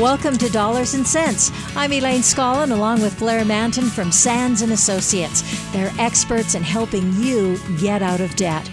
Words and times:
Welcome 0.00 0.38
to 0.38 0.48
Dollars 0.48 0.94
and 0.94 1.06
Cents. 1.06 1.52
I'm 1.76 1.92
Elaine 1.92 2.22
Scollin 2.22 2.72
along 2.72 3.02
with 3.02 3.18
Blair 3.18 3.44
Mantin 3.44 3.90
from 3.90 4.10
Sands 4.10 4.62
and 4.62 4.72
Associates. 4.72 5.42
They're 5.72 5.92
experts 5.98 6.54
in 6.54 6.62
helping 6.62 7.12
you 7.16 7.58
get 7.78 8.00
out 8.00 8.22
of 8.22 8.34
debt. 8.34 8.66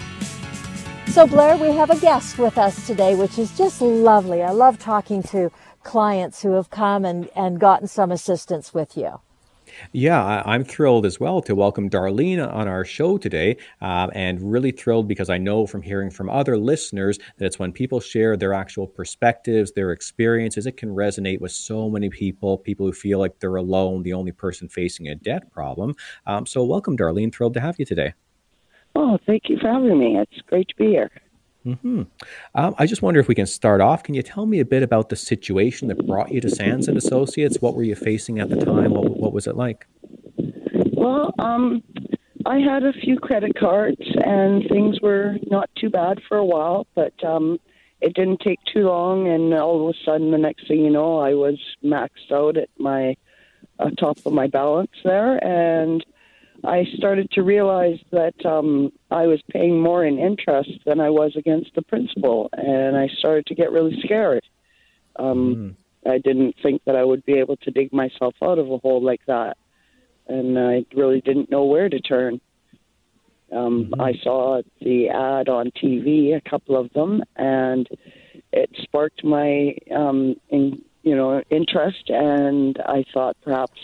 So 1.08 1.26
Blair, 1.26 1.58
we 1.58 1.70
have 1.76 1.90
a 1.90 2.00
guest 2.00 2.38
with 2.38 2.56
us 2.56 2.86
today, 2.86 3.14
which 3.14 3.38
is 3.38 3.54
just 3.58 3.82
lovely. 3.82 4.42
I 4.42 4.52
love 4.52 4.78
talking 4.78 5.22
to 5.24 5.52
clients 5.82 6.40
who 6.40 6.52
have 6.52 6.70
come 6.70 7.04
and, 7.04 7.28
and 7.36 7.60
gotten 7.60 7.88
some 7.88 8.10
assistance 8.10 8.72
with 8.72 8.96
you. 8.96 9.20
Yeah, 9.92 10.24
I, 10.24 10.54
am 10.54 10.64
thrilled 10.64 11.06
as 11.06 11.20
well 11.20 11.40
to 11.42 11.54
welcome 11.54 11.88
Darlene 11.88 12.40
on 12.52 12.68
our 12.68 12.84
show 12.84 13.18
today, 13.18 13.56
uh, 13.80 14.08
and 14.12 14.40
really 14.52 14.70
thrilled 14.70 15.08
because 15.08 15.30
I 15.30 15.38
know 15.38 15.66
from 15.66 15.82
hearing 15.82 16.10
from 16.10 16.28
other 16.30 16.56
listeners 16.56 17.18
that 17.36 17.46
it's 17.46 17.58
when 17.58 17.72
people 17.72 18.00
share 18.00 18.36
their 18.36 18.52
actual 18.52 18.86
perspectives, 18.86 19.72
their 19.72 19.92
experiences, 19.92 20.66
it 20.66 20.76
can 20.76 20.90
resonate 20.90 21.40
with 21.40 21.52
so 21.52 21.88
many 21.88 22.10
people, 22.10 22.58
people 22.58 22.86
who 22.86 22.92
feel 22.92 23.18
like 23.18 23.38
they're 23.38 23.56
alone, 23.56 24.02
the 24.02 24.12
only 24.12 24.32
person 24.32 24.68
facing 24.68 25.08
a 25.08 25.14
debt 25.14 25.50
problem. 25.50 25.94
Um, 26.26 26.46
so, 26.46 26.64
welcome, 26.64 26.96
Darlene. 26.96 27.34
Thrilled 27.34 27.54
to 27.54 27.60
have 27.60 27.76
you 27.78 27.84
today. 27.84 28.14
Oh, 28.94 29.18
thank 29.26 29.48
you 29.48 29.58
for 29.58 29.68
having 29.68 29.98
me. 29.98 30.18
It's 30.18 30.40
great 30.48 30.68
to 30.68 30.76
be 30.76 30.86
here. 30.86 31.10
Mm-hmm. 31.68 32.02
Um, 32.54 32.74
I 32.78 32.86
just 32.86 33.02
wonder 33.02 33.20
if 33.20 33.28
we 33.28 33.34
can 33.34 33.46
start 33.46 33.80
off. 33.80 34.02
Can 34.02 34.14
you 34.14 34.22
tell 34.22 34.46
me 34.46 34.60
a 34.60 34.64
bit 34.64 34.82
about 34.82 35.10
the 35.10 35.16
situation 35.16 35.88
that 35.88 36.06
brought 36.06 36.32
you 36.32 36.40
to 36.40 36.48
Sands 36.48 36.88
and 36.88 36.96
Associates? 36.96 37.58
What 37.60 37.74
were 37.74 37.82
you 37.82 37.94
facing 37.94 38.38
at 38.38 38.48
the 38.48 38.56
time? 38.56 38.92
What, 38.92 39.10
what 39.18 39.32
was 39.32 39.46
it 39.46 39.56
like? 39.56 39.86
Well, 40.94 41.34
um, 41.38 41.82
I 42.46 42.58
had 42.58 42.84
a 42.84 42.92
few 42.92 43.18
credit 43.18 43.54
cards, 43.58 44.00
and 44.24 44.64
things 44.68 45.00
were 45.00 45.36
not 45.50 45.68
too 45.78 45.90
bad 45.90 46.20
for 46.26 46.38
a 46.38 46.44
while, 46.44 46.86
but 46.94 47.12
um, 47.22 47.58
it 48.00 48.14
didn't 48.14 48.40
take 48.40 48.60
too 48.72 48.86
long, 48.86 49.28
and 49.28 49.52
all 49.52 49.88
of 49.88 49.94
a 49.94 49.98
sudden, 50.04 50.30
the 50.30 50.38
next 50.38 50.66
thing 50.66 50.80
you 50.80 50.90
know, 50.90 51.18
I 51.18 51.34
was 51.34 51.58
maxed 51.84 52.32
out 52.32 52.56
at 52.56 52.70
my 52.78 53.16
uh, 53.78 53.90
top 53.90 54.18
of 54.24 54.32
my 54.32 54.46
balance 54.46 54.92
there, 55.04 55.42
and 55.44 56.04
I 56.64 56.84
started 56.96 57.30
to 57.32 57.42
realize 57.42 57.98
that 58.10 58.34
um, 58.44 58.92
I 59.10 59.26
was 59.26 59.40
paying 59.50 59.80
more 59.80 60.04
in 60.04 60.18
interest 60.18 60.70
than 60.84 61.00
I 61.00 61.10
was 61.10 61.34
against 61.36 61.74
the 61.74 61.82
principal, 61.82 62.50
and 62.52 62.96
I 62.96 63.08
started 63.18 63.46
to 63.46 63.54
get 63.54 63.70
really 63.70 64.00
scared. 64.02 64.42
Um, 65.16 65.76
mm. 66.04 66.12
I 66.12 66.18
didn't 66.18 66.56
think 66.62 66.82
that 66.84 66.96
I 66.96 67.04
would 67.04 67.24
be 67.24 67.34
able 67.34 67.56
to 67.58 67.70
dig 67.70 67.92
myself 67.92 68.34
out 68.42 68.58
of 68.58 68.70
a 68.70 68.78
hole 68.78 69.02
like 69.02 69.24
that, 69.26 69.56
and 70.26 70.58
I 70.58 70.84
really 70.94 71.20
didn't 71.20 71.50
know 71.50 71.64
where 71.64 71.88
to 71.88 72.00
turn. 72.00 72.40
Um, 73.52 73.86
mm-hmm. 73.86 74.00
I 74.00 74.14
saw 74.22 74.62
the 74.80 75.08
ad 75.10 75.48
on 75.48 75.70
TV, 75.70 76.36
a 76.36 76.48
couple 76.48 76.76
of 76.76 76.92
them, 76.92 77.22
and 77.36 77.88
it 78.52 78.70
sparked 78.82 79.24
my, 79.24 79.76
um, 79.94 80.36
in, 80.50 80.82
you 81.02 81.16
know, 81.16 81.42
interest, 81.50 82.10
and 82.10 82.78
I 82.84 83.04
thought 83.12 83.36
perhaps 83.42 83.80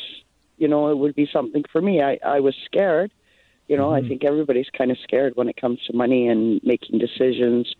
you 0.65 0.69
know, 0.69 0.89
it 0.89 0.97
would 0.97 1.15
be 1.15 1.29
something 1.31 1.63
for 1.71 1.83
me. 1.83 2.01
I, 2.01 2.19
I 2.25 2.41
was 2.41 2.55
scared. 2.65 3.13
You 3.69 3.77
know, 3.77 3.89
mm-hmm. 3.91 4.07
I 4.07 4.09
think 4.09 4.25
everybody's 4.25 4.71
kind 4.71 4.91
of 4.91 4.97
scared 5.03 5.37
when 5.37 5.47
it 5.47 5.61
comes 5.61 5.79
to 5.87 5.93
money 5.95 6.27
and 6.27 6.59
making 6.65 7.01
decisions, 7.01 7.71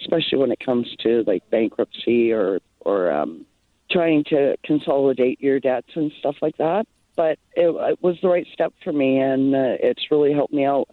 especially 0.00 0.38
when 0.38 0.52
it 0.52 0.60
comes 0.64 0.86
to 1.00 1.24
like 1.26 1.42
bankruptcy 1.50 2.32
or 2.32 2.60
or 2.78 3.10
um, 3.10 3.44
trying 3.90 4.22
to 4.28 4.56
consolidate 4.64 5.40
your 5.40 5.58
debts 5.58 5.90
and 5.96 6.12
stuff 6.20 6.36
like 6.40 6.56
that. 6.58 6.86
But 7.16 7.40
it, 7.56 7.70
it 7.74 7.98
was 8.00 8.16
the 8.22 8.28
right 8.28 8.46
step 8.52 8.72
for 8.84 8.92
me, 8.92 9.18
and 9.18 9.52
uh, 9.52 9.74
it's 9.80 10.12
really 10.12 10.32
helped 10.32 10.54
me 10.54 10.64
out. 10.64 10.88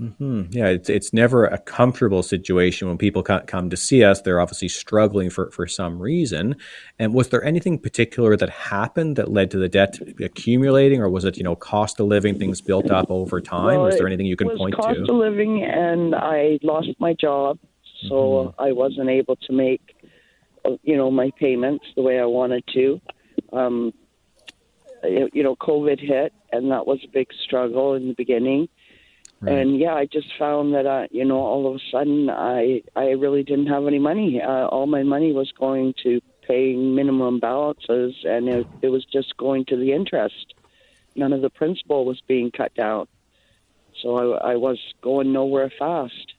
Mm-hmm. 0.00 0.42
Yeah, 0.52 0.66
it's 0.66 0.88
it's 0.88 1.12
never 1.12 1.46
a 1.46 1.58
comfortable 1.58 2.22
situation 2.22 2.86
when 2.86 2.98
people 2.98 3.22
come 3.22 3.68
to 3.68 3.76
see 3.76 4.04
us. 4.04 4.20
They're 4.20 4.40
obviously 4.40 4.68
struggling 4.68 5.28
for, 5.28 5.50
for 5.50 5.66
some 5.66 5.98
reason. 5.98 6.54
And 7.00 7.12
was 7.12 7.30
there 7.30 7.42
anything 7.42 7.78
particular 7.78 8.36
that 8.36 8.48
happened 8.48 9.16
that 9.16 9.32
led 9.32 9.50
to 9.50 9.58
the 9.58 9.68
debt 9.68 9.98
accumulating, 10.20 11.00
or 11.00 11.10
was 11.10 11.24
it 11.24 11.36
you 11.36 11.42
know 11.42 11.56
cost 11.56 11.98
of 11.98 12.06
living 12.06 12.38
things 12.38 12.60
built 12.60 12.92
up 12.92 13.10
over 13.10 13.40
time? 13.40 13.78
Well, 13.78 13.86
is 13.86 13.98
there 13.98 14.06
anything 14.06 14.26
you 14.26 14.36
can 14.36 14.56
point 14.56 14.76
cost 14.76 14.88
to? 14.88 14.94
Cost 14.94 15.10
of 15.10 15.16
living, 15.16 15.64
and 15.64 16.14
I 16.14 16.60
lost 16.62 16.90
my 17.00 17.14
job, 17.14 17.58
so 18.08 18.14
mm-hmm. 18.14 18.60
I 18.60 18.70
wasn't 18.70 19.10
able 19.10 19.34
to 19.34 19.52
make 19.52 19.96
you 20.82 20.96
know 20.96 21.10
my 21.10 21.32
payments 21.40 21.86
the 21.96 22.02
way 22.02 22.20
I 22.20 22.26
wanted 22.26 22.62
to. 22.74 23.00
Um, 23.52 23.92
you 25.02 25.42
know, 25.42 25.56
COVID 25.56 25.98
hit, 25.98 26.32
and 26.52 26.70
that 26.70 26.86
was 26.86 27.00
a 27.04 27.08
big 27.08 27.28
struggle 27.44 27.94
in 27.94 28.06
the 28.06 28.14
beginning 28.14 28.68
Right. 29.40 29.52
And 29.58 29.78
yeah, 29.78 29.94
I 29.94 30.06
just 30.06 30.28
found 30.38 30.74
that 30.74 30.86
I, 30.86 31.08
you 31.10 31.24
know, 31.24 31.38
all 31.38 31.68
of 31.68 31.76
a 31.76 31.78
sudden 31.92 32.28
I 32.28 32.82
I 32.96 33.10
really 33.10 33.44
didn't 33.44 33.66
have 33.66 33.86
any 33.86 33.98
money. 33.98 34.40
Uh, 34.42 34.66
all 34.66 34.86
my 34.86 35.02
money 35.02 35.32
was 35.32 35.52
going 35.52 35.94
to 36.02 36.20
paying 36.46 36.94
minimum 36.94 37.38
balances, 37.38 38.14
and 38.24 38.48
it, 38.48 38.66
it 38.82 38.88
was 38.88 39.04
just 39.04 39.36
going 39.36 39.64
to 39.66 39.76
the 39.76 39.92
interest. 39.92 40.54
None 41.14 41.32
of 41.32 41.42
the 41.42 41.50
principal 41.50 42.04
was 42.04 42.20
being 42.26 42.50
cut 42.50 42.74
down, 42.74 43.06
so 44.02 44.34
I, 44.34 44.52
I 44.52 44.56
was 44.56 44.78
going 45.02 45.32
nowhere 45.32 45.70
fast. 45.78 46.34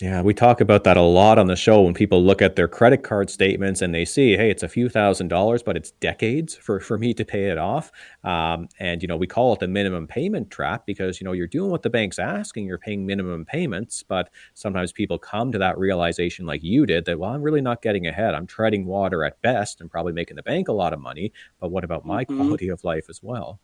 Yeah, 0.00 0.22
we 0.22 0.34
talk 0.34 0.60
about 0.60 0.82
that 0.84 0.96
a 0.96 1.02
lot 1.02 1.38
on 1.38 1.46
the 1.46 1.54
show 1.54 1.82
when 1.82 1.94
people 1.94 2.20
look 2.20 2.42
at 2.42 2.56
their 2.56 2.66
credit 2.66 3.04
card 3.04 3.30
statements 3.30 3.80
and 3.80 3.94
they 3.94 4.04
see, 4.04 4.36
hey, 4.36 4.50
it's 4.50 4.64
a 4.64 4.68
few 4.68 4.88
thousand 4.88 5.28
dollars, 5.28 5.62
but 5.62 5.76
it's 5.76 5.92
decades 5.92 6.56
for, 6.56 6.80
for 6.80 6.98
me 6.98 7.14
to 7.14 7.24
pay 7.24 7.48
it 7.48 7.58
off. 7.58 7.92
Um, 8.24 8.68
and, 8.80 9.02
you 9.02 9.06
know, 9.06 9.16
we 9.16 9.28
call 9.28 9.52
it 9.52 9.60
the 9.60 9.68
minimum 9.68 10.08
payment 10.08 10.50
trap 10.50 10.84
because, 10.84 11.20
you 11.20 11.24
know, 11.24 11.30
you're 11.30 11.46
doing 11.46 11.70
what 11.70 11.82
the 11.82 11.90
bank's 11.90 12.18
asking, 12.18 12.66
you're 12.66 12.76
paying 12.76 13.06
minimum 13.06 13.44
payments, 13.44 14.02
but 14.02 14.30
sometimes 14.54 14.90
people 14.92 15.16
come 15.16 15.52
to 15.52 15.58
that 15.58 15.78
realization 15.78 16.44
like 16.44 16.64
you 16.64 16.86
did 16.86 17.04
that, 17.04 17.20
well, 17.20 17.30
I'm 17.30 17.42
really 17.42 17.62
not 17.62 17.80
getting 17.80 18.08
ahead. 18.08 18.34
I'm 18.34 18.48
treading 18.48 18.86
water 18.86 19.22
at 19.22 19.40
best 19.42 19.80
and 19.80 19.88
probably 19.88 20.12
making 20.12 20.34
the 20.34 20.42
bank 20.42 20.66
a 20.66 20.72
lot 20.72 20.92
of 20.92 20.98
money, 20.98 21.32
but 21.60 21.70
what 21.70 21.84
about 21.84 22.04
my 22.04 22.24
mm-hmm. 22.24 22.36
quality 22.36 22.68
of 22.68 22.82
life 22.82 23.06
as 23.08 23.22
well? 23.22 23.60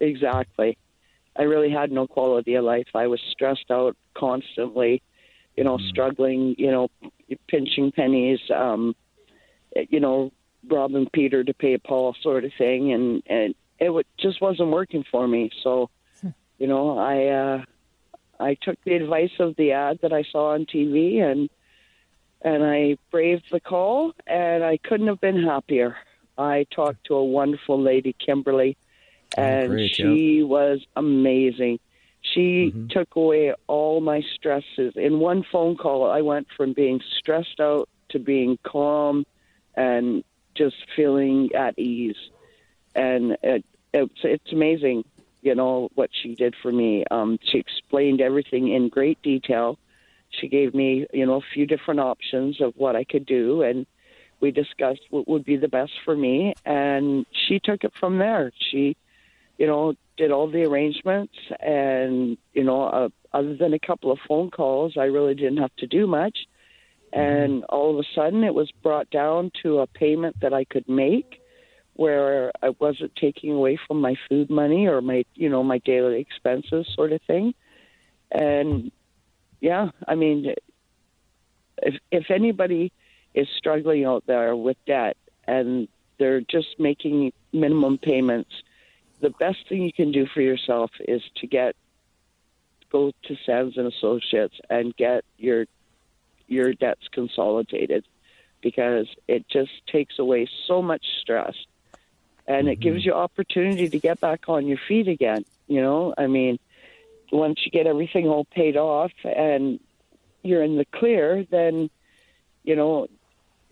Exactly. 0.00 0.76
I 1.36 1.42
really 1.42 1.70
had 1.70 1.92
no 1.92 2.08
quality 2.08 2.56
of 2.56 2.64
life. 2.64 2.88
I 2.96 3.06
was 3.06 3.20
stressed 3.30 3.70
out 3.70 3.96
constantly 4.14 5.02
you 5.62 5.68
know, 5.68 5.76
mm-hmm. 5.76 5.88
struggling, 5.90 6.56
you 6.58 6.72
know, 6.72 6.88
pinching 7.46 7.92
pennies, 7.92 8.40
um, 8.52 8.96
you 9.90 10.00
know, 10.00 10.32
robbing 10.68 11.08
Peter 11.12 11.44
to 11.44 11.54
pay 11.54 11.78
Paul 11.78 12.16
sort 12.20 12.44
of 12.44 12.50
thing, 12.58 12.92
and 12.92 13.22
and 13.26 13.54
it 13.78 13.86
w- 13.86 14.02
just 14.18 14.40
wasn't 14.40 14.70
working 14.70 15.04
for 15.08 15.28
me. 15.28 15.50
So, 15.62 15.88
hmm. 16.20 16.30
you 16.58 16.66
know, 16.66 16.98
I 16.98 17.26
uh, 17.26 17.64
I 18.40 18.54
took 18.54 18.76
the 18.82 18.94
advice 18.94 19.30
of 19.38 19.54
the 19.54 19.70
ad 19.70 20.00
that 20.02 20.12
I 20.12 20.24
saw 20.32 20.54
on 20.54 20.66
TV, 20.66 21.22
and 21.22 21.48
and 22.40 22.64
I 22.64 22.98
braved 23.12 23.44
the 23.52 23.60
call, 23.60 24.14
and 24.26 24.64
I 24.64 24.78
couldn't 24.78 25.06
have 25.06 25.20
been 25.20 25.44
happier. 25.44 25.96
I 26.36 26.66
talked 26.74 27.04
to 27.04 27.14
a 27.14 27.24
wonderful 27.24 27.80
lady, 27.80 28.16
Kimberly, 28.18 28.76
oh, 29.38 29.42
and 29.42 29.66
oh, 29.66 29.68
great, 29.68 29.94
she 29.94 30.38
yeah. 30.38 30.44
was 30.44 30.80
amazing. 30.96 31.78
She 32.32 32.72
mm-hmm. 32.74 32.88
took 32.88 33.14
away 33.16 33.52
all 33.66 34.00
my 34.00 34.22
stresses. 34.34 34.94
In 34.96 35.18
one 35.18 35.44
phone 35.50 35.76
call, 35.76 36.10
I 36.10 36.20
went 36.20 36.46
from 36.56 36.72
being 36.72 37.00
stressed 37.18 37.60
out 37.60 37.88
to 38.10 38.18
being 38.18 38.58
calm 38.64 39.24
and 39.74 40.22
just 40.54 40.76
feeling 40.94 41.50
at 41.54 41.78
ease. 41.78 42.16
And 42.94 43.36
it, 43.42 43.64
it's, 43.94 44.20
it's 44.22 44.52
amazing, 44.52 45.04
you 45.40 45.54
know, 45.54 45.88
what 45.94 46.10
she 46.12 46.34
did 46.34 46.54
for 46.62 46.70
me. 46.70 47.04
Um, 47.10 47.38
she 47.42 47.58
explained 47.58 48.20
everything 48.20 48.72
in 48.72 48.88
great 48.88 49.20
detail. 49.22 49.78
She 50.30 50.48
gave 50.48 50.74
me, 50.74 51.06
you 51.12 51.26
know, 51.26 51.36
a 51.36 51.54
few 51.54 51.66
different 51.66 52.00
options 52.00 52.60
of 52.60 52.74
what 52.76 52.96
I 52.96 53.04
could 53.04 53.26
do, 53.26 53.62
and 53.62 53.86
we 54.40 54.50
discussed 54.50 55.02
what 55.10 55.28
would 55.28 55.44
be 55.44 55.56
the 55.56 55.68
best 55.68 55.92
for 56.04 56.16
me. 56.16 56.54
And 56.64 57.26
she 57.46 57.60
took 57.60 57.84
it 57.84 57.92
from 58.00 58.18
there. 58.18 58.52
She, 58.70 58.96
you 59.62 59.68
know, 59.68 59.94
did 60.16 60.32
all 60.32 60.50
the 60.50 60.64
arrangements, 60.64 61.34
and 61.60 62.36
you 62.52 62.64
know, 62.64 62.82
uh, 62.82 63.08
other 63.32 63.54
than 63.54 63.72
a 63.74 63.78
couple 63.78 64.10
of 64.10 64.18
phone 64.26 64.50
calls, 64.50 64.96
I 64.96 65.04
really 65.04 65.36
didn't 65.36 65.58
have 65.58 65.76
to 65.76 65.86
do 65.86 66.08
much. 66.08 66.36
Mm-hmm. 67.14 67.20
And 67.20 67.64
all 67.66 67.92
of 67.92 68.04
a 68.04 68.08
sudden, 68.12 68.42
it 68.42 68.54
was 68.54 68.72
brought 68.82 69.08
down 69.10 69.52
to 69.62 69.78
a 69.78 69.86
payment 69.86 70.40
that 70.40 70.52
I 70.52 70.64
could 70.64 70.88
make, 70.88 71.40
where 71.94 72.50
I 72.60 72.70
wasn't 72.80 73.14
taking 73.14 73.52
away 73.52 73.78
from 73.86 74.00
my 74.00 74.16
food 74.28 74.50
money 74.50 74.88
or 74.88 75.00
my, 75.00 75.24
you 75.36 75.48
know, 75.48 75.62
my 75.62 75.78
daily 75.78 76.18
expenses, 76.18 76.88
sort 76.96 77.12
of 77.12 77.22
thing. 77.28 77.54
And 78.32 78.90
yeah, 79.60 79.90
I 80.08 80.16
mean, 80.16 80.56
if 81.80 81.94
if 82.10 82.32
anybody 82.32 82.90
is 83.32 83.46
struggling 83.58 84.04
out 84.06 84.24
there 84.26 84.56
with 84.56 84.76
debt 84.88 85.16
and 85.46 85.86
they're 86.18 86.40
just 86.40 86.80
making 86.80 87.32
minimum 87.52 87.98
payments 87.98 88.50
the 89.22 89.30
best 89.30 89.68
thing 89.68 89.82
you 89.82 89.92
can 89.92 90.12
do 90.12 90.26
for 90.26 90.42
yourself 90.42 90.90
is 91.00 91.22
to 91.36 91.46
get 91.46 91.74
go 92.90 93.12
to 93.22 93.36
Sands 93.46 93.78
and 93.78 93.86
Associates 93.86 94.56
and 94.68 94.94
get 94.96 95.24
your 95.38 95.64
your 96.48 96.74
debts 96.74 97.08
consolidated 97.10 98.04
because 98.60 99.06
it 99.26 99.48
just 99.48 99.70
takes 99.86 100.18
away 100.18 100.46
so 100.66 100.82
much 100.82 101.04
stress 101.20 101.54
and 102.46 102.68
it 102.68 102.76
gives 102.76 103.00
mm-hmm. 103.00 103.08
you 103.08 103.14
opportunity 103.14 103.88
to 103.88 103.98
get 103.98 104.20
back 104.20 104.48
on 104.48 104.66
your 104.66 104.78
feet 104.88 105.08
again 105.08 105.44
you 105.68 105.80
know 105.80 106.12
i 106.18 106.26
mean 106.26 106.58
once 107.30 107.60
you 107.64 107.70
get 107.70 107.86
everything 107.86 108.28
all 108.28 108.44
paid 108.44 108.76
off 108.76 109.12
and 109.24 109.80
you're 110.42 110.62
in 110.62 110.76
the 110.76 110.84
clear 110.84 111.46
then 111.50 111.88
you 112.64 112.76
know 112.76 113.08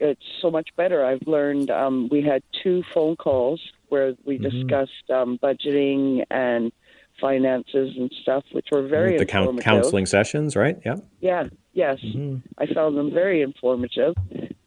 it's 0.00 0.24
so 0.40 0.50
much 0.50 0.68
better 0.76 1.04
i've 1.04 1.26
learned 1.26 1.70
um, 1.70 2.08
we 2.10 2.22
had 2.22 2.42
two 2.62 2.82
phone 2.92 3.16
calls 3.16 3.60
where 3.88 4.14
we 4.24 4.38
mm-hmm. 4.38 4.48
discussed 4.48 5.10
um, 5.10 5.38
budgeting 5.42 6.24
and 6.30 6.72
finances 7.20 7.94
and 7.98 8.10
stuff, 8.22 8.44
which 8.52 8.68
were 8.72 8.86
very 8.86 9.16
the 9.16 9.22
informative. 9.22 9.62
counseling 9.62 10.06
sessions, 10.06 10.56
right? 10.56 10.78
Yeah. 10.86 10.96
Yeah. 11.20 11.44
Yes, 11.72 11.98
mm-hmm. 12.02 12.38
I 12.58 12.66
found 12.72 12.96
them 12.96 13.12
very 13.12 13.42
informative, 13.42 14.14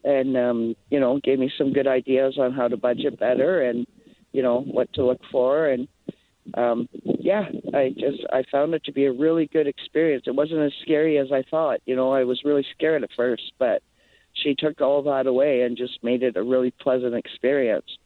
and 0.05 0.37
um, 0.37 0.75
you 0.89 1.01
know, 1.01 1.19
gave 1.21 1.37
me 1.37 1.51
some 1.57 1.73
good 1.73 1.87
ideas 1.87 2.37
on 2.37 2.53
how 2.53 2.69
to 2.69 2.77
budget 2.77 3.19
better 3.19 3.61
and 3.61 3.85
you 4.31 4.41
know 4.41 4.61
what 4.61 4.91
to 4.93 5.05
look 5.05 5.19
for 5.29 5.67
and 5.67 5.87
um, 6.55 6.87
yeah, 7.03 7.45
I 7.73 7.93
just 7.97 8.19
I 8.31 8.43
found 8.51 8.73
it 8.73 8.83
to 8.85 8.91
be 8.91 9.05
a 9.05 9.11
really 9.11 9.47
good 9.47 9.67
experience. 9.67 10.23
It 10.27 10.35
wasn't 10.35 10.61
as 10.61 10.73
scary 10.81 11.17
as 11.17 11.31
I 11.31 11.43
thought. 11.49 11.79
You 11.85 11.95
know, 11.95 12.13
I 12.13 12.23
was 12.23 12.41
really 12.43 12.65
scared 12.73 13.03
at 13.03 13.09
first, 13.15 13.53
but 13.59 13.81
she 14.43 14.55
took 14.55 14.81
all 14.81 15.01
that 15.03 15.25
away 15.25 15.61
and 15.61 15.77
just 15.77 16.03
made 16.03 16.21
it 16.23 16.37
a 16.37 16.43
really 16.43 16.71
pleasant 16.71 17.15
experience. 17.15 17.97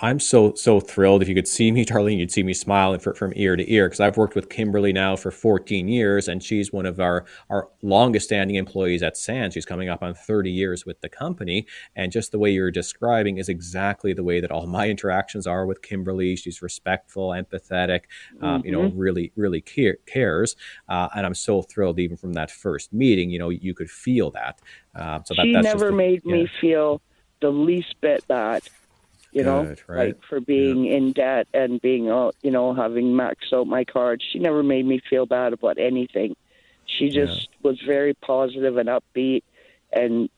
I'm 0.00 0.18
so 0.18 0.54
so 0.54 0.80
thrilled. 0.80 1.22
If 1.22 1.28
you 1.28 1.34
could 1.34 1.46
see 1.46 1.70
me, 1.70 1.84
Darlene, 1.86 2.18
you'd 2.18 2.32
see 2.32 2.42
me 2.42 2.52
smiling 2.52 2.98
from 2.98 3.32
ear 3.36 3.54
to 3.54 3.72
ear 3.72 3.86
because 3.86 4.00
I've 4.00 4.16
worked 4.16 4.34
with 4.34 4.48
Kimberly 4.48 4.92
now 4.92 5.14
for 5.14 5.30
14 5.30 5.86
years, 5.86 6.26
and 6.26 6.42
she's 6.42 6.72
one 6.72 6.84
of 6.84 6.98
our 6.98 7.24
our 7.48 7.68
longest 7.82 8.26
standing 8.26 8.56
employees 8.56 9.02
at 9.02 9.16
Sands. 9.16 9.54
She's 9.54 9.64
coming 9.64 9.88
up 9.88 10.02
on 10.02 10.14
30 10.14 10.50
years 10.50 10.84
with 10.84 11.00
the 11.00 11.08
company, 11.08 11.66
and 11.94 12.10
just 12.10 12.32
the 12.32 12.38
way 12.40 12.50
you're 12.50 12.72
describing 12.72 13.38
is 13.38 13.48
exactly 13.48 14.12
the 14.12 14.24
way 14.24 14.40
that 14.40 14.50
all 14.50 14.66
my 14.66 14.88
interactions 14.90 15.46
are 15.46 15.64
with 15.64 15.80
Kimberly. 15.80 16.34
She's 16.34 16.60
respectful, 16.60 17.30
empathetic, 17.30 18.02
um, 18.40 18.58
mm-hmm. 18.58 18.66
you 18.66 18.72
know, 18.72 18.82
mm-hmm. 18.82 18.98
really 18.98 19.32
really 19.36 19.60
care, 19.60 19.98
cares, 20.06 20.56
uh, 20.88 21.08
and 21.14 21.24
I'm 21.24 21.34
so 21.34 21.62
thrilled 21.62 22.00
even 22.00 22.16
from 22.16 22.32
that 22.32 22.50
first 22.50 22.92
meeting. 22.92 23.30
You 23.30 23.38
know, 23.38 23.50
you 23.50 23.74
could 23.74 23.90
feel 23.90 24.32
that. 24.32 24.60
Uh, 24.94 25.20
so 25.24 25.34
that, 25.34 25.42
she 25.42 25.52
never 25.52 25.92
made 25.92 26.22
yeah. 26.24 26.32
me 26.32 26.50
feel 26.60 27.00
the 27.40 27.50
least 27.50 27.94
bit 28.00 28.26
bad 28.26 28.62
you 29.32 29.42
know, 29.42 29.74
right. 29.86 30.08
like 30.08 30.22
for 30.28 30.40
being 30.40 30.84
yeah. 30.84 30.96
in 30.96 31.12
debt 31.12 31.48
and 31.52 31.80
being, 31.80 32.04
you 32.04 32.50
know, 32.50 32.74
having 32.74 33.12
maxed 33.12 33.52
out 33.52 33.66
my 33.66 33.84
card. 33.84 34.22
She 34.22 34.38
never 34.38 34.62
made 34.62 34.86
me 34.86 35.00
feel 35.08 35.26
bad 35.26 35.52
about 35.52 35.78
anything. 35.78 36.36
She 36.86 37.10
just 37.10 37.48
yeah. 37.50 37.70
was 37.70 37.80
very 37.82 38.14
positive 38.14 38.78
and 38.78 38.88
upbeat 38.88 39.42
and 39.92 40.30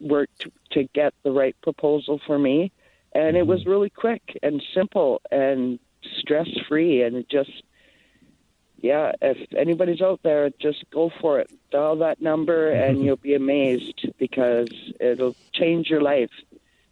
worked 0.00 0.46
to 0.70 0.84
get 0.84 1.12
the 1.22 1.30
right 1.32 1.54
proposal 1.62 2.20
for 2.26 2.38
me. 2.38 2.72
And 3.12 3.28
mm-hmm. 3.28 3.36
it 3.36 3.46
was 3.46 3.60
mm-hmm. 3.60 3.70
really 3.70 3.90
quick 3.90 4.38
and 4.42 4.62
simple 4.74 5.20
and 5.30 5.78
stress 6.18 6.48
free. 6.68 7.02
And 7.02 7.16
it 7.16 7.28
just, 7.28 7.62
yeah, 8.80 9.12
if 9.20 9.52
anybody's 9.54 10.00
out 10.00 10.20
there, 10.22 10.48
just 10.58 10.84
go 10.90 11.12
for 11.20 11.40
it. 11.40 11.50
Dial 11.70 11.96
that 11.96 12.22
number 12.22 12.70
and 12.70 13.04
you'll 13.04 13.16
be 13.16 13.34
amazed 13.34 14.08
because 14.18 14.68
it'll 14.98 15.36
change 15.52 15.88
your 15.90 16.00
life. 16.00 16.30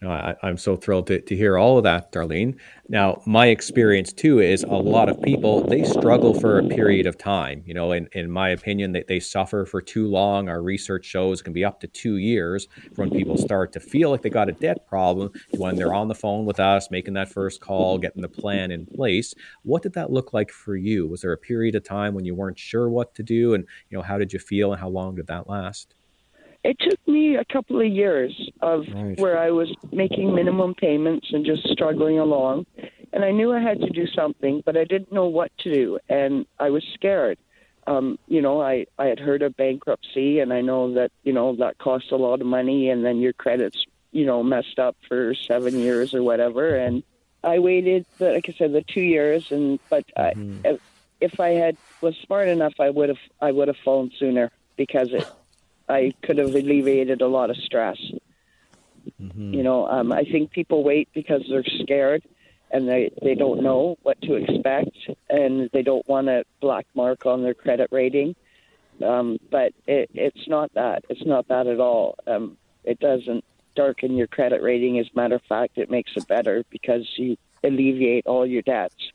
I, 0.01 0.37
am 0.45 0.57
so 0.57 0.77
thrilled 0.77 1.09
to, 1.09 1.21
to 1.21 1.37
hear 1.37 1.59
all 1.59 1.77
of 1.77 1.85
that, 1.85 2.13
Darlene. 2.13 2.57
Now, 2.89 3.21
my 3.27 3.49
experience 3.49 4.13
too 4.13 4.39
is 4.39 4.63
a 4.63 4.69
lot 4.69 5.09
of 5.09 5.21
people, 5.23 5.63
they 5.63 5.83
struggle 5.83 6.39
for 6.39 6.59
a 6.59 6.69
period 6.69 7.07
of 7.07 7.19
time. 7.19 7.65
You 7.67 7.75
know, 7.75 7.91
in, 7.91 8.09
in 8.13 8.31
my 8.31 8.51
opinion, 8.51 8.93
they, 8.93 9.03
they 9.09 9.19
suffer 9.19 9.67
for 9.67 9.83
too 9.83 10.07
long. 10.07 10.49
Our 10.49 10.63
research 10.63 11.05
shows 11.05 11.41
it 11.41 11.45
can 11.45 11.53
be 11.53 11.65
up 11.65 11.81
to 11.81 11.89
two 11.89 12.19
years 12.19 12.69
from 12.95 13.09
when 13.09 13.19
people 13.19 13.37
start 13.37 13.73
to 13.73 13.81
feel 13.81 14.11
like 14.11 14.23
they 14.23 14.31
got 14.31 14.49
a 14.49 14.53
debt 14.53 14.87
problem 14.87 15.33
to 15.53 15.61
when 15.61 15.75
they're 15.75 15.95
on 15.95 16.07
the 16.07 16.15
phone 16.15 16.45
with 16.45 16.61
us, 16.61 16.93
making 16.93 17.15
that 17.15 17.33
first 17.33 17.61
call, 17.61 17.99
getting 17.99 18.23
the 18.23 18.29
plan 18.29 18.71
in 18.71 18.87
place. 18.87 19.35
What 19.63 19.83
did 19.83 19.95
that 19.95 20.13
look 20.13 20.33
like 20.33 20.53
for 20.53 20.77
you? 20.77 21.09
Was 21.09 21.23
there 21.23 21.33
a 21.33 21.39
period 21.39 21.75
of 21.75 21.83
time 21.83 22.15
when 22.15 22.25
you 22.25 22.37
weren't 22.37 22.59
sure 22.59 22.89
what 22.89 23.17
to 23.17 23.25
do? 23.25 23.55
And, 23.55 23.65
you 23.91 23.99
know, 23.99 24.03
how 24.03 24.17
did 24.17 24.33
you 24.33 24.39
feel 24.39 24.73
and 24.73 24.81
how 24.81 24.89
long 24.89 25.17
did 25.17 25.27
that 25.27 25.49
last? 25.49 25.95
It 26.65 26.77
took 26.81 26.99
me 27.07 27.37
a 27.37 27.45
couple 27.45 27.81
of 27.81 27.87
years 27.87 28.51
of 28.61 28.85
right. 28.93 29.19
where 29.19 29.39
I 29.39 29.51
was 29.51 29.73
making 29.93 30.35
minimum 30.35 30.75
payments 30.75 31.29
and 31.33 31.45
just 31.45 31.69
struggling 31.69 32.19
along. 32.19 32.67
And 33.13 33.25
I 33.25 33.31
knew 33.31 33.53
I 33.53 33.61
had 33.61 33.81
to 33.81 33.91
do 33.91 34.07
something, 34.07 34.63
but 34.67 34.77
I 34.77 34.85
didn't 34.85 35.13
know 35.13 35.27
what 35.27 35.51
to 35.59 35.73
do. 35.73 35.99
And 36.09 36.47
I 36.59 36.71
was 36.71 36.85
scared. 36.95 37.39
Um, 37.87 38.19
you 38.27 38.43
know, 38.43 38.61
I, 38.61 38.87
I 38.99 39.07
had 39.07 39.19
heard 39.19 39.41
of 39.41 39.57
bankruptcy, 39.57 40.41
and 40.41 40.53
I 40.53 40.61
know 40.61 40.93
that, 40.95 41.11
you 41.23 41.33
know, 41.33 41.57
that 41.57 41.79
costs 41.79 42.11
a 42.13 42.17
lot 42.17 42.43
of 42.43 42.47
money, 42.47 42.91
and 42.91 43.03
then 43.03 43.19
your 43.19 43.33
credit's, 43.33 43.83
you 44.13 44.27
know, 44.27 44.43
messed 44.43 44.79
up 44.79 44.95
for 45.09 45.35
seven 45.35 45.79
years 45.79 46.13
or 46.13 46.23
whatever. 46.23 46.77
And 46.77 47.03
I 47.43 47.61
waited, 47.61 48.05
like 48.19 48.47
I 48.49 48.55
said, 48.59 48.73
the 48.73 48.83
two 48.83 49.01
years. 49.01 49.51
And 49.53 49.79
but 49.89 50.05
mm-hmm. 50.17 50.67
I, 50.67 50.79
if 51.21 51.41
I 51.41 51.51
had 51.51 51.77
was 52.01 52.17
smart 52.17 52.49
enough, 52.49 52.75
I 52.79 52.91
would 52.91 53.09
have 53.09 53.19
I 53.41 53.53
would 53.53 53.69
have 53.69 53.77
fallen 53.79 54.11
sooner 54.19 54.51
because 54.77 55.13
it 55.13 55.27
I 55.89 56.13
could 56.23 56.39
have 56.39 56.55
alleviated 56.55 57.23
a 57.23 57.29
lot 57.29 57.51
of 57.51 57.57
stress. 57.57 57.99
Mm-hmm. 59.21 59.55
You 59.55 59.63
know, 59.63 59.89
um, 59.89 60.13
I 60.13 60.25
think 60.25 60.51
people 60.51 60.85
wait 60.85 61.09
because 61.15 61.43
they're 61.49 61.65
scared 61.83 62.23
and 62.71 62.87
they, 62.87 63.11
they 63.23 63.35
don't 63.35 63.63
know 63.63 63.97
what 64.03 64.21
to 64.23 64.35
expect 64.35 64.97
and 65.31 65.71
they 65.73 65.83
don't 65.83 66.07
want 66.09 66.29
a 66.29 66.45
black 66.61 66.87
mark 66.95 67.25
on 67.25 67.43
their 67.43 67.55
credit 67.55 67.89
rating. 67.91 68.37
Um, 69.03 69.39
but 69.51 69.73
it, 69.87 70.11
it's 70.13 70.49
not 70.49 70.75
that. 70.75 71.05
It's 71.09 71.25
not 71.25 71.49
that 71.49 71.67
at 71.67 71.81
all. 71.81 72.17
Um, 72.27 72.57
it 72.85 72.99
doesn't 72.99 73.45
darken 73.75 74.17
your 74.17 74.27
credit 74.27 74.61
rating. 74.61 74.99
As 74.99 75.07
a 75.07 75.17
matter 75.17 75.37
of 75.37 75.43
fact, 75.43 75.79
it 75.79 75.91
makes 75.91 76.13
it 76.17 76.27
better 76.27 76.65
because 76.69 77.07
you 77.17 77.37
alleviate 77.65 78.27
all 78.27 78.47
your 78.47 78.63
debts 78.63 79.13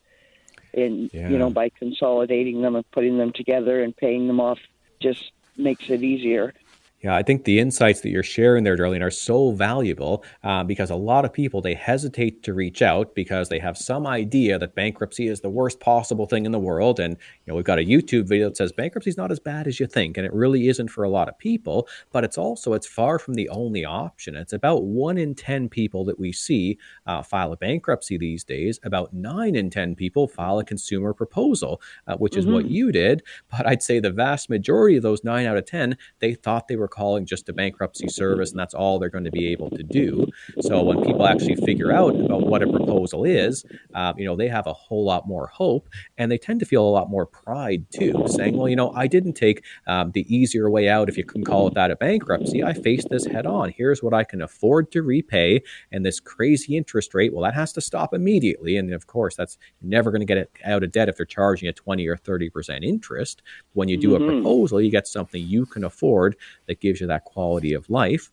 and 0.74 1.10
yeah. 1.14 1.30
you 1.30 1.38
know 1.38 1.50
by 1.50 1.70
consolidating 1.70 2.62
them 2.62 2.76
and 2.76 2.90
putting 2.92 3.18
them 3.18 3.32
together 3.32 3.84
and 3.84 3.96
paying 3.96 4.28
them 4.28 4.40
off 4.40 4.60
just 5.00 5.32
makes 5.58 5.90
it 5.90 6.04
easier. 6.04 6.54
Yeah, 7.04 7.18
I 7.18 7.22
think 7.22 7.44
the 7.44 7.60
insights 7.60 8.00
that 8.02 8.12
you're 8.12 8.24
sharing 8.24 8.64
there, 8.64 8.78
Darlene, 8.78 9.02
are 9.02 9.12
so 9.12 9.52
valuable 9.52 10.24
uh, 10.42 10.64
because 10.64 10.90
a 10.90 10.96
lot 10.96 11.26
of 11.26 11.34
people 11.34 11.62
they 11.62 11.74
hesitate 11.74 12.44
to 12.44 12.54
reach 12.54 12.82
out 12.82 13.14
because 13.14 13.50
they 13.50 13.60
have 13.60 13.78
some 13.78 14.08
idea 14.08 14.58
that 14.58 14.74
bankruptcy 14.74 15.28
is 15.28 15.42
the 15.42 15.50
worst 15.50 15.82
possible 15.82 16.26
thing 16.26 16.46
in 16.46 16.54
the 16.54 16.60
world, 16.60 17.02
and 17.02 17.18
you 17.18 17.52
know 17.52 17.56
we've 17.56 17.66
got 17.66 17.78
a 17.78 17.86
YouTube 17.86 18.26
video 18.26 18.48
that 18.48 18.56
says 18.56 18.72
bankruptcy 18.72 19.10
is 19.10 19.18
not 19.18 19.34
as 19.34 19.40
bad 19.40 19.68
as 19.68 19.82
you 19.82 19.86
think, 19.86 20.16
and 20.16 20.26
it 20.26 20.32
really 20.32 20.70
isn't 20.70 20.88
for 20.88 21.04
a 21.04 21.10
lot 21.10 21.28
of 21.28 21.38
people. 21.38 21.90
But 22.14 22.24
it's 22.24 22.38
also 22.38 22.72
it's 22.72 22.88
far 22.88 23.20
from 23.20 23.34
the 23.34 23.50
only 23.50 23.84
option. 23.84 24.38
It's 24.38 24.54
about 24.54 24.86
one 24.86 25.18
in 25.18 25.36
ten 25.36 25.68
people 25.68 26.06
that 26.06 26.18
we 26.18 26.32
see 26.32 26.78
uh, 27.06 27.22
file 27.22 27.52
a 27.52 27.58
bankruptcy 27.58 28.18
these 28.18 28.46
days. 28.46 28.80
About 28.84 29.14
nine 29.14 29.58
in 29.58 29.70
ten 29.70 29.94
people 29.94 30.30
file 30.30 30.60
a 30.60 30.64
consumer 30.64 31.14
proposal, 31.14 31.82
uh, 32.08 32.16
which 32.16 32.38
is 32.38 32.46
mm-hmm. 32.46 32.54
what 32.54 32.70
you 32.70 32.94
did. 32.94 33.24
But 33.52 33.68
I'd 33.68 33.84
say 33.84 34.00
the 34.00 34.10
vast 34.10 34.50
majority 34.50 34.96
of 34.96 35.04
those 35.04 35.26
nine 35.26 35.48
out 35.48 35.58
of 35.58 35.66
ten 35.66 35.98
they 36.20 36.34
thought 36.34 36.70
they 36.70 36.78
were 36.78 36.93
calling 36.94 37.26
just 37.26 37.50
a 37.50 37.54
bankruptcy 37.54 38.08
service 38.08 38.52
and 38.52 38.60
that's 38.60 38.74
all 38.74 39.00
they're 39.00 39.10
going 39.10 39.24
to 39.24 39.32
be 39.32 39.52
able 39.52 39.70
to 39.72 39.84
do. 39.84 40.28
So 40.62 40.84
when 40.84 41.04
people 41.04 41.26
actually 41.26 41.56
figure 41.56 41.92
out 41.92 42.16
about 42.16 42.46
what 42.46 42.62
a 42.62 42.68
proposal 42.68 43.24
is, 43.26 43.66
uh, 43.96 44.14
you 44.16 44.26
know, 44.26 44.36
they 44.36 44.48
have 44.48 44.68
a 44.68 44.74
whole 44.74 45.04
lot 45.04 45.28
more 45.28 45.48
hope 45.48 45.90
and 46.18 46.32
they 46.32 46.38
tend 46.38 46.60
to 46.60 46.66
feel 46.66 46.84
a 46.84 46.90
lot 46.90 47.10
more 47.10 47.26
pride 47.26 47.86
too, 47.92 48.26
saying, 48.28 48.56
well, 48.58 48.70
you 48.70 48.76
know, 48.76 48.92
I 48.92 49.08
didn't 49.08 49.34
take 49.34 49.64
um, 49.88 50.12
the 50.12 50.26
easier 50.34 50.70
way 50.70 50.88
out, 50.88 51.10
if 51.10 51.18
you 51.18 51.26
can 51.26 51.44
call 51.44 51.68
it 51.68 51.74
that, 51.74 51.90
a 51.90 51.96
bankruptcy. 51.96 52.64
I 52.64 52.74
faced 52.74 53.10
this 53.10 53.26
head 53.26 53.46
on. 53.46 53.74
Here's 53.76 54.04
what 54.04 54.14
I 54.14 54.24
can 54.24 54.42
afford 54.42 54.92
to 54.92 55.02
repay. 55.02 55.64
And 55.92 56.06
this 56.06 56.20
crazy 56.20 56.78
interest 56.78 57.14
rate, 57.16 57.34
well, 57.34 57.44
that 57.44 57.56
has 57.56 57.74
to 57.74 57.82
stop 57.82 58.14
immediately. 58.14 58.78
And 58.78 58.94
of 58.94 59.08
course, 59.08 59.36
that's 59.36 59.58
never 59.82 60.12
going 60.12 60.22
to 60.22 60.26
get 60.26 60.38
it 60.38 60.52
out 60.64 60.84
of 60.84 60.92
debt 60.92 61.10
if 61.10 61.18
they're 61.18 61.26
charging 61.26 61.68
a 61.68 61.74
20 61.74 62.08
or 62.08 62.18
30% 62.18 62.84
interest. 62.84 63.42
When 63.74 63.90
you 63.90 63.98
do 63.98 64.12
mm-hmm. 64.12 64.24
a 64.24 64.28
proposal, 64.28 64.80
you 64.80 64.92
get 64.92 65.08
something 65.08 65.42
you 65.42 65.66
can 65.66 65.84
afford 65.84 66.36
that 66.68 66.80
gives 66.84 67.02
you 67.02 67.08
that 67.08 67.26
quality 67.26 67.74
of 67.74 67.90
life. 67.90 68.32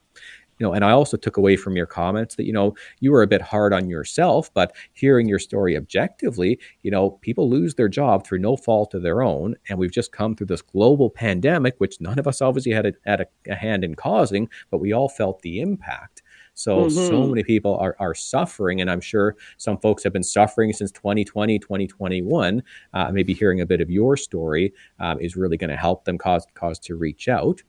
You 0.59 0.67
know 0.67 0.75
and 0.75 0.85
i 0.85 0.91
also 0.91 1.17
took 1.17 1.39
away 1.39 1.57
from 1.57 1.75
your 1.75 1.87
comments 1.87 2.35
that 2.35 2.45
you 2.45 2.53
know 2.53 2.75
you 3.01 3.13
were 3.13 3.23
a 3.23 3.27
bit 3.27 3.41
hard 3.41 3.73
on 3.73 3.89
yourself 3.89 4.53
but 4.53 4.77
hearing 4.93 5.27
your 5.27 5.39
story 5.39 5.75
objectively 5.75 6.59
you 6.83 6.91
know 6.91 7.13
people 7.23 7.49
lose 7.49 7.77
their 7.77 7.89
job 7.89 8.27
through 8.27 8.41
no 8.41 8.59
fault 8.59 8.93
of 8.93 9.03
their 9.03 9.23
own. 9.23 9.57
And 9.71 9.79
we've 9.79 9.91
just 9.91 10.13
come 10.13 10.37
through 10.37 10.49
this 10.49 10.61
global 10.61 11.09
pandemic 11.09 11.77
which 11.79 11.99
none 11.99 12.19
of 12.19 12.27
us 12.27 12.43
obviously 12.43 12.73
had 12.73 12.85
a, 12.85 12.93
had 13.07 13.23
a, 13.23 13.27
a 13.51 13.55
hand 13.55 13.85
in 13.85 13.95
causing 13.95 14.51
but 14.71 14.83
we 14.83 14.93
all 14.93 15.09
felt 15.09 15.41
the 15.41 15.63
impact 15.63 16.23
so, 16.55 16.85
mm-hmm. 16.85 16.91
so 16.91 17.27
many 17.27 17.43
people 17.43 17.77
are, 17.77 17.97
are 17.99 18.15
suffering. 18.15 18.81
And 18.81 18.91
I'm 18.91 19.01
sure 19.01 19.37
some 19.57 19.79
folks 19.79 20.03
have 20.05 20.13
been 20.13 20.23
suffering 20.23 20.73
since 20.73 20.91
2020, 20.93 21.59
2021. 21.59 22.63
Uh, 22.93 23.11
maybe 23.13 23.33
hearing 23.35 23.61
a 23.61 23.67
bit 23.67 23.81
of 23.81 23.91
your 23.91 24.17
story 24.17 24.73
um, 24.99 25.21
is 25.21 25.37
really 25.37 25.57
going 25.57 25.71
to 25.71 25.77
help 25.77 26.05
them 26.05 26.19
cause, 26.19 26.47
cause 26.55 26.79
to 26.81 26.97
reach 26.97 27.29
out. 27.29 27.63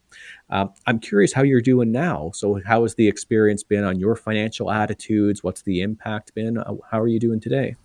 Um, 0.49 0.73
I'm 0.85 0.99
curious 0.99 1.33
how 1.33 1.43
you're 1.43 1.61
doing 1.61 1.91
now. 1.91 2.31
So, 2.33 2.59
how 2.65 2.81
has 2.83 2.95
the 2.95 3.07
experience 3.07 3.63
been 3.63 3.83
on 3.83 3.99
your 3.99 4.15
financial 4.15 4.69
attitudes? 4.69 5.43
What's 5.43 5.61
the 5.61 5.81
impact 5.81 6.33
been? 6.35 6.57
Uh, 6.57 6.75
how 6.89 6.99
are 6.99 7.07
you 7.07 7.19
doing 7.19 7.39
today? 7.39 7.75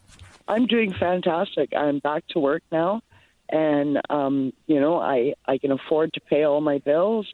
I'm 0.48 0.66
doing 0.66 0.92
fantastic. 0.92 1.72
I'm 1.76 1.98
back 2.00 2.26
to 2.28 2.38
work 2.38 2.62
now, 2.70 3.02
and 3.48 4.00
um, 4.10 4.52
you 4.66 4.80
know, 4.80 4.98
I 4.98 5.34
I 5.46 5.58
can 5.58 5.72
afford 5.72 6.12
to 6.14 6.20
pay 6.20 6.44
all 6.44 6.60
my 6.60 6.78
bills. 6.78 7.32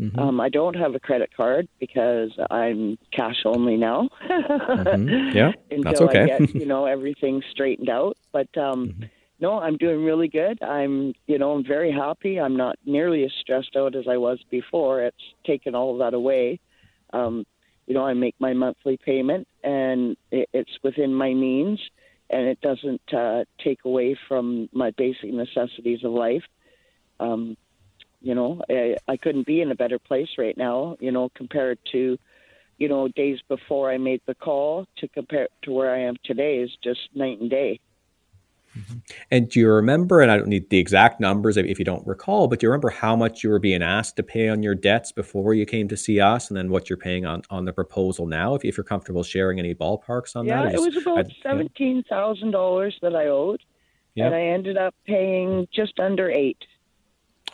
Mm-hmm. 0.00 0.18
Um, 0.18 0.40
I 0.40 0.48
don't 0.48 0.74
have 0.74 0.94
a 0.94 1.00
credit 1.00 1.30
card 1.36 1.68
because 1.78 2.30
I'm 2.50 2.98
cash 3.12 3.42
only 3.44 3.76
now. 3.76 4.08
mm-hmm. 4.28 5.24
Yeah, 5.36 5.52
until 5.70 5.82
that's 5.82 6.00
okay. 6.00 6.22
I 6.22 6.38
get 6.38 6.54
you 6.54 6.66
know 6.66 6.86
everything 6.86 7.42
straightened 7.50 7.88
out. 7.88 8.16
But 8.32 8.48
um, 8.58 8.88
mm-hmm. 8.88 9.04
no, 9.40 9.60
I'm 9.60 9.76
doing 9.76 10.04
really 10.04 10.28
good. 10.28 10.62
I'm 10.62 11.14
you 11.26 11.38
know 11.38 11.52
I'm 11.52 11.64
very 11.64 11.92
happy. 11.92 12.40
I'm 12.40 12.56
not 12.56 12.76
nearly 12.84 13.24
as 13.24 13.32
stressed 13.40 13.76
out 13.76 13.94
as 13.94 14.08
I 14.08 14.16
was 14.16 14.40
before. 14.50 15.02
It's 15.02 15.16
taken 15.46 15.74
all 15.74 15.92
of 15.92 15.98
that 16.00 16.14
away. 16.14 16.60
Um, 17.12 17.46
you 17.86 17.94
know, 17.94 18.04
I 18.04 18.14
make 18.14 18.34
my 18.38 18.52
monthly 18.52 18.96
payment, 18.96 19.46
and 19.62 20.16
it, 20.30 20.48
it's 20.52 20.72
within 20.82 21.14
my 21.14 21.34
means, 21.34 21.80
and 22.30 22.46
it 22.46 22.60
doesn't 22.60 23.12
uh, 23.12 23.44
take 23.62 23.84
away 23.84 24.18
from 24.26 24.68
my 24.72 24.90
basic 24.90 25.32
necessities 25.32 26.02
of 26.02 26.12
life. 26.12 26.42
Um, 27.20 27.56
you 28.24 28.34
know, 28.34 28.62
I, 28.70 28.96
I 29.06 29.16
couldn't 29.16 29.46
be 29.46 29.60
in 29.60 29.70
a 29.70 29.74
better 29.74 29.98
place 29.98 30.30
right 30.38 30.56
now. 30.56 30.96
You 30.98 31.12
know, 31.12 31.28
compared 31.34 31.78
to, 31.92 32.18
you 32.78 32.88
know, 32.88 33.06
days 33.08 33.38
before 33.48 33.90
I 33.90 33.98
made 33.98 34.22
the 34.26 34.34
call 34.34 34.86
to 34.96 35.08
compare 35.08 35.48
to 35.62 35.72
where 35.72 35.94
I 35.94 36.00
am 36.00 36.16
today 36.24 36.58
is 36.58 36.70
just 36.82 37.00
night 37.14 37.40
and 37.40 37.50
day. 37.50 37.80
Mm-hmm. 38.76 38.98
And 39.30 39.48
do 39.48 39.60
you 39.60 39.70
remember, 39.70 40.20
and 40.20 40.30
I 40.30 40.36
don't 40.36 40.48
need 40.48 40.70
the 40.70 40.78
exact 40.78 41.20
numbers 41.20 41.56
if 41.56 41.78
you 41.78 41.84
don't 41.84 42.04
recall, 42.06 42.48
but 42.48 42.58
do 42.58 42.66
you 42.66 42.70
remember 42.70 42.90
how 42.90 43.14
much 43.14 43.44
you 43.44 43.50
were 43.50 43.60
being 43.60 43.82
asked 43.82 44.16
to 44.16 44.22
pay 44.22 44.48
on 44.48 44.62
your 44.62 44.74
debts 44.74 45.12
before 45.12 45.54
you 45.54 45.64
came 45.64 45.86
to 45.88 45.96
see 45.96 46.18
us 46.18 46.48
and 46.48 46.56
then 46.56 46.70
what 46.70 46.90
you're 46.90 46.96
paying 46.96 47.24
on, 47.24 47.42
on 47.50 47.66
the 47.66 47.72
proposal 47.72 48.26
now, 48.26 48.54
if, 48.54 48.64
if 48.64 48.76
you're 48.76 48.84
comfortable 48.84 49.22
sharing 49.22 49.58
any 49.60 49.74
ballparks 49.74 50.34
on 50.34 50.46
yeah, 50.46 50.64
that? 50.64 50.72
Yeah, 50.72 50.78
it 50.78 50.80
was 50.80 50.96
about 50.96 51.26
$17,000 51.44 52.92
that 53.02 53.14
I 53.14 53.26
owed. 53.26 53.62
Yeah. 54.14 54.26
And 54.26 54.34
I 54.34 54.42
ended 54.42 54.76
up 54.76 54.94
paying 55.06 55.68
just 55.72 56.00
under 56.00 56.30
eight. 56.30 56.58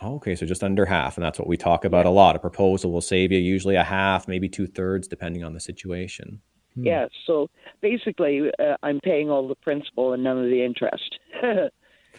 Okay, 0.03 0.35
so 0.35 0.45
just 0.45 0.63
under 0.63 0.85
half, 0.85 1.17
and 1.17 1.23
that's 1.23 1.37
what 1.37 1.47
we 1.47 1.57
talk 1.57 1.85
about 1.85 2.05
a 2.05 2.09
lot. 2.09 2.35
A 2.35 2.39
proposal 2.39 2.91
will 2.91 3.01
save 3.01 3.31
you 3.31 3.39
usually 3.39 3.75
a 3.75 3.83
half, 3.83 4.27
maybe 4.27 4.49
two 4.49 4.67
thirds, 4.67 5.07
depending 5.07 5.43
on 5.43 5.53
the 5.53 5.59
situation. 5.59 6.41
Hmm. 6.75 6.85
Yeah, 6.85 7.05
so 7.25 7.49
basically, 7.81 8.49
uh, 8.59 8.77
I'm 8.81 8.99
paying 9.01 9.29
all 9.29 9.47
the 9.47 9.55
principal 9.55 10.13
and 10.13 10.23
none 10.23 10.37
of 10.37 10.45
the 10.45 10.63
interest. 10.63 11.19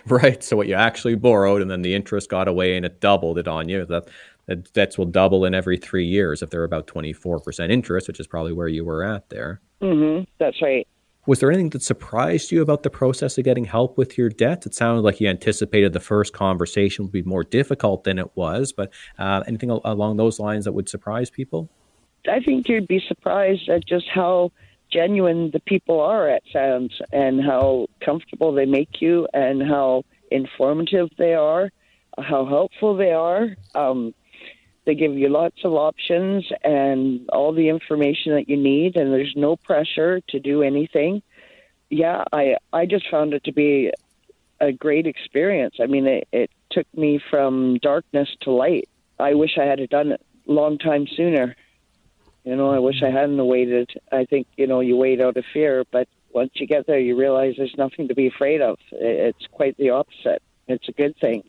right. 0.06 0.42
So 0.44 0.56
what 0.56 0.68
you 0.68 0.74
actually 0.74 1.16
borrowed, 1.16 1.62
and 1.62 1.70
then 1.70 1.82
the 1.82 1.94
interest 1.94 2.28
got 2.28 2.48
away, 2.48 2.76
and 2.76 2.86
it 2.86 3.00
doubled 3.00 3.38
it 3.38 3.48
on 3.48 3.68
you. 3.68 3.84
That, 3.86 4.08
that 4.46 4.72
debts 4.72 4.98
will 4.98 5.06
double 5.06 5.44
in 5.44 5.54
every 5.54 5.76
three 5.76 6.06
years 6.06 6.42
if 6.42 6.50
they're 6.50 6.64
about 6.64 6.86
twenty 6.86 7.12
four 7.12 7.40
percent 7.40 7.72
interest, 7.72 8.08
which 8.08 8.20
is 8.20 8.26
probably 8.26 8.52
where 8.52 8.68
you 8.68 8.84
were 8.84 9.02
at 9.02 9.28
there. 9.30 9.60
Mm-hmm. 9.80 10.24
That's 10.38 10.60
right. 10.62 10.86
Was 11.24 11.38
there 11.38 11.50
anything 11.50 11.70
that 11.70 11.82
surprised 11.84 12.50
you 12.50 12.62
about 12.62 12.82
the 12.82 12.90
process 12.90 13.38
of 13.38 13.44
getting 13.44 13.64
help 13.64 13.96
with 13.96 14.18
your 14.18 14.28
debt? 14.28 14.66
It 14.66 14.74
sounded 14.74 15.02
like 15.02 15.20
you 15.20 15.28
anticipated 15.28 15.92
the 15.92 16.00
first 16.00 16.32
conversation 16.32 17.04
would 17.04 17.12
be 17.12 17.22
more 17.22 17.44
difficult 17.44 18.02
than 18.02 18.18
it 18.18 18.34
was, 18.34 18.72
but 18.72 18.92
uh, 19.18 19.44
anything 19.46 19.70
along 19.70 20.16
those 20.16 20.40
lines 20.40 20.64
that 20.64 20.72
would 20.72 20.88
surprise 20.88 21.30
people? 21.30 21.70
I 22.28 22.40
think 22.40 22.68
you'd 22.68 22.88
be 22.88 23.00
surprised 23.06 23.68
at 23.68 23.86
just 23.86 24.08
how 24.08 24.50
genuine 24.90 25.52
the 25.52 25.60
people 25.60 26.00
are 26.00 26.28
at 26.28 26.42
Sands 26.52 27.00
and 27.12 27.40
how 27.40 27.86
comfortable 28.04 28.52
they 28.52 28.66
make 28.66 29.00
you 29.00 29.28
and 29.32 29.62
how 29.62 30.02
informative 30.32 31.08
they 31.18 31.34
are, 31.34 31.70
how 32.18 32.46
helpful 32.46 32.96
they 32.96 33.12
are. 33.12 33.56
Um, 33.76 34.12
they 34.84 34.94
give 34.94 35.14
you 35.14 35.28
lots 35.28 35.64
of 35.64 35.72
options 35.72 36.44
and 36.64 37.28
all 37.30 37.52
the 37.52 37.68
information 37.68 38.34
that 38.34 38.48
you 38.48 38.56
need, 38.56 38.96
and 38.96 39.12
there's 39.12 39.34
no 39.36 39.56
pressure 39.56 40.20
to 40.28 40.40
do 40.40 40.62
anything. 40.62 41.22
Yeah, 41.88 42.24
I 42.32 42.56
I 42.72 42.86
just 42.86 43.08
found 43.10 43.34
it 43.34 43.44
to 43.44 43.52
be 43.52 43.92
a 44.60 44.72
great 44.72 45.06
experience. 45.06 45.76
I 45.80 45.86
mean, 45.86 46.06
it, 46.06 46.28
it 46.32 46.50
took 46.70 46.86
me 46.96 47.20
from 47.30 47.78
darkness 47.78 48.28
to 48.42 48.50
light. 48.52 48.88
I 49.18 49.34
wish 49.34 49.58
I 49.58 49.64
had 49.64 49.86
done 49.90 50.12
it 50.12 50.22
a 50.48 50.52
long 50.52 50.78
time 50.78 51.06
sooner. 51.06 51.54
You 52.44 52.56
know, 52.56 52.70
I 52.70 52.78
wish 52.78 53.02
I 53.02 53.10
hadn't 53.10 53.44
waited. 53.44 53.90
I 54.10 54.24
think, 54.24 54.46
you 54.56 54.66
know, 54.66 54.80
you 54.80 54.96
wait 54.96 55.20
out 55.20 55.36
of 55.36 55.44
fear, 55.52 55.84
but 55.90 56.08
once 56.32 56.50
you 56.54 56.66
get 56.66 56.86
there, 56.86 56.98
you 56.98 57.16
realize 57.16 57.54
there's 57.56 57.74
nothing 57.76 58.08
to 58.08 58.14
be 58.14 58.26
afraid 58.26 58.60
of. 58.60 58.78
It's 58.90 59.46
quite 59.52 59.76
the 59.76 59.90
opposite. 59.90 60.42
It's 60.66 60.88
a 60.88 60.92
good 60.92 61.16
thing. 61.20 61.44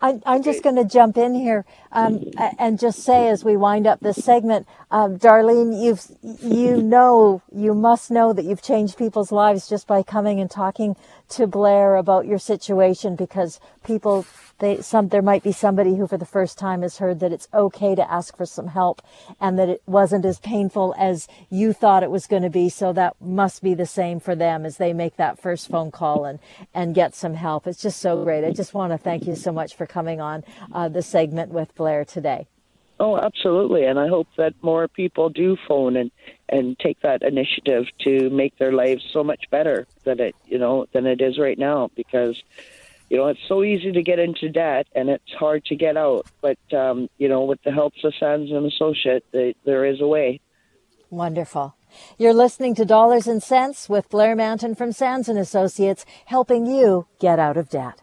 I, 0.00 0.20
I'm 0.26 0.42
just 0.42 0.62
going 0.62 0.76
to 0.76 0.84
jump 0.84 1.16
in 1.16 1.34
here 1.34 1.64
um, 1.92 2.24
and 2.58 2.78
just 2.78 3.02
say, 3.02 3.28
as 3.28 3.44
we 3.44 3.56
wind 3.56 3.86
up 3.86 4.00
this 4.00 4.22
segment, 4.24 4.66
um, 4.90 5.18
Darlene, 5.18 5.82
you've 5.82 6.06
you 6.42 6.82
know 6.82 7.42
you 7.54 7.74
must 7.74 8.10
know 8.10 8.32
that 8.32 8.44
you've 8.44 8.62
changed 8.62 8.98
people's 8.98 9.32
lives 9.32 9.68
just 9.68 9.86
by 9.86 10.02
coming 10.02 10.40
and 10.40 10.50
talking 10.50 10.96
to 11.30 11.46
Blair 11.46 11.96
about 11.96 12.26
your 12.26 12.38
situation 12.38 13.16
because 13.16 13.60
people 13.84 14.26
they 14.58 14.80
some 14.80 15.08
there 15.08 15.22
might 15.22 15.42
be 15.42 15.52
somebody 15.52 15.96
who 15.96 16.06
for 16.06 16.16
the 16.16 16.24
first 16.24 16.58
time 16.58 16.82
has 16.82 16.98
heard 16.98 17.20
that 17.20 17.32
it's 17.32 17.48
okay 17.52 17.94
to 17.94 18.10
ask 18.10 18.36
for 18.36 18.46
some 18.46 18.68
help 18.68 19.02
and 19.40 19.58
that 19.58 19.68
it 19.68 19.82
wasn't 19.86 20.24
as 20.24 20.38
painful 20.38 20.94
as 20.98 21.28
you 21.50 21.72
thought 21.72 22.02
it 22.02 22.10
was 22.10 22.26
going 22.26 22.42
to 22.42 22.50
be. 22.50 22.68
So 22.68 22.92
that 22.92 23.16
must 23.20 23.62
be 23.62 23.74
the 23.74 23.86
same 23.86 24.20
for 24.20 24.34
them 24.34 24.64
as 24.64 24.78
they 24.78 24.92
make 24.92 25.16
that 25.16 25.40
first 25.40 25.68
phone 25.68 25.90
call 25.90 26.24
and 26.24 26.38
and 26.74 26.94
get 26.94 27.14
some 27.14 27.34
help. 27.34 27.66
It's 27.66 27.82
just 27.82 28.00
so 28.00 28.22
great. 28.24 28.44
I 28.44 28.52
just 28.52 28.74
want 28.74 28.92
to 28.92 28.98
thank 28.98 29.26
you 29.26 29.36
so 29.36 29.52
much 29.52 29.74
for 29.74 29.86
coming 29.86 30.20
on 30.20 30.44
uh, 30.72 30.88
the 30.88 31.02
segment 31.02 31.52
with 31.52 31.74
blair 31.74 32.04
today. 32.04 32.46
Oh, 32.98 33.18
absolutely, 33.18 33.84
and 33.84 33.98
I 33.98 34.08
hope 34.08 34.28
that 34.38 34.54
more 34.62 34.88
people 34.88 35.28
do 35.28 35.58
phone 35.68 35.96
and 35.96 36.10
and 36.48 36.78
take 36.78 37.00
that 37.00 37.22
initiative 37.22 37.84
to 38.04 38.30
make 38.30 38.56
their 38.56 38.72
lives 38.72 39.04
so 39.12 39.22
much 39.22 39.44
better 39.50 39.86
than 40.04 40.20
it 40.20 40.34
you 40.46 40.58
know 40.58 40.86
than 40.92 41.04
it 41.04 41.20
is 41.20 41.38
right 41.38 41.58
now 41.58 41.90
because 41.94 42.42
you 43.08 43.16
know, 43.16 43.28
it's 43.28 43.40
so 43.48 43.62
easy 43.62 43.92
to 43.92 44.02
get 44.02 44.18
into 44.18 44.48
debt 44.48 44.86
and 44.94 45.08
it's 45.08 45.32
hard 45.38 45.64
to 45.66 45.76
get 45.76 45.96
out. 45.96 46.26
But, 46.40 46.58
um, 46.72 47.08
you 47.18 47.28
know, 47.28 47.44
with 47.44 47.62
the 47.64 47.72
help 47.72 47.92
of 48.02 48.14
Sands 48.18 48.50
and 48.50 48.66
Associate, 48.66 49.24
they, 49.32 49.54
there 49.64 49.84
is 49.84 50.00
a 50.00 50.06
way. 50.06 50.40
Wonderful. 51.10 51.76
You're 52.18 52.34
listening 52.34 52.74
to 52.74 52.84
Dollars 52.84 53.26
and 53.26 53.42
Cents 53.42 53.88
with 53.88 54.10
Blair 54.10 54.34
Mantin 54.34 54.76
from 54.76 54.92
Sands 54.92 55.28
and 55.28 55.38
Associates, 55.38 56.04
helping 56.26 56.66
you 56.66 57.06
get 57.20 57.38
out 57.38 57.56
of 57.56 57.70
debt. 57.70 58.02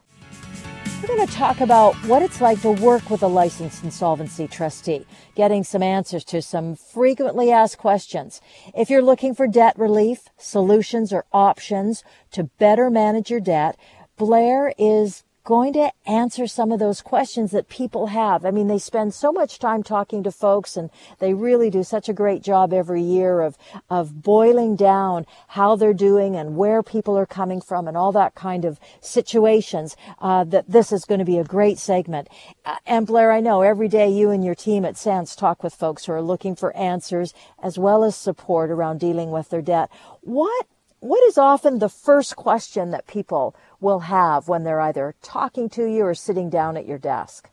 We're 1.01 1.17
going 1.17 1.27
to 1.27 1.33
talk 1.33 1.59
about 1.59 1.95
what 2.05 2.21
it's 2.21 2.39
like 2.39 2.61
to 2.61 2.71
work 2.71 3.09
with 3.09 3.23
a 3.23 3.27
licensed 3.27 3.83
insolvency 3.83 4.47
trustee, 4.47 5.05
getting 5.35 5.65
some 5.65 5.83
answers 5.83 6.23
to 6.25 6.41
some 6.41 6.77
frequently 6.77 7.51
asked 7.51 7.77
questions. 7.77 8.39
If 8.73 8.89
you're 8.89 9.01
looking 9.01 9.35
for 9.35 9.45
debt 9.45 9.77
relief, 9.77 10.29
solutions, 10.37 11.11
or 11.11 11.25
options 11.33 12.05
to 12.31 12.45
better 12.45 12.89
manage 12.89 13.29
your 13.29 13.41
debt, 13.41 13.77
Blair 14.25 14.73
is 14.77 15.25
going 15.43 15.73
to 15.73 15.91
answer 16.07 16.47
some 16.47 16.71
of 16.71 16.79
those 16.79 17.01
questions 17.01 17.51
that 17.51 17.67
people 17.67 18.07
have. 18.07 18.45
I 18.45 18.51
mean, 18.51 18.67
they 18.67 18.77
spend 18.77 19.13
so 19.13 19.33
much 19.33 19.59
time 19.59 19.83
talking 19.83 20.23
to 20.23 20.31
folks 20.31 20.77
and 20.77 20.89
they 21.19 21.33
really 21.33 21.69
do 21.69 21.83
such 21.83 22.07
a 22.07 22.13
great 22.13 22.41
job 22.41 22.71
every 22.71 23.01
year 23.01 23.41
of, 23.41 23.57
of 23.89 24.23
boiling 24.23 24.77
down 24.77 25.25
how 25.49 25.75
they're 25.75 25.93
doing 25.93 26.37
and 26.37 26.55
where 26.55 26.81
people 26.81 27.17
are 27.17 27.25
coming 27.25 27.59
from 27.59 27.89
and 27.89 27.97
all 27.97 28.13
that 28.13 28.33
kind 28.33 28.63
of 28.63 28.79
situations, 29.01 29.97
uh, 30.21 30.45
that 30.45 30.69
this 30.69 30.93
is 30.93 31.03
going 31.03 31.19
to 31.19 31.25
be 31.25 31.37
a 31.37 31.43
great 31.43 31.77
segment. 31.77 32.29
Uh, 32.63 32.77
and 32.85 33.05
Blair, 33.05 33.33
I 33.33 33.41
know 33.41 33.61
every 33.61 33.89
day 33.89 34.07
you 34.07 34.29
and 34.29 34.45
your 34.45 34.55
team 34.55 34.85
at 34.85 34.95
Sands 34.95 35.35
talk 35.35 35.61
with 35.61 35.75
folks 35.75 36.05
who 36.05 36.13
are 36.13 36.21
looking 36.21 36.55
for 36.55 36.73
answers 36.77 37.33
as 37.61 37.77
well 37.77 38.05
as 38.05 38.15
support 38.15 38.71
around 38.71 39.01
dealing 39.01 39.31
with 39.31 39.49
their 39.49 39.61
debt. 39.61 39.89
What 40.21 40.67
what 41.03 41.21
is 41.25 41.37
often 41.37 41.79
the 41.79 41.89
first 41.89 42.37
question 42.37 42.91
that 42.91 43.07
people 43.07 43.53
will 43.81 43.99
have 43.99 44.47
when 44.47 44.63
they're 44.63 44.79
either 44.79 45.13
talking 45.21 45.67
to 45.67 45.83
you 45.85 46.05
or 46.05 46.15
sitting 46.15 46.49
down 46.49 46.77
at 46.77 46.87
your 46.87 46.97
desk? 46.97 47.49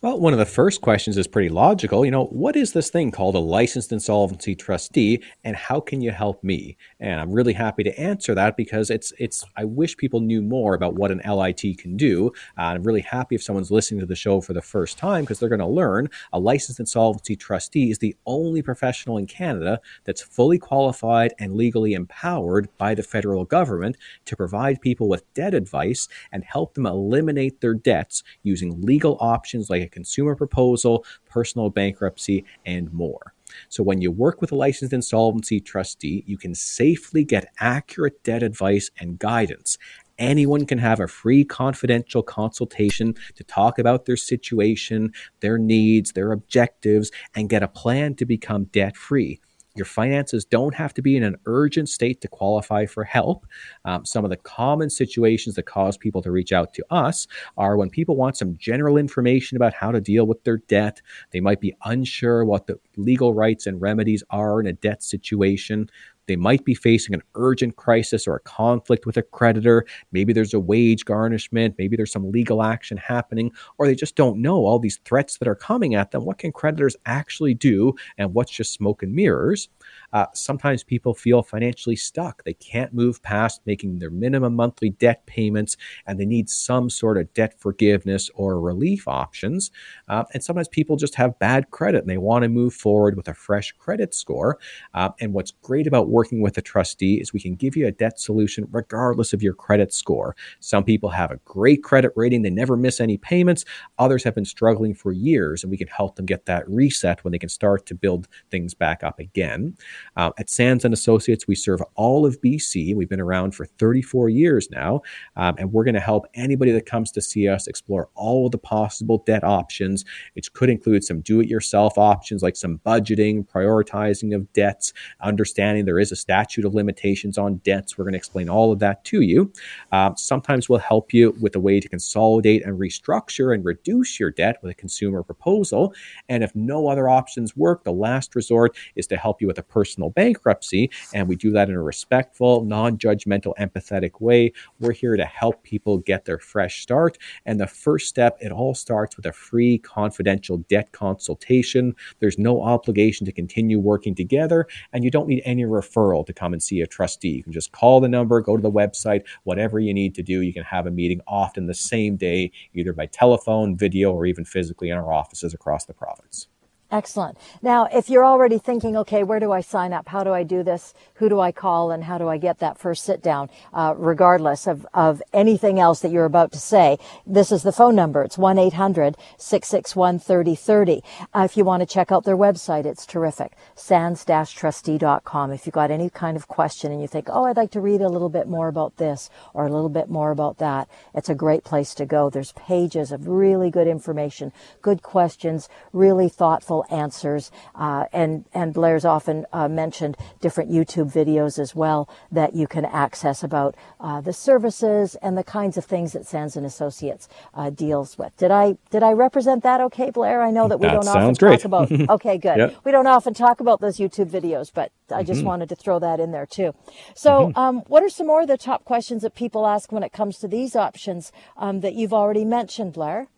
Well, 0.00 0.20
one 0.20 0.32
of 0.32 0.38
the 0.38 0.46
first 0.46 0.80
questions 0.80 1.18
is 1.18 1.26
pretty 1.26 1.48
logical. 1.48 2.04
You 2.04 2.12
know, 2.12 2.26
what 2.26 2.54
is 2.54 2.72
this 2.72 2.88
thing 2.88 3.10
called 3.10 3.34
a 3.34 3.40
licensed 3.40 3.90
insolvency 3.90 4.54
trustee 4.54 5.24
and 5.42 5.56
how 5.56 5.80
can 5.80 6.00
you 6.00 6.12
help 6.12 6.44
me? 6.44 6.76
And 7.00 7.20
I'm 7.20 7.32
really 7.32 7.54
happy 7.54 7.82
to 7.82 7.98
answer 7.98 8.32
that 8.36 8.56
because 8.56 8.90
it's 8.90 9.12
it's 9.18 9.44
I 9.56 9.64
wish 9.64 9.96
people 9.96 10.20
knew 10.20 10.40
more 10.40 10.74
about 10.74 10.94
what 10.94 11.10
an 11.10 11.20
LIT 11.28 11.78
can 11.78 11.96
do. 11.96 12.28
Uh, 12.56 12.62
I'm 12.62 12.84
really 12.84 13.00
happy 13.00 13.34
if 13.34 13.42
someone's 13.42 13.72
listening 13.72 13.98
to 13.98 14.06
the 14.06 14.14
show 14.14 14.40
for 14.40 14.52
the 14.52 14.62
first 14.62 14.98
time 14.98 15.24
because 15.24 15.40
they're 15.40 15.48
going 15.48 15.58
to 15.58 15.66
learn 15.66 16.08
a 16.32 16.38
licensed 16.38 16.78
insolvency 16.78 17.34
trustee 17.34 17.90
is 17.90 17.98
the 17.98 18.14
only 18.24 18.62
professional 18.62 19.18
in 19.18 19.26
Canada 19.26 19.80
that's 20.04 20.22
fully 20.22 20.60
qualified 20.60 21.34
and 21.40 21.56
legally 21.56 21.94
empowered 21.94 22.68
by 22.78 22.94
the 22.94 23.02
federal 23.02 23.44
government 23.44 23.96
to 24.26 24.36
provide 24.36 24.80
people 24.80 25.08
with 25.08 25.34
debt 25.34 25.54
advice 25.54 26.06
and 26.30 26.44
help 26.44 26.74
them 26.74 26.86
eliminate 26.86 27.60
their 27.60 27.74
debts 27.74 28.22
using 28.44 28.80
legal 28.80 29.16
options 29.18 29.68
like 29.68 29.87
a 29.88 29.90
consumer 29.90 30.36
proposal, 30.36 31.04
personal 31.28 31.70
bankruptcy, 31.70 32.44
and 32.64 32.92
more. 32.92 33.34
So, 33.68 33.82
when 33.82 34.00
you 34.00 34.10
work 34.10 34.40
with 34.40 34.52
a 34.52 34.56
licensed 34.56 34.92
insolvency 34.92 35.60
trustee, 35.60 36.22
you 36.26 36.36
can 36.36 36.54
safely 36.54 37.24
get 37.24 37.52
accurate 37.60 38.22
debt 38.22 38.42
advice 38.42 38.90
and 39.00 39.18
guidance. 39.18 39.78
Anyone 40.18 40.66
can 40.66 40.78
have 40.78 41.00
a 41.00 41.06
free 41.06 41.44
confidential 41.44 42.22
consultation 42.22 43.14
to 43.36 43.44
talk 43.44 43.78
about 43.78 44.04
their 44.04 44.16
situation, 44.16 45.12
their 45.40 45.58
needs, 45.58 46.12
their 46.12 46.32
objectives, 46.32 47.10
and 47.34 47.48
get 47.48 47.62
a 47.62 47.68
plan 47.68 48.14
to 48.16 48.26
become 48.26 48.64
debt 48.64 48.96
free. 48.96 49.40
Your 49.78 49.86
finances 49.86 50.44
don't 50.44 50.74
have 50.74 50.92
to 50.94 51.02
be 51.02 51.16
in 51.16 51.22
an 51.22 51.36
urgent 51.46 51.88
state 51.88 52.20
to 52.20 52.28
qualify 52.28 52.86
for 52.86 53.04
help. 53.04 53.46
Um, 53.84 54.04
some 54.04 54.24
of 54.24 54.30
the 54.30 54.36
common 54.36 54.90
situations 54.90 55.54
that 55.54 55.64
cause 55.64 55.96
people 55.96 56.20
to 56.22 56.30
reach 56.30 56.52
out 56.52 56.74
to 56.74 56.84
us 56.90 57.26
are 57.56 57.76
when 57.76 57.90
people 57.90 58.16
want 58.16 58.36
some 58.36 58.56
general 58.58 58.96
information 58.96 59.56
about 59.56 59.74
how 59.74 59.90
to 59.92 60.00
deal 60.00 60.26
with 60.26 60.42
their 60.44 60.58
debt. 60.58 61.00
They 61.30 61.40
might 61.40 61.60
be 61.60 61.74
unsure 61.84 62.44
what 62.44 62.66
the 62.66 62.78
legal 62.96 63.32
rights 63.34 63.66
and 63.66 63.80
remedies 63.80 64.22
are 64.30 64.60
in 64.60 64.66
a 64.66 64.72
debt 64.72 65.02
situation. 65.02 65.88
They 66.28 66.36
might 66.36 66.64
be 66.64 66.74
facing 66.74 67.14
an 67.14 67.22
urgent 67.34 67.76
crisis 67.76 68.28
or 68.28 68.36
a 68.36 68.40
conflict 68.40 69.06
with 69.06 69.16
a 69.16 69.22
creditor. 69.22 69.84
Maybe 70.12 70.32
there's 70.32 70.54
a 70.54 70.60
wage 70.60 71.04
garnishment. 71.04 71.74
Maybe 71.78 71.96
there's 71.96 72.12
some 72.12 72.30
legal 72.30 72.62
action 72.62 72.96
happening, 72.96 73.50
or 73.78 73.86
they 73.86 73.96
just 73.96 74.14
don't 74.14 74.40
know 74.40 74.64
all 74.66 74.78
these 74.78 75.00
threats 75.04 75.38
that 75.38 75.48
are 75.48 75.56
coming 75.56 75.94
at 75.94 76.12
them. 76.12 76.24
What 76.24 76.38
can 76.38 76.52
creditors 76.52 76.96
actually 77.06 77.54
do, 77.54 77.94
and 78.16 78.34
what's 78.34 78.52
just 78.52 78.72
smoke 78.72 79.02
and 79.02 79.12
mirrors? 79.12 79.68
Uh, 80.12 80.26
sometimes 80.34 80.84
people 80.84 81.14
feel 81.14 81.42
financially 81.42 81.96
stuck. 81.96 82.44
They 82.44 82.54
can't 82.54 82.94
move 82.94 83.22
past 83.22 83.60
making 83.66 83.98
their 83.98 84.10
minimum 84.10 84.54
monthly 84.54 84.90
debt 84.90 85.26
payments 85.26 85.76
and 86.06 86.18
they 86.18 86.26
need 86.26 86.48
some 86.48 86.90
sort 86.90 87.18
of 87.18 87.32
debt 87.34 87.58
forgiveness 87.58 88.30
or 88.34 88.60
relief 88.60 89.06
options. 89.06 89.70
Uh, 90.08 90.24
and 90.32 90.42
sometimes 90.42 90.68
people 90.68 90.96
just 90.96 91.14
have 91.14 91.38
bad 91.38 91.70
credit 91.70 92.00
and 92.00 92.10
they 92.10 92.18
want 92.18 92.42
to 92.42 92.48
move 92.48 92.74
forward 92.74 93.16
with 93.16 93.28
a 93.28 93.34
fresh 93.34 93.72
credit 93.72 94.14
score. 94.14 94.58
Uh, 94.94 95.10
and 95.20 95.32
what's 95.32 95.52
great 95.62 95.86
about 95.86 96.08
working 96.18 96.40
with 96.40 96.58
a 96.58 96.60
trustee 96.60 97.20
is 97.20 97.32
we 97.32 97.38
can 97.38 97.54
give 97.54 97.76
you 97.76 97.86
a 97.86 97.92
debt 97.92 98.18
solution 98.18 98.66
regardless 98.72 99.32
of 99.32 99.40
your 99.40 99.54
credit 99.54 99.92
score. 99.92 100.34
Some 100.58 100.82
people 100.82 101.10
have 101.10 101.30
a 101.30 101.36
great 101.44 101.84
credit 101.84 102.10
rating, 102.16 102.42
they 102.42 102.50
never 102.50 102.76
miss 102.76 103.00
any 103.00 103.16
payments. 103.16 103.64
Others 104.00 104.24
have 104.24 104.34
been 104.34 104.44
struggling 104.44 104.94
for 104.94 105.12
years, 105.12 105.62
and 105.62 105.70
we 105.70 105.76
can 105.76 105.86
help 105.86 106.16
them 106.16 106.26
get 106.26 106.44
that 106.46 106.68
reset 106.68 107.22
when 107.22 107.30
they 107.30 107.38
can 107.38 107.48
start 107.48 107.86
to 107.86 107.94
build 107.94 108.26
things 108.50 108.74
back 108.74 109.04
up 109.04 109.20
again. 109.20 109.76
Uh, 110.16 110.32
at 110.40 110.50
Sands 110.50 110.84
and 110.84 110.92
Associates, 110.92 111.46
we 111.46 111.54
serve 111.54 111.80
all 111.94 112.26
of 112.26 112.40
BC. 112.40 112.96
We've 112.96 113.08
been 113.08 113.20
around 113.20 113.54
for 113.54 113.64
34 113.64 114.28
years 114.28 114.68
now, 114.72 115.02
um, 115.36 115.54
and 115.56 115.72
we're 115.72 115.84
going 115.84 115.94
to 115.94 116.00
help 116.00 116.26
anybody 116.34 116.72
that 116.72 116.84
comes 116.84 117.12
to 117.12 117.20
see 117.20 117.46
us 117.46 117.68
explore 117.68 118.08
all 118.16 118.46
of 118.46 118.50
the 118.50 118.58
possible 118.58 119.22
debt 119.24 119.44
options. 119.44 120.04
It 120.34 120.52
could 120.52 120.68
include 120.68 121.04
some 121.04 121.20
do-it-yourself 121.20 121.96
options 121.96 122.42
like 122.42 122.56
some 122.56 122.80
budgeting, 122.84 123.46
prioritizing 123.46 124.34
of 124.34 124.52
debts, 124.52 124.92
understanding 125.20 125.84
there 125.84 126.00
is 126.00 126.07
a 126.12 126.16
statute 126.16 126.64
of 126.64 126.74
limitations 126.74 127.38
on 127.38 127.56
debts. 127.58 127.96
We're 127.96 128.04
going 128.04 128.12
to 128.12 128.18
explain 128.18 128.48
all 128.48 128.72
of 128.72 128.78
that 128.80 129.04
to 129.06 129.20
you. 129.20 129.52
Uh, 129.92 130.14
sometimes 130.16 130.68
we'll 130.68 130.78
help 130.78 131.12
you 131.12 131.36
with 131.40 131.54
a 131.56 131.60
way 131.60 131.80
to 131.80 131.88
consolidate 131.88 132.64
and 132.64 132.78
restructure 132.78 133.54
and 133.54 133.64
reduce 133.64 134.18
your 134.18 134.30
debt 134.30 134.58
with 134.62 134.70
a 134.70 134.74
consumer 134.74 135.22
proposal. 135.22 135.94
And 136.28 136.42
if 136.42 136.54
no 136.54 136.88
other 136.88 137.08
options 137.08 137.56
work, 137.56 137.84
the 137.84 137.92
last 137.92 138.34
resort 138.34 138.76
is 138.96 139.06
to 139.08 139.16
help 139.16 139.40
you 139.40 139.46
with 139.46 139.58
a 139.58 139.62
personal 139.62 140.10
bankruptcy. 140.10 140.90
And 141.14 141.28
we 141.28 141.36
do 141.36 141.50
that 141.52 141.68
in 141.68 141.74
a 141.74 141.82
respectful, 141.82 142.64
non 142.64 142.98
judgmental, 142.98 143.54
empathetic 143.58 144.20
way. 144.20 144.52
We're 144.80 144.92
here 144.92 145.16
to 145.16 145.24
help 145.24 145.62
people 145.62 145.98
get 145.98 146.24
their 146.24 146.38
fresh 146.38 146.82
start. 146.82 147.18
And 147.46 147.60
the 147.60 147.66
first 147.66 148.08
step, 148.08 148.38
it 148.40 148.52
all 148.52 148.74
starts 148.74 149.16
with 149.16 149.26
a 149.26 149.32
free, 149.32 149.78
confidential 149.78 150.58
debt 150.68 150.92
consultation. 150.92 151.94
There's 152.20 152.38
no 152.38 152.62
obligation 152.62 153.26
to 153.26 153.32
continue 153.32 153.78
working 153.78 154.14
together, 154.14 154.66
and 154.92 155.04
you 155.04 155.10
don't 155.10 155.28
need 155.28 155.42
any 155.44 155.64
referral 155.98 156.26
to 156.26 156.32
come 156.32 156.52
and 156.52 156.62
see 156.62 156.80
a 156.80 156.86
trustee. 156.86 157.28
You 157.28 157.42
can 157.42 157.52
just 157.52 157.72
call 157.72 158.00
the 158.00 158.08
number, 158.08 158.40
go 158.40 158.56
to 158.56 158.62
the 158.62 158.70
website, 158.70 159.22
whatever 159.44 159.78
you 159.78 159.94
need 159.94 160.14
to 160.16 160.22
do. 160.22 160.40
You 160.40 160.52
can 160.52 160.64
have 160.64 160.86
a 160.86 160.90
meeting 160.90 161.20
often 161.26 161.66
the 161.66 161.74
same 161.74 162.16
day, 162.16 162.52
either 162.74 162.92
by 162.92 163.06
telephone, 163.06 163.76
video, 163.76 164.12
or 164.12 164.26
even 164.26 164.44
physically 164.44 164.90
in 164.90 164.98
our 164.98 165.12
offices 165.12 165.54
across 165.54 165.84
the 165.84 165.94
province. 165.94 166.48
Excellent. 166.90 167.36
Now, 167.60 167.86
if 167.92 168.08
you're 168.08 168.24
already 168.24 168.56
thinking, 168.56 168.96
okay, 168.96 169.22
where 169.22 169.38
do 169.38 169.52
I 169.52 169.60
sign 169.60 169.92
up? 169.92 170.08
How 170.08 170.24
do 170.24 170.32
I 170.32 170.42
do 170.42 170.62
this? 170.62 170.94
Who 171.16 171.28
do 171.28 171.38
I 171.38 171.52
call? 171.52 171.90
And 171.90 172.04
how 172.04 172.16
do 172.16 172.28
I 172.28 172.38
get 172.38 172.60
that 172.60 172.78
first 172.78 173.04
sit 173.04 173.22
down? 173.22 173.50
Uh, 173.74 173.92
regardless 173.94 174.66
of, 174.66 174.86
of 174.94 175.22
anything 175.34 175.78
else 175.78 176.00
that 176.00 176.10
you're 176.10 176.24
about 176.24 176.50
to 176.52 176.58
say, 176.58 176.96
this 177.26 177.52
is 177.52 177.62
the 177.62 177.72
phone 177.72 177.94
number. 177.94 178.22
It's 178.22 178.38
1-800-661-3030. 178.38 181.02
Uh, 181.34 181.42
if 181.44 181.58
you 181.58 181.64
want 181.64 181.82
to 181.82 181.86
check 181.86 182.10
out 182.10 182.24
their 182.24 182.38
website, 182.38 182.86
it's 182.86 183.04
terrific. 183.04 183.52
sands-trustee.com. 183.74 185.52
If 185.52 185.66
you've 185.66 185.74
got 185.74 185.90
any 185.90 186.08
kind 186.08 186.38
of 186.38 186.48
question 186.48 186.90
and 186.90 187.02
you 187.02 187.06
think, 187.06 187.28
oh, 187.30 187.44
I'd 187.44 187.58
like 187.58 187.72
to 187.72 187.82
read 187.82 188.00
a 188.00 188.08
little 188.08 188.30
bit 188.30 188.48
more 188.48 188.68
about 188.68 188.96
this 188.96 189.28
or 189.52 189.66
a 189.66 189.70
little 189.70 189.90
bit 189.90 190.08
more 190.08 190.30
about 190.30 190.56
that, 190.56 190.88
it's 191.14 191.28
a 191.28 191.34
great 191.34 191.64
place 191.64 191.92
to 191.96 192.06
go. 192.06 192.30
There's 192.30 192.52
pages 192.52 193.12
of 193.12 193.28
really 193.28 193.70
good 193.70 193.88
information, 193.88 194.54
good 194.80 195.02
questions, 195.02 195.68
really 195.92 196.30
thoughtful 196.30 196.77
answers. 196.90 197.50
Uh, 197.74 198.04
and, 198.12 198.44
and 198.52 198.74
Blair's 198.74 199.04
often 199.04 199.46
uh, 199.52 199.68
mentioned 199.68 200.16
different 200.40 200.70
YouTube 200.70 201.12
videos 201.12 201.58
as 201.58 201.74
well 201.74 202.08
that 202.30 202.54
you 202.54 202.66
can 202.66 202.84
access 202.84 203.42
about 203.42 203.74
uh, 204.00 204.20
the 204.20 204.32
services 204.32 205.14
and 205.16 205.36
the 205.36 205.44
kinds 205.44 205.76
of 205.76 205.84
things 205.84 206.12
that 206.12 206.26
Sands 206.26 206.56
and 206.56 206.66
Associates 206.66 207.28
uh, 207.54 207.70
deals 207.70 208.18
with. 208.18 208.36
Did 208.36 208.50
I 208.50 208.76
did 208.90 209.02
I 209.02 209.12
represent 209.12 209.62
that 209.62 209.80
okay, 209.80 210.10
Blair? 210.10 210.42
I 210.42 210.50
know 210.50 210.68
that 210.68 210.78
we 210.78 210.86
that 210.86 210.94
don't 210.94 211.08
often 211.08 211.34
great. 211.34 211.60
talk 211.60 211.64
about. 211.64 211.88
Okay, 212.08 212.38
good. 212.38 212.56
yep. 212.56 212.76
We 212.84 212.92
don't 212.92 213.06
often 213.06 213.34
talk 213.34 213.60
about 213.60 213.80
those 213.80 213.98
YouTube 213.98 214.30
videos, 214.30 214.70
but 214.72 214.92
I 215.10 215.22
just 215.22 215.40
mm-hmm. 215.40 215.48
wanted 215.48 215.68
to 215.70 215.76
throw 215.76 215.98
that 215.98 216.20
in 216.20 216.32
there 216.32 216.46
too. 216.46 216.74
So, 217.14 217.48
mm-hmm. 217.48 217.58
um, 217.58 217.76
what 217.86 218.02
are 218.02 218.08
some 218.08 218.26
more 218.26 218.42
of 218.42 218.48
the 218.48 218.56
top 218.56 218.84
questions 218.84 219.22
that 219.22 219.34
people 219.34 219.66
ask 219.66 219.92
when 219.92 220.02
it 220.02 220.12
comes 220.12 220.38
to 220.38 220.48
these 220.48 220.74
options 220.74 221.32
um, 221.56 221.80
that 221.80 221.94
you've 221.94 222.14
already 222.14 222.44
mentioned, 222.44 222.92
Blair? 222.94 223.28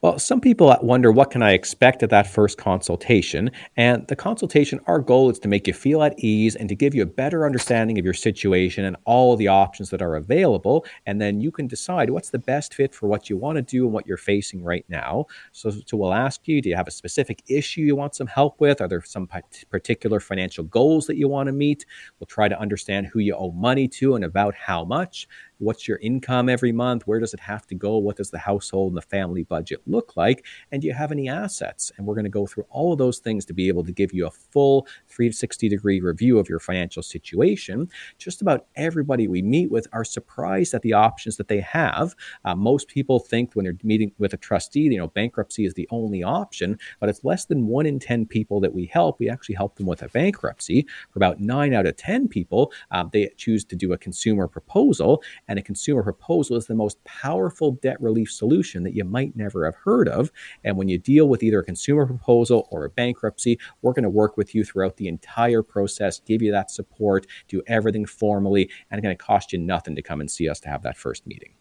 Well, 0.00 0.18
some 0.18 0.40
people 0.40 0.70
uh, 0.70 0.78
wonder 0.82 1.12
what 1.12 1.30
can 1.30 1.42
I 1.42 1.52
expect 1.52 2.02
at 2.02 2.10
that 2.10 2.26
first 2.26 2.58
consultation? 2.58 3.50
And 3.76 4.06
the 4.08 4.16
consultation, 4.16 4.80
our 4.86 4.98
goal 4.98 5.30
is 5.30 5.38
to 5.40 5.48
make 5.48 5.66
you 5.66 5.72
feel 5.72 6.02
at 6.02 6.18
ease 6.18 6.56
and 6.56 6.68
to 6.68 6.74
give 6.74 6.94
you 6.94 7.02
a 7.02 7.06
better 7.06 7.46
understanding 7.46 7.98
of 7.98 8.04
your 8.04 8.14
situation 8.14 8.84
and 8.84 8.96
all 9.04 9.36
the 9.36 9.48
options 9.48 9.90
that 9.90 10.02
are 10.02 10.16
available. 10.16 10.84
And 11.06 11.20
then 11.20 11.40
you 11.40 11.50
can 11.50 11.66
decide 11.66 12.10
what's 12.10 12.30
the 12.30 12.38
best 12.38 12.74
fit 12.74 12.94
for 12.94 13.06
what 13.06 13.28
you 13.28 13.36
want 13.36 13.56
to 13.56 13.62
do 13.62 13.84
and 13.84 13.92
what 13.92 14.06
you're 14.06 14.16
facing 14.16 14.62
right 14.62 14.84
now. 14.88 15.26
So, 15.52 15.70
so 15.70 15.96
we'll 15.96 16.14
ask 16.14 16.46
you, 16.46 16.60
do 16.62 16.68
you 16.68 16.76
have 16.76 16.88
a 16.88 16.92
specific 16.92 17.42
issue 17.48 17.82
you 17.82 17.96
want 17.96 18.14
some 18.14 18.26
help 18.26 18.60
with? 18.60 18.80
Are 18.80 18.88
there 18.88 19.02
some 19.02 19.28
particular 19.70 20.20
financial 20.20 20.64
goals 20.64 21.06
that 21.06 21.16
you 21.16 21.28
want 21.28 21.46
to 21.48 21.52
meet? 21.52 21.86
We'll 22.18 22.26
try 22.26 22.48
to 22.48 22.58
understand 22.58 23.08
who 23.08 23.18
you 23.20 23.34
owe 23.34 23.52
money 23.52 23.88
to 23.88 24.14
and 24.14 24.24
about 24.24 24.54
how 24.54 24.84
much. 24.84 25.28
What's 25.62 25.86
your 25.86 25.98
income 25.98 26.48
every 26.48 26.72
month? 26.72 27.04
Where 27.06 27.20
does 27.20 27.32
it 27.32 27.38
have 27.38 27.68
to 27.68 27.76
go? 27.76 27.96
What 27.96 28.16
does 28.16 28.32
the 28.32 28.38
household 28.38 28.90
and 28.90 28.96
the 28.96 29.02
family 29.02 29.44
budget 29.44 29.80
look 29.86 30.16
like? 30.16 30.44
And 30.72 30.82
do 30.82 30.88
you 30.88 30.92
have 30.92 31.12
any 31.12 31.28
assets? 31.28 31.92
And 31.96 32.04
we're 32.04 32.16
going 32.16 32.24
to 32.24 32.30
go 32.30 32.46
through 32.46 32.66
all 32.68 32.92
of 32.92 32.98
those 32.98 33.20
things 33.20 33.44
to 33.44 33.54
be 33.54 33.68
able 33.68 33.84
to 33.84 33.92
give 33.92 34.12
you 34.12 34.26
a 34.26 34.30
full 34.32 34.88
360 35.08 35.68
degree 35.68 36.00
review 36.00 36.40
of 36.40 36.48
your 36.48 36.58
financial 36.58 37.00
situation. 37.00 37.88
Just 38.18 38.42
about 38.42 38.66
everybody 38.74 39.28
we 39.28 39.40
meet 39.40 39.70
with 39.70 39.86
are 39.92 40.04
surprised 40.04 40.74
at 40.74 40.82
the 40.82 40.94
options 40.94 41.36
that 41.36 41.46
they 41.46 41.60
have. 41.60 42.16
Uh, 42.44 42.56
most 42.56 42.88
people 42.88 43.20
think 43.20 43.54
when 43.54 43.64
they're 43.64 43.78
meeting 43.84 44.10
with 44.18 44.34
a 44.34 44.38
trustee, 44.38 44.80
you 44.80 44.98
know, 44.98 45.06
bankruptcy 45.06 45.64
is 45.64 45.74
the 45.74 45.86
only 45.92 46.24
option, 46.24 46.76
but 46.98 47.08
it's 47.08 47.22
less 47.22 47.44
than 47.44 47.68
one 47.68 47.86
in 47.86 48.00
10 48.00 48.26
people 48.26 48.58
that 48.58 48.74
we 48.74 48.86
help. 48.86 49.20
We 49.20 49.30
actually 49.30 49.54
help 49.54 49.76
them 49.76 49.86
with 49.86 50.02
a 50.02 50.08
bankruptcy. 50.08 50.88
For 51.12 51.20
about 51.20 51.38
nine 51.38 51.72
out 51.72 51.86
of 51.86 51.96
10 51.96 52.26
people, 52.26 52.72
um, 52.90 53.10
they 53.12 53.30
choose 53.36 53.64
to 53.66 53.76
do 53.76 53.92
a 53.92 53.98
consumer 53.98 54.48
proposal 54.48 55.22
a 55.58 55.62
consumer 55.62 56.02
proposal 56.02 56.56
is 56.56 56.66
the 56.66 56.74
most 56.74 57.02
powerful 57.04 57.72
debt 57.72 58.00
relief 58.00 58.30
solution 58.30 58.82
that 58.82 58.94
you 58.94 59.04
might 59.04 59.36
never 59.36 59.64
have 59.64 59.74
heard 59.74 60.08
of. 60.08 60.30
And 60.64 60.76
when 60.76 60.88
you 60.88 60.98
deal 60.98 61.28
with 61.28 61.42
either 61.42 61.60
a 61.60 61.64
consumer 61.64 62.06
proposal 62.06 62.68
or 62.70 62.84
a 62.84 62.90
bankruptcy, 62.90 63.58
we're 63.82 63.92
going 63.92 64.02
to 64.04 64.10
work 64.10 64.36
with 64.36 64.54
you 64.54 64.64
throughout 64.64 64.96
the 64.96 65.08
entire 65.08 65.62
process, 65.62 66.20
give 66.20 66.42
you 66.42 66.52
that 66.52 66.70
support, 66.70 67.26
do 67.48 67.62
everything 67.66 68.06
formally, 68.06 68.70
and 68.90 68.98
it's 68.98 69.04
going 69.04 69.16
to 69.16 69.24
cost 69.24 69.52
you 69.52 69.58
nothing 69.58 69.96
to 69.96 70.02
come 70.02 70.20
and 70.20 70.30
see 70.30 70.48
us 70.48 70.60
to 70.60 70.68
have 70.68 70.82
that 70.82 70.96
first 70.96 71.26
meeting. 71.26 71.54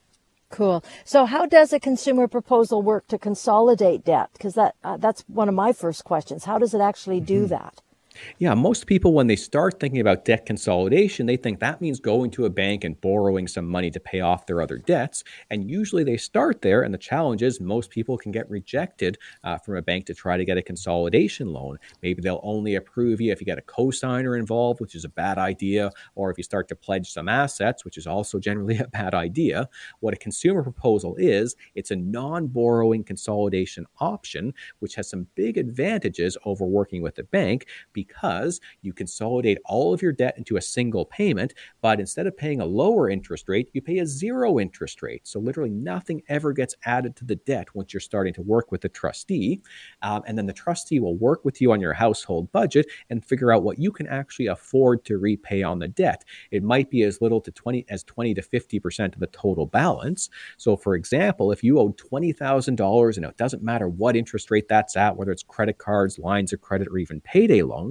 Cool. 0.50 0.84
So, 1.06 1.26
how 1.26 1.46
does 1.46 1.72
a 1.72 1.80
consumer 1.80 2.28
proposal 2.28 2.82
work 2.82 3.08
to 3.08 3.18
consolidate 3.18 4.04
debt? 4.04 4.32
Because 4.34 4.54
that 4.56 4.76
uh, 4.84 4.98
that's 4.98 5.22
one 5.28 5.48
of 5.48 5.56
my 5.56 5.72
first 5.72 6.04
questions. 6.04 6.44
How 6.44 6.58
does 6.58 6.74
it 6.74 6.82
actually 6.82 7.22
do 7.22 7.46
mm-hmm. 7.46 7.52
that? 7.52 7.82
Yeah, 8.40 8.54
most 8.54 8.88
people, 8.88 9.14
when 9.14 9.28
they 9.28 9.36
start 9.36 9.80
thinking 9.80 10.02
about 10.02 10.26
debt 10.26 10.46
consolidation, 10.46 11.26
they 11.26 11.38
think 11.38 11.60
that 11.60 11.82
means 11.82 12.00
going 12.00 12.32
to 12.32 12.46
a 12.46 12.50
bank 12.50 12.84
and 12.84 13.00
borrowing 13.00 13.48
some 13.48 13.68
money 13.68 13.92
to 13.92 14.00
pay 14.00 14.22
off 14.22 14.46
their 14.46 14.62
other 14.62 14.78
debts. 14.78 15.24
And 15.50 15.70
usually 15.70 16.04
they 16.04 16.18
start 16.18 16.62
there. 16.62 16.82
And 16.84 16.94
the 16.94 16.98
challenge 16.98 17.44
is 17.44 17.60
most 17.60 17.90
people 17.90 18.18
can 18.18 18.32
get 18.32 18.50
rejected 18.50 19.18
uh, 19.44 19.58
from 19.58 19.78
a 19.78 19.82
bank 19.82 20.06
to 20.08 20.14
try 20.14 20.38
to 20.38 20.46
get 20.46 20.58
a 20.58 20.62
consolidation 20.62 21.54
loan. 21.54 21.78
Maybe 22.02 22.22
they'll 22.22 22.40
only 22.44 22.76
approve 22.76 23.22
you 23.22 23.32
if 23.32 23.40
you 23.40 23.46
get 23.46 23.58
a 23.58 23.62
cosigner 23.62 24.38
involved, 24.38 24.80
which 24.80 24.96
is 24.96 25.06
a 25.06 25.10
bad 25.10 25.38
idea, 25.38 25.92
or 26.16 26.32
if 26.32 26.38
you 26.38 26.44
start 26.44 26.68
to 26.70 26.76
pledge 26.76 27.12
some 27.12 27.30
assets, 27.30 27.86
which 27.86 27.98
is 27.98 28.08
also 28.08 28.40
generally 28.40 28.78
a 28.80 28.88
bad 28.88 29.14
idea. 29.14 29.70
What 30.00 30.14
a 30.14 30.18
consumer 30.18 30.64
proposal 30.64 31.16
is, 31.18 31.56
it's 31.76 31.92
a 31.92 31.96
non 31.96 32.48
borrowing 32.48 33.04
consolidation 33.04 33.86
option, 34.00 34.54
which 34.80 34.96
has 34.96 35.10
some 35.10 35.28
big 35.36 35.58
advantages 35.58 36.38
over 36.46 36.66
working 36.66 37.02
with 37.02 37.18
a 37.20 37.24
bank 37.24 37.68
because 37.94 38.11
you 38.82 38.94
consolidate 38.94 39.58
all 39.66 39.94
of 39.94 40.02
your 40.02 40.12
debt 40.12 40.38
into 40.38 40.58
a 40.58 40.62
single 40.62 41.06
payment, 41.06 41.54
but 41.82 42.00
instead 42.00 42.28
of 42.28 42.38
paying 42.38 42.62
a 42.62 42.66
lower 42.66 43.10
interest 43.10 43.50
rate, 43.50 43.70
you 43.74 43.82
pay 43.82 44.00
a 44.00 44.06
zero 44.06 44.60
interest 44.60 45.02
rate. 45.02 45.28
So 45.28 45.40
literally 45.40 45.70
nothing 45.70 46.22
ever 46.30 46.54
gets 46.54 46.76
added 46.86 47.16
to 47.18 47.26
the 47.26 47.36
debt 47.36 47.74
once 47.76 47.94
you're 47.94 48.02
starting 48.02 48.34
to 48.36 48.42
work 48.42 48.72
with 48.72 48.82
the 48.82 48.90
trustee. 48.90 49.62
Um, 50.02 50.24
and 50.28 50.38
then 50.38 50.46
the 50.46 50.54
trustee 50.54 51.00
will 51.00 51.16
work 51.16 51.46
with 51.46 51.62
you 51.62 51.72
on 51.72 51.82
your 51.82 51.94
household 51.94 52.52
budget 52.52 52.88
and 53.10 53.24
figure 53.24 53.52
out 53.52 53.64
what 53.64 53.80
you 53.80 53.92
can 53.92 54.08
actually 54.08 54.48
afford 54.48 55.04
to 55.06 55.18
repay 55.18 55.64
on 55.64 55.80
the 55.80 55.88
debt. 55.88 56.24
It 56.52 56.64
might 56.64 56.90
be 56.90 57.04
as 57.04 57.22
little 57.22 57.42
to 57.42 57.52
20 57.52 57.86
as 57.90 58.04
20 58.04 58.34
to 58.36 58.42
50% 58.42 59.14
of 59.14 59.20
the 59.20 59.28
total 59.28 59.66
balance. 59.66 60.30
So 60.58 60.76
for 60.76 60.96
example, 60.96 61.52
if 61.52 61.64
you 61.64 61.80
owe 61.80 61.92
$20,000 61.94 63.18
and 63.18 63.26
it 63.26 63.38
doesn't 63.38 63.64
matter 63.64 63.88
what 63.88 64.16
interest 64.16 64.52
rate 64.52 64.68
that's 64.68 64.96
at, 64.96 65.16
whether 65.16 65.32
it's 65.32 65.44
credit 65.44 65.78
cards, 65.78 66.20
lines 66.20 66.54
of 66.54 66.62
credit, 66.62 66.88
or 66.90 66.98
even 66.98 67.22
payday 67.22 67.62
loans, 67.62 67.91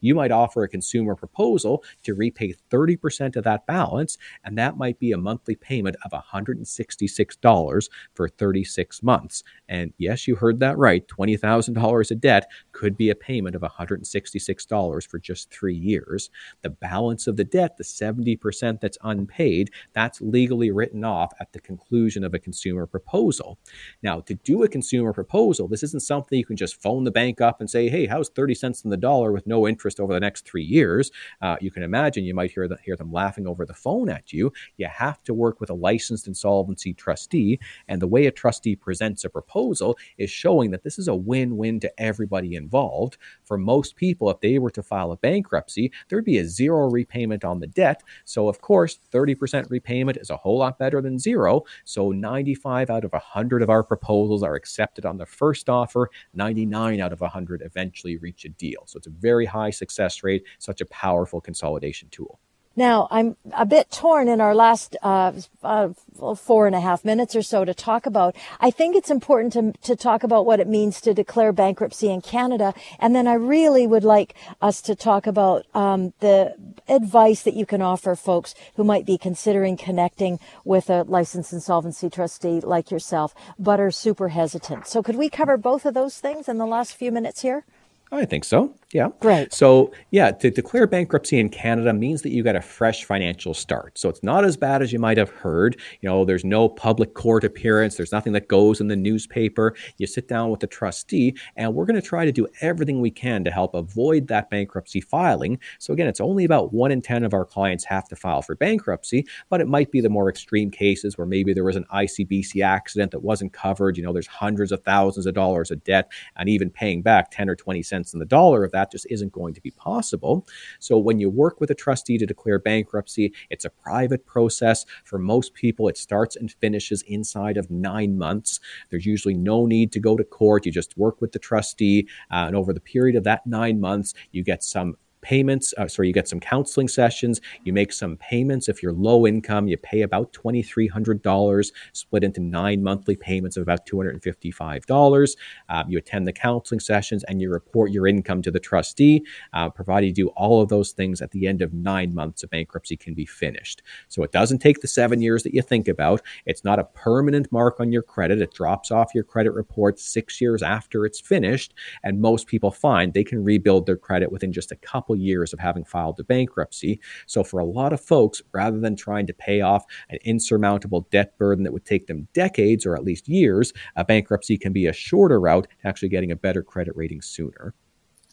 you 0.00 0.14
might 0.14 0.30
offer 0.30 0.62
a 0.62 0.68
consumer 0.68 1.14
proposal 1.14 1.84
to 2.02 2.14
repay 2.14 2.54
30% 2.70 3.36
of 3.36 3.44
that 3.44 3.66
balance. 3.66 4.18
And 4.44 4.56
that 4.58 4.76
might 4.76 4.98
be 4.98 5.12
a 5.12 5.18
monthly 5.18 5.54
payment 5.54 5.96
of 6.04 6.12
$166 6.12 7.88
for 8.14 8.28
36 8.28 9.02
months. 9.02 9.42
And 9.68 9.92
yes, 9.98 10.26
you 10.26 10.36
heard 10.36 10.60
that 10.60 10.78
right. 10.78 11.06
$20,000 11.06 12.10
of 12.10 12.20
debt 12.20 12.50
could 12.72 12.96
be 12.96 13.10
a 13.10 13.14
payment 13.14 13.54
of 13.56 13.62
$166 13.62 15.06
for 15.06 15.18
just 15.18 15.50
three 15.50 15.74
years. 15.74 16.30
The 16.62 16.70
balance 16.70 17.26
of 17.26 17.36
the 17.36 17.44
debt, 17.44 17.76
the 17.76 17.84
70% 17.84 18.80
that's 18.80 18.98
unpaid, 19.02 19.70
that's 19.92 20.20
legally 20.20 20.70
written 20.70 21.04
off 21.04 21.32
at 21.40 21.52
the 21.52 21.60
conclusion 21.60 22.24
of 22.24 22.34
a 22.34 22.38
consumer 22.38 22.86
proposal. 22.86 23.58
Now, 24.02 24.20
to 24.20 24.34
do 24.34 24.62
a 24.62 24.68
consumer 24.68 25.12
proposal, 25.12 25.68
this 25.68 25.82
isn't 25.82 26.02
something 26.02 26.38
you 26.38 26.44
can 26.44 26.56
just 26.56 26.80
phone 26.82 27.04
the 27.04 27.10
bank 27.10 27.40
up 27.40 27.60
and 27.60 27.70
say, 27.70 27.88
hey, 27.88 28.06
how's 28.06 28.28
30 28.30 28.54
cents 28.54 28.84
on 28.84 28.90
the 28.90 28.96
dollar 28.96 29.32
with 29.40 29.46
no 29.46 29.66
interest 29.66 29.98
over 30.00 30.12
the 30.12 30.20
next 30.20 30.44
three 30.44 30.62
years? 30.62 31.10
Uh, 31.40 31.56
you 31.60 31.70
can 31.70 31.82
imagine 31.82 32.24
you 32.24 32.34
might 32.34 32.50
hear, 32.50 32.68
the, 32.68 32.76
hear 32.84 32.96
them 32.96 33.10
laughing 33.12 33.46
over 33.46 33.64
the 33.64 33.74
phone 33.74 34.10
at 34.10 34.32
you. 34.32 34.52
You 34.76 34.86
have 34.86 35.22
to 35.24 35.32
work 35.32 35.60
with 35.60 35.70
a 35.70 35.74
licensed 35.74 36.26
insolvency 36.26 36.92
trustee. 36.92 37.58
And 37.88 38.02
the 38.02 38.06
way 38.06 38.26
a 38.26 38.30
trustee 38.30 38.76
presents 38.76 39.24
a 39.24 39.30
proposal 39.30 39.96
is 40.18 40.30
showing 40.30 40.70
that 40.72 40.84
this 40.84 40.98
is 40.98 41.08
a 41.08 41.14
win 41.14 41.56
win 41.56 41.80
to 41.80 42.00
everybody 42.00 42.54
involved. 42.54 43.16
For 43.44 43.56
most 43.56 43.96
people, 43.96 44.30
if 44.30 44.40
they 44.40 44.58
were 44.58 44.70
to 44.72 44.82
file 44.82 45.12
a 45.12 45.16
bankruptcy, 45.16 45.92
there'd 46.08 46.24
be 46.24 46.38
a 46.38 46.44
zero 46.44 46.90
repayment 46.90 47.44
on 47.44 47.60
the 47.60 47.66
debt. 47.66 48.02
So, 48.24 48.48
of 48.48 48.60
course, 48.60 48.98
30% 49.12 49.70
repayment 49.70 50.18
is 50.18 50.30
a 50.30 50.36
whole 50.36 50.58
lot 50.58 50.78
better 50.78 51.00
than 51.00 51.18
zero. 51.18 51.62
So, 51.84 52.10
95 52.10 52.90
out 52.90 53.04
of 53.04 53.12
100 53.12 53.62
of 53.62 53.70
our 53.70 53.82
proposals 53.82 54.42
are 54.42 54.54
accepted 54.54 55.06
on 55.06 55.16
the 55.16 55.26
first 55.26 55.68
offer, 55.68 56.10
99 56.34 57.00
out 57.00 57.12
of 57.12 57.20
100 57.20 57.62
eventually 57.64 58.16
reach 58.16 58.44
a 58.44 58.48
deal. 58.50 58.82
So, 58.86 58.98
it's 58.98 59.06
a 59.06 59.10
very 59.10 59.29
high 59.46 59.70
success 59.70 60.22
rate, 60.22 60.44
such 60.58 60.80
a 60.80 60.86
powerful 60.86 61.40
consolidation 61.40 62.08
tool. 62.10 62.38
Now, 62.76 63.08
I'm 63.10 63.36
a 63.52 63.66
bit 63.66 63.90
torn 63.90 64.28
in 64.28 64.40
our 64.40 64.54
last 64.54 64.96
uh, 65.02 65.32
uh, 65.62 65.88
four 66.36 66.66
and 66.68 66.76
a 66.76 66.80
half 66.80 67.04
minutes 67.04 67.34
or 67.34 67.42
so 67.42 67.64
to 67.64 67.74
talk 67.74 68.06
about. 68.06 68.36
I 68.60 68.70
think 68.70 68.94
it's 68.94 69.10
important 69.10 69.52
to, 69.52 69.72
to 69.82 69.96
talk 69.96 70.22
about 70.22 70.46
what 70.46 70.60
it 70.60 70.68
means 70.68 71.00
to 71.00 71.12
declare 71.12 71.52
bankruptcy 71.52 72.08
in 72.08 72.20
Canada. 72.20 72.72
And 73.00 73.14
then 73.14 73.26
I 73.26 73.34
really 73.34 73.88
would 73.88 74.04
like 74.04 74.34
us 74.62 74.80
to 74.82 74.94
talk 74.94 75.26
about 75.26 75.66
um, 75.74 76.14
the 76.20 76.54
advice 76.88 77.42
that 77.42 77.54
you 77.54 77.66
can 77.66 77.82
offer 77.82 78.14
folks 78.14 78.54
who 78.76 78.84
might 78.84 79.04
be 79.04 79.18
considering 79.18 79.76
connecting 79.76 80.38
with 80.64 80.88
a 80.88 81.02
licensed 81.02 81.52
insolvency 81.52 82.08
trustee 82.08 82.60
like 82.60 82.92
yourself, 82.92 83.34
but 83.58 83.80
are 83.80 83.90
super 83.90 84.28
hesitant. 84.28 84.86
So, 84.86 85.02
could 85.02 85.16
we 85.16 85.28
cover 85.28 85.56
both 85.56 85.84
of 85.84 85.94
those 85.94 86.18
things 86.18 86.48
in 86.48 86.58
the 86.58 86.66
last 86.66 86.94
few 86.94 87.10
minutes 87.10 87.42
here? 87.42 87.64
I 88.12 88.24
think 88.24 88.44
so. 88.44 88.74
Yeah. 88.92 89.10
Great. 89.20 89.52
So, 89.52 89.92
yeah, 90.10 90.32
to 90.32 90.50
declare 90.50 90.84
bankruptcy 90.88 91.38
in 91.38 91.48
Canada 91.48 91.92
means 91.92 92.22
that 92.22 92.30
you 92.30 92.42
got 92.42 92.56
a 92.56 92.60
fresh 92.60 93.04
financial 93.04 93.54
start. 93.54 93.96
So, 93.96 94.08
it's 94.08 94.22
not 94.24 94.44
as 94.44 94.56
bad 94.56 94.82
as 94.82 94.92
you 94.92 94.98
might 94.98 95.16
have 95.16 95.30
heard. 95.30 95.80
You 96.00 96.08
know, 96.08 96.24
there's 96.24 96.44
no 96.44 96.68
public 96.68 97.14
court 97.14 97.44
appearance, 97.44 97.94
there's 97.94 98.10
nothing 98.10 98.32
that 98.32 98.48
goes 98.48 98.80
in 98.80 98.88
the 98.88 98.96
newspaper. 98.96 99.76
You 99.98 100.08
sit 100.08 100.26
down 100.26 100.50
with 100.50 100.58
the 100.58 100.66
trustee, 100.66 101.36
and 101.54 101.72
we're 101.72 101.84
going 101.84 102.00
to 102.00 102.06
try 102.06 102.24
to 102.24 102.32
do 102.32 102.48
everything 102.62 103.00
we 103.00 103.12
can 103.12 103.44
to 103.44 103.50
help 103.52 103.74
avoid 103.74 104.26
that 104.26 104.50
bankruptcy 104.50 105.00
filing. 105.00 105.60
So, 105.78 105.92
again, 105.92 106.08
it's 106.08 106.20
only 106.20 106.44
about 106.44 106.72
one 106.72 106.90
in 106.90 107.00
10 107.00 107.22
of 107.22 107.32
our 107.32 107.44
clients 107.44 107.84
have 107.84 108.08
to 108.08 108.16
file 108.16 108.42
for 108.42 108.56
bankruptcy, 108.56 109.24
but 109.50 109.60
it 109.60 109.68
might 109.68 109.92
be 109.92 110.00
the 110.00 110.08
more 110.08 110.28
extreme 110.28 110.68
cases 110.68 111.16
where 111.16 111.28
maybe 111.28 111.52
there 111.52 111.62
was 111.64 111.76
an 111.76 111.86
ICBC 111.94 112.60
accident 112.64 113.12
that 113.12 113.20
wasn't 113.22 113.52
covered. 113.52 113.96
You 113.96 114.02
know, 114.02 114.12
there's 114.12 114.26
hundreds 114.26 114.72
of 114.72 114.82
thousands 114.82 115.26
of 115.26 115.34
dollars 115.34 115.70
of 115.70 115.84
debt, 115.84 116.10
and 116.36 116.48
even 116.48 116.70
paying 116.70 117.02
back 117.02 117.30
10 117.30 117.48
or 117.48 117.54
20 117.54 117.84
cents 117.84 118.12
in 118.12 118.18
the 118.18 118.26
dollar 118.26 118.64
of 118.64 118.72
that 118.72 118.79
that 118.80 118.90
just 118.90 119.06
isn't 119.10 119.32
going 119.32 119.54
to 119.54 119.60
be 119.60 119.70
possible. 119.72 120.46
So 120.78 120.98
when 120.98 121.20
you 121.20 121.28
work 121.28 121.60
with 121.60 121.70
a 121.70 121.74
trustee 121.74 122.18
to 122.18 122.26
declare 122.26 122.58
bankruptcy, 122.58 123.32
it's 123.50 123.66
a 123.66 123.70
private 123.70 124.24
process. 124.24 124.86
For 125.04 125.18
most 125.18 125.52
people, 125.54 125.88
it 125.88 125.98
starts 125.98 126.34
and 126.36 126.50
finishes 126.50 127.02
inside 127.02 127.56
of 127.58 127.70
nine 127.70 128.16
months. 128.16 128.58
There's 128.88 129.06
usually 129.06 129.34
no 129.34 129.66
need 129.66 129.92
to 129.92 130.00
go 130.00 130.16
to 130.16 130.24
court. 130.24 130.64
You 130.64 130.72
just 130.72 130.96
work 130.96 131.20
with 131.20 131.32
the 131.32 131.38
trustee, 131.38 132.08
uh, 132.30 132.46
and 132.46 132.56
over 132.56 132.72
the 132.72 132.80
period 132.80 133.16
of 133.16 133.24
that 133.24 133.46
nine 133.46 133.80
months, 133.80 134.14
you 134.32 134.42
get 134.42 134.64
some 134.64 134.96
payments. 135.22 135.74
Uh, 135.76 135.88
sorry, 135.88 136.08
you 136.08 136.14
get 136.14 136.28
some 136.28 136.40
counseling 136.40 136.88
sessions. 136.88 137.40
You 137.64 137.72
make 137.72 137.92
some 137.92 138.16
payments. 138.16 138.68
If 138.68 138.82
you're 138.82 138.92
low 138.92 139.26
income, 139.26 139.68
you 139.68 139.76
pay 139.76 140.02
about 140.02 140.32
$2,300, 140.32 141.72
split 141.92 142.24
into 142.24 142.40
nine 142.40 142.82
monthly 142.82 143.16
payments 143.16 143.56
of 143.56 143.62
about 143.62 143.86
$255. 143.86 145.36
Um, 145.68 145.90
you 145.90 145.98
attend 145.98 146.26
the 146.26 146.32
counseling 146.32 146.80
sessions 146.80 147.24
and 147.24 147.40
you 147.40 147.50
report 147.50 147.90
your 147.90 148.06
income 148.06 148.42
to 148.42 148.50
the 148.50 148.60
trustee, 148.60 149.24
uh, 149.52 149.68
provided 149.70 150.06
you 150.06 150.12
do 150.12 150.28
all 150.30 150.60
of 150.60 150.68
those 150.68 150.92
things 150.92 151.20
at 151.20 151.30
the 151.30 151.46
end 151.46 151.62
of 151.62 151.72
nine 151.72 152.14
months, 152.14 152.42
a 152.42 152.48
bankruptcy 152.48 152.96
can 152.96 153.14
be 153.14 153.26
finished. 153.26 153.82
So 154.08 154.22
it 154.22 154.32
doesn't 154.32 154.58
take 154.58 154.80
the 154.80 154.88
seven 154.88 155.22
years 155.22 155.42
that 155.42 155.54
you 155.54 155.62
think 155.62 155.88
about. 155.88 156.22
It's 156.46 156.64
not 156.64 156.78
a 156.78 156.84
permanent 156.84 157.50
mark 157.52 157.80
on 157.80 157.92
your 157.92 158.02
credit. 158.02 158.40
It 158.40 158.52
drops 158.52 158.90
off 158.90 159.14
your 159.14 159.24
credit 159.24 159.52
report 159.52 159.98
six 159.98 160.40
years 160.40 160.62
after 160.62 161.04
it's 161.04 161.20
finished. 161.20 161.74
And 162.02 162.20
most 162.20 162.46
people 162.46 162.70
find 162.70 163.12
they 163.12 163.24
can 163.24 163.44
rebuild 163.44 163.86
their 163.86 163.96
credit 163.96 164.32
within 164.32 164.52
just 164.52 164.72
a 164.72 164.76
couple 164.76 165.09
couple 165.10 165.22
years 165.22 165.52
of 165.52 165.58
having 165.58 165.84
filed 165.84 166.20
a 166.20 166.24
bankruptcy. 166.24 167.00
So, 167.26 167.42
for 167.42 167.58
a 167.58 167.64
lot 167.64 167.92
of 167.92 168.00
folks, 168.00 168.42
rather 168.52 168.78
than 168.78 168.96
trying 168.96 169.26
to 169.26 169.34
pay 169.34 169.60
off 169.60 169.84
an 170.08 170.18
insurmountable 170.24 171.06
debt 171.10 171.36
burden 171.38 171.64
that 171.64 171.72
would 171.72 171.84
take 171.84 172.06
them 172.06 172.28
decades 172.32 172.86
or 172.86 172.94
at 172.94 173.04
least 173.04 173.28
years, 173.28 173.72
a 173.96 174.04
bankruptcy 174.04 174.56
can 174.56 174.72
be 174.72 174.86
a 174.86 174.92
shorter 174.92 175.40
route 175.40 175.66
to 175.82 175.88
actually 175.88 176.08
getting 176.08 176.30
a 176.30 176.36
better 176.36 176.62
credit 176.62 176.94
rating 176.96 177.22
sooner. 177.22 177.74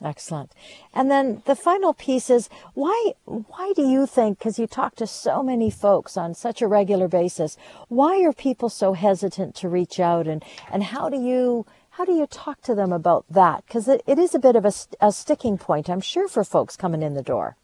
Excellent. 0.04 0.52
And 0.94 1.10
then 1.10 1.42
the 1.46 1.56
final 1.56 1.92
piece 1.92 2.30
is 2.30 2.50
why 2.76 3.14
why 3.26 3.74
do 3.76 3.82
you 3.82 4.06
think 4.06 4.40
cuz 4.40 4.60
you 4.60 4.68
talk 4.68 4.96
to 4.98 5.08
so 5.08 5.42
many 5.42 5.72
folks 5.72 6.16
on 6.16 6.36
such 6.36 6.62
a 6.62 6.68
regular 6.68 7.08
basis, 7.08 7.58
why 7.88 8.22
are 8.24 8.34
people 8.34 8.70
so 8.70 8.94
hesitant 8.94 9.56
to 9.56 9.70
reach 9.70 10.00
out 10.00 10.28
and 10.28 10.44
and 10.72 10.84
how 10.84 11.10
do 11.10 11.18
you 11.18 11.66
how 11.98 12.06
do 12.06 12.14
you 12.14 12.28
talk 12.28 12.62
to 12.62 12.76
them 12.76 12.92
about 12.92 13.26
that? 13.28 13.66
Because 13.66 13.88
it, 13.88 14.04
it 14.06 14.20
is 14.20 14.36
a 14.36 14.40
bit 14.40 14.56
of 14.56 14.66
a, 14.66 14.72
a 15.02 15.12
sticking 15.12 15.58
point, 15.58 15.90
I'm 15.90 16.00
sure, 16.00 16.28
for 16.28 16.44
folks 16.44 16.78
coming 16.78 17.02
in 17.02 17.16
the 17.16 17.24
door. 17.24 17.58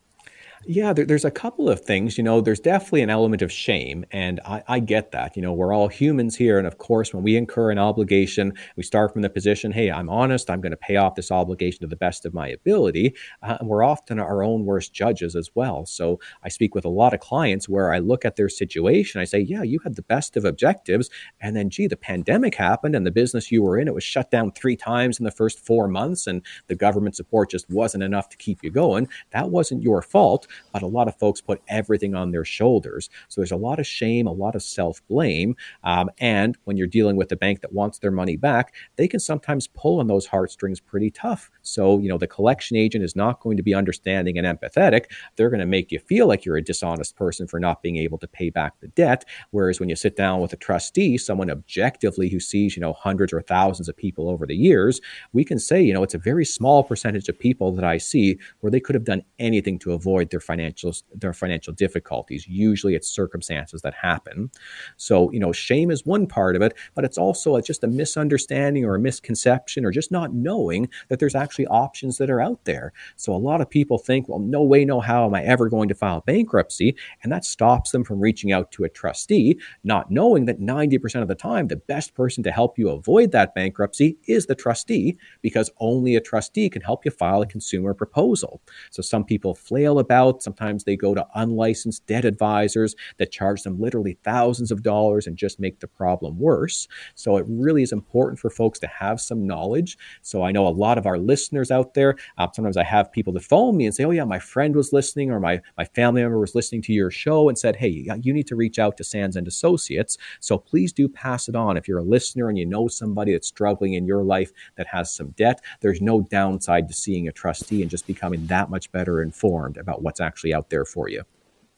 Yeah, 0.66 0.94
there, 0.94 1.06
there's 1.06 1.26
a 1.26 1.32
couple 1.32 1.70
of 1.70 1.82
things. 1.82 2.18
You 2.18 2.24
know, 2.24 2.40
there's 2.40 2.60
definitely 2.60 3.02
an 3.02 3.10
element 3.10 3.42
of 3.42 3.52
shame, 3.52 4.06
and 4.12 4.40
I, 4.46 4.64
I, 4.68 4.80
get 4.80 5.12
that. 5.12 5.36
You 5.36 5.42
know, 5.42 5.52
we're 5.52 5.74
all 5.74 5.90
humans 5.90 6.38
here, 6.38 6.58
and 6.58 6.66
of 6.66 6.78
course, 6.78 7.14
when 7.14 7.22
we 7.22 7.36
incur 7.36 7.70
an 7.72 7.80
obligation, 7.80 8.54
we 8.78 8.84
start 8.84 9.12
from 9.12 9.24
the 9.24 9.30
position, 9.30 9.74
"Hey, 9.74 9.92
I'm 9.92 10.10
honest. 10.10 10.50
I'm 10.50 10.62
going 10.62 10.72
to 10.72 10.78
pay 10.78 10.96
off 10.96 11.16
this 11.16 11.32
obligation 11.32 11.82
to 11.82 11.88
the 11.88 11.98
best 11.98 12.26
of 12.26 12.34
my 12.34 12.48
ability." 12.48 13.14
Uh, 13.42 13.58
and 13.60 13.68
we're 13.68 13.84
often 13.84 14.20
our 14.20 14.42
own 14.42 14.64
worst 14.64 14.94
judges 14.94 15.36
as 15.36 15.50
well. 15.54 15.86
So 15.86 16.20
I 16.44 16.50
speak 16.50 16.76
with 16.76 16.86
a 16.86 16.90
lot 16.90 17.14
of 17.14 17.20
clients 17.20 17.68
where 17.68 17.94
I 17.94 18.00
look 18.00 18.24
at 18.24 18.38
their 18.38 18.50
situation. 18.50 19.20
I 19.20 19.26
say, 19.26 19.40
"Yeah, 19.40 19.64
you 19.64 19.80
had 19.84 19.96
the 19.96 20.02
best 20.04 20.38
of 20.38 20.46
objectives, 20.46 21.10
and 21.42 21.58
then, 21.58 21.70
gee, 21.70 21.88
the 21.88 21.98
pandemic 21.98 22.56
happened, 22.56 22.96
and 22.96 23.06
the 23.06 23.12
business 23.12 23.52
you 23.52 23.64
were 23.64 23.78
in 23.78 23.90
it 23.90 23.94
was 23.94 24.04
shut 24.04 24.32
down 24.32 24.52
three 24.54 24.78
times 24.78 25.20
in 25.20 25.26
the 25.26 25.32
first 25.32 25.60
four 25.60 25.90
months, 25.90 26.26
and 26.26 26.42
the 26.68 26.76
government 26.76 27.18
support 27.18 27.50
just 27.50 27.70
wasn't 27.70 28.04
enough 28.04 28.30
to 28.30 28.38
keep 28.38 28.64
you 28.64 28.72
going. 28.72 29.10
That 29.32 29.50
wasn't 29.50 29.84
your 29.84 30.02
fault." 30.02 30.48
But 30.72 30.82
a 30.82 30.88
lot 30.88 31.08
of 31.08 31.18
folks 31.18 31.42
put 31.42 31.62
everything 31.68 32.16
on 32.16 32.32
their 32.32 32.46
shoulders. 32.46 33.10
So 33.30 33.42
there's 33.42 33.52
a 33.52 33.58
lot 33.58 33.80
of 33.80 33.88
shame, 33.88 34.28
a 34.28 34.32
lot 34.32 34.56
of 34.56 34.64
self 34.64 35.02
blame. 35.08 35.56
Um, 35.84 36.10
and 36.20 36.58
when 36.66 36.78
you're 36.78 36.88
dealing 36.88 37.16
with 37.16 37.32
a 37.32 37.36
bank 37.36 37.62
that 37.62 37.74
wants 37.74 38.00
their 38.00 38.12
money 38.12 38.38
back, 38.38 38.74
they 38.96 39.08
can 39.08 39.20
sometimes 39.20 39.68
pull 39.68 40.00
on 40.00 40.08
those 40.08 40.28
heartstrings 40.28 40.80
pretty 40.80 41.12
tough. 41.12 41.50
So, 41.62 42.00
you 42.00 42.10
know, 42.10 42.18
the 42.18 42.28
collection 42.28 42.78
agent 42.78 43.04
is 43.04 43.16
not 43.16 43.40
going 43.40 43.58
to 43.58 43.64
be 43.64 43.74
understanding 43.74 44.38
and 44.38 44.48
empathetic. 44.48 45.06
They're 45.36 45.50
going 45.50 45.60
to 45.60 45.66
make 45.66 45.92
you 45.92 46.00
feel 46.00 46.28
like 46.28 46.46
you're 46.46 46.58
a 46.58 46.64
dishonest 46.64 47.16
person 47.16 47.48
for 47.48 47.60
not 47.60 47.82
being 47.82 47.98
able 47.98 48.18
to 48.20 48.28
pay 48.28 48.50
back 48.50 48.80
the 48.80 48.88
debt. 48.90 49.26
Whereas 49.52 49.80
when 49.80 49.90
you 49.90 49.96
sit 49.96 50.16
down 50.16 50.42
with 50.42 50.54
a 50.54 50.58
trustee, 50.58 51.18
someone 51.18 51.50
objectively 51.50 52.30
who 52.30 52.40
sees, 52.40 52.76
you 52.76 52.82
know, 52.82 52.94
hundreds 52.94 53.34
or 53.34 53.42
thousands 53.42 53.90
of 53.90 53.98
people 53.98 54.30
over 54.30 54.46
the 54.46 54.56
years, 54.56 55.02
we 55.32 55.44
can 55.44 55.60
say, 55.60 55.82
you 55.82 55.94
know, 55.94 56.04
it's 56.04 56.14
a 56.14 56.20
very 56.20 56.46
small 56.46 56.84
percentage 56.84 57.30
of 57.30 57.38
people 57.38 57.72
that 57.74 57.84
I 57.84 57.98
see 57.98 58.38
where 58.60 58.72
they 58.72 58.80
could 58.80 58.96
have 58.96 59.04
done 59.04 59.24
anything 59.40 59.80
to 59.80 59.94
avoid 59.94 60.30
their 60.30 60.40
financial 60.44 60.94
their 61.16 61.34
financial 61.34 61.74
difficulties. 61.74 62.48
Usually, 62.48 62.96
it's 62.96 63.08
circumstances 63.08 63.82
that 63.82 63.94
happen. 63.94 64.52
So, 64.98 65.32
you 65.32 65.40
know, 65.40 65.52
shame 65.52 65.92
is 65.92 66.06
one 66.06 66.28
part 66.28 66.56
of 66.56 66.62
it, 66.62 66.78
but 66.96 67.06
it's 67.06 67.18
also 67.18 67.60
just 67.62 67.84
a 67.84 67.88
misunderstanding 67.88 68.86
or 68.86 68.96
a 68.96 69.00
misconception 69.00 69.86
or 69.86 69.92
just 69.92 70.12
not 70.12 70.34
knowing 70.34 70.90
that 71.10 71.20
there's 71.20 71.36
actually 71.36 71.68
options 71.68 72.18
that 72.18 72.30
are 72.30 72.42
out 72.42 72.66
there. 72.66 72.94
So, 73.16 73.34
a 73.34 73.38
lot 73.38 73.62
of 73.62 73.70
people 73.70 73.98
think, 73.98 74.28
well, 74.28 74.40
no 74.40 74.64
way, 74.64 74.86
no 74.86 75.00
how 75.00 75.26
am 75.26 75.36
I 75.36 75.44
ever 75.44 75.70
going 75.70 75.90
to 75.90 75.96
file 75.96 76.22
bankruptcy, 76.26 76.96
and 77.24 77.32
that 77.32 77.46
stops 77.46 77.92
them 77.92 78.04
from 78.04 78.20
reaching 78.20 78.52
out 78.52 78.72
to 78.74 78.84
a 78.84 78.90
trustee, 78.90 79.60
not 79.84 80.12
knowing 80.12 80.46
that 80.46 80.60
90% 80.60 81.22
of 81.22 81.28
the 81.28 81.36
time 81.36 81.68
the 81.68 81.76
best 81.76 82.14
person 82.14 82.44
to 82.44 82.52
help 82.52 82.78
you 82.78 82.90
avoid 82.90 83.32
that 83.32 83.56
bankruptcy 83.56 84.18
is 84.28 84.46
the 84.46 84.56
trustee 84.56 85.18
because 85.42 85.70
only 85.80 86.16
a 86.16 86.22
trustee 86.22 86.70
can 86.70 86.82
help 86.82 87.06
you 87.06 87.12
file 87.12 87.42
a 87.42 87.48
consumer 87.48 87.94
proposal. 87.94 88.62
So 88.92 89.02
some 89.02 89.24
people 89.24 89.56
flail 89.56 90.00
about. 90.00 90.33
Sometimes 90.42 90.84
they 90.84 90.96
go 90.96 91.14
to 91.14 91.28
unlicensed 91.36 92.06
debt 92.08 92.26
advisors 92.26 92.96
that 93.18 93.32
charge 93.32 93.64
them 93.64 93.80
literally 93.80 94.18
thousands 94.24 94.72
of 94.72 94.84
dollars 94.84 95.28
and 95.28 95.38
just 95.38 95.60
make 95.60 95.80
the 95.80 95.88
problem 95.88 96.40
worse. 96.40 96.88
So 97.16 97.38
it 97.38 97.46
really 97.48 97.84
is 97.84 97.92
important 97.92 98.40
for 98.40 98.50
folks 98.50 98.80
to 98.80 98.88
have 98.88 99.22
some 99.22 99.46
knowledge. 99.46 99.98
So 100.22 100.44
I 100.44 100.52
know 100.52 100.68
a 100.68 100.70
lot 100.70 100.98
of 100.98 101.06
our 101.06 101.18
listeners 101.18 101.72
out 101.72 101.94
there, 101.94 102.16
uh, 102.38 102.48
sometimes 102.54 102.78
I 102.78 102.84
have 102.84 103.12
people 103.12 103.34
that 103.34 103.44
phone 103.44 103.78
me 103.78 103.86
and 103.86 103.94
say, 103.94 104.06
oh, 104.06 104.12
yeah, 104.12 104.24
my 104.24 104.40
friend 104.40 104.76
was 104.76 104.94
listening 104.94 105.32
or 105.32 105.40
my, 105.40 105.62
my 105.78 105.86
family 105.86 106.22
member 106.22 106.40
was 106.40 106.56
listening 106.56 106.82
to 106.84 106.94
your 106.94 107.12
show 107.12 107.50
and 107.50 107.58
said, 107.58 107.76
hey, 107.76 108.06
you 108.22 108.34
need 108.34 108.48
to 108.48 108.56
reach 108.56 108.80
out 108.80 108.98
to 108.98 109.04
Sands 109.04 109.36
and 109.36 109.48
Associates. 109.48 110.18
So 110.40 110.58
please 110.58 110.94
do 110.94 111.08
pass 111.08 111.48
it 111.48 111.56
on. 111.56 111.78
If 111.78 111.88
you're 111.88 112.00
a 112.00 112.04
listener 112.04 112.50
and 112.50 112.58
you 112.58 112.66
know 112.66 112.88
somebody 112.88 113.34
that's 113.34 113.48
struggling 113.48 113.94
in 113.94 114.06
your 114.06 114.24
life 114.24 114.52
that 114.76 114.88
has 114.88 115.14
some 115.14 115.30
debt, 115.32 115.62
there's 115.82 116.02
no 116.02 116.22
downside 116.22 116.88
to 116.88 116.94
seeing 116.94 117.28
a 117.28 117.32
trustee 117.32 117.82
and 117.82 117.92
just 117.92 118.08
becoming 118.08 118.46
that 118.48 118.70
much 118.70 118.92
better 118.92 119.22
informed 119.22 119.78
about 119.78 120.02
what's 120.02 120.22
actually 120.24 120.54
out 120.54 120.70
there 120.70 120.86
for 120.86 121.10
you. 121.10 121.24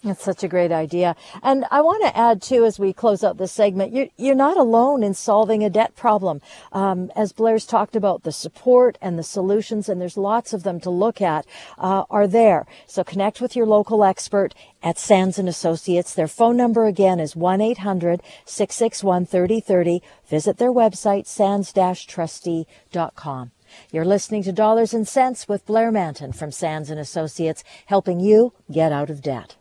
That's 0.06 0.24
such 0.24 0.44
a 0.44 0.48
great 0.48 0.72
idea. 0.72 1.16
And 1.42 1.66
I 1.72 1.82
want 1.82 2.04
to 2.04 2.16
add, 2.16 2.40
too, 2.40 2.64
as 2.64 2.78
we 2.78 2.94
close 2.94 3.24
out 3.24 3.40
this 3.40 3.52
segment, 3.52 3.92
you're, 3.92 4.10
you're 4.18 4.36
not 4.36 4.56
alone 4.56 5.02
in 5.02 5.16
solving 5.16 5.64
a 5.64 5.70
debt 5.70 5.96
problem. 5.96 6.44
Um, 6.72 7.12
as 7.16 7.34
Blair's 7.34 7.66
talked 7.66 7.96
about, 7.96 8.22
the 8.22 8.32
support 8.32 9.00
and 9.02 9.18
the 9.18 9.24
solutions, 9.24 9.90
and 9.90 10.00
there's 10.00 10.16
lots 10.16 10.54
of 10.54 10.62
them 10.62 10.80
to 10.82 10.92
look 10.92 11.22
at, 11.22 11.48
uh, 11.80 12.04
are 12.12 12.28
there. 12.28 12.68
So 12.86 13.04
connect 13.04 13.42
with 13.42 13.56
your 13.56 13.66
local 13.66 14.04
expert 14.04 14.54
at 14.84 15.00
Sands 15.00 15.40
and 15.40 15.50
Associates. 15.50 16.14
Their 16.14 16.28
phone 16.28 16.56
number 16.56 16.86
again 16.86 17.20
is 17.20 17.34
1-800-661-3030. 17.34 20.02
Visit 20.28 20.58
their 20.58 20.72
website, 20.72 21.26
sands-trustee.com. 21.26 23.52
You're 23.92 24.06
listening 24.06 24.44
to 24.44 24.52
Dollars 24.52 24.94
and 24.94 25.08
Cents 25.08 25.48
with 25.48 25.66
Blair 25.66 25.92
Mantin 25.92 26.34
from 26.34 26.52
Sands 26.52 26.90
and 26.90 27.00
Associates, 27.00 27.64
helping 27.86 28.20
you 28.20 28.54
get 28.72 28.92
out 28.92 29.10
of 29.10 29.22
debt. 29.22 29.56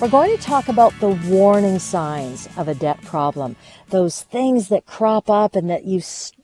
We're 0.00 0.08
going 0.08 0.36
to 0.36 0.40
talk 0.40 0.68
about 0.68 0.94
the 1.00 1.18
warning 1.28 1.80
signs 1.80 2.48
of 2.56 2.68
a 2.68 2.74
debt 2.74 3.02
problem, 3.02 3.56
those 3.88 4.22
things 4.22 4.68
that 4.68 4.86
crop 4.86 5.28
up 5.28 5.56
and 5.56 5.68
that 5.70 5.86
you 5.86 6.00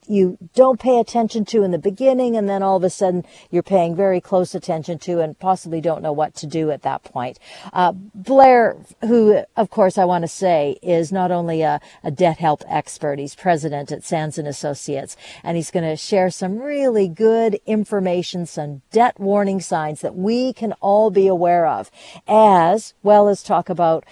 you 0.07 0.39
don't 0.55 0.81
pay 0.81 0.99
attention 0.99 1.45
to 1.47 1.63
in 1.63 1.71
the 1.71 1.79
beginning 1.79 2.37
and 2.37 2.49
then 2.49 2.63
all 2.63 2.77
of 2.77 2.85
a 2.85 2.91
sudden 2.91 3.25
you're 3.51 3.63
paying 3.63 3.95
very 3.97 4.21
close 4.21 4.55
attention 4.55 4.99
to 4.99 5.21
and 5.21 5.39
possibly 5.39 5.81
don't 5.81 6.03
know 6.03 6.13
what 6.13 6.35
to 6.35 6.47
do 6.47 6.71
at 6.71 6.83
that 6.83 7.05
point. 7.05 7.39
Uh, 7.73 7.93
Blair, 7.93 8.77
who 9.03 9.43
of 9.57 9.71
course 9.71 9.99
I 9.99 10.05
want 10.05 10.23
to 10.23 10.29
say 10.29 10.79
is 10.83 11.13
not 11.13 11.31
only 11.31 11.63
a, 11.63 11.81
a 12.03 12.11
debt 12.11 12.39
help 12.39 12.63
expert, 12.69 13.19
he's 13.19 13.35
president 13.35 13.93
at 13.93 14.05
Sands 14.05 14.39
and 14.39 14.49
Associates, 14.49 15.17
and 15.43 15.57
he's 15.57 15.71
going 15.71 15.89
to 15.89 15.97
share 15.97 16.31
some 16.31 16.59
really 16.59 17.09
good 17.09 17.61
information, 17.67 18.47
some 18.47 18.83
debt 18.93 19.19
warning 19.19 19.61
signs 19.61 20.01
that 20.01 20.15
we 20.15 20.53
can 20.53 20.73
all 20.81 21.11
be 21.11 21.27
aware 21.27 21.67
of, 21.67 21.91
as 22.27 22.95
well 23.03 23.29
as 23.29 23.43
talk 23.43 23.69
about 23.69 24.05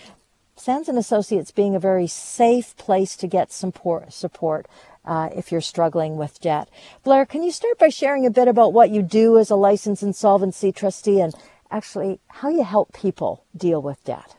Sands 0.56 0.88
and 0.88 0.98
Associates 0.98 1.50
being 1.50 1.74
a 1.74 1.80
very 1.80 2.06
safe 2.06 2.76
place 2.76 3.16
to 3.16 3.26
get 3.26 3.50
support, 3.50 4.12
support 4.12 4.66
uh, 5.04 5.28
if 5.34 5.50
you're 5.50 5.60
struggling 5.60 6.16
with 6.16 6.40
debt. 6.40 6.68
Blair, 7.04 7.26
can 7.26 7.42
you 7.42 7.50
start 7.50 7.78
by 7.78 7.88
sharing 7.88 8.26
a 8.26 8.30
bit 8.30 8.48
about 8.48 8.72
what 8.72 8.90
you 8.90 9.02
do 9.02 9.38
as 9.38 9.50
a 9.50 9.56
licensed 9.56 10.02
insolvency 10.02 10.72
trustee 10.72 11.20
and 11.20 11.34
actually 11.70 12.20
how 12.28 12.48
you 12.48 12.64
help 12.64 12.92
people 12.92 13.44
deal 13.56 13.82
with 13.82 14.02
debt? 14.04 14.36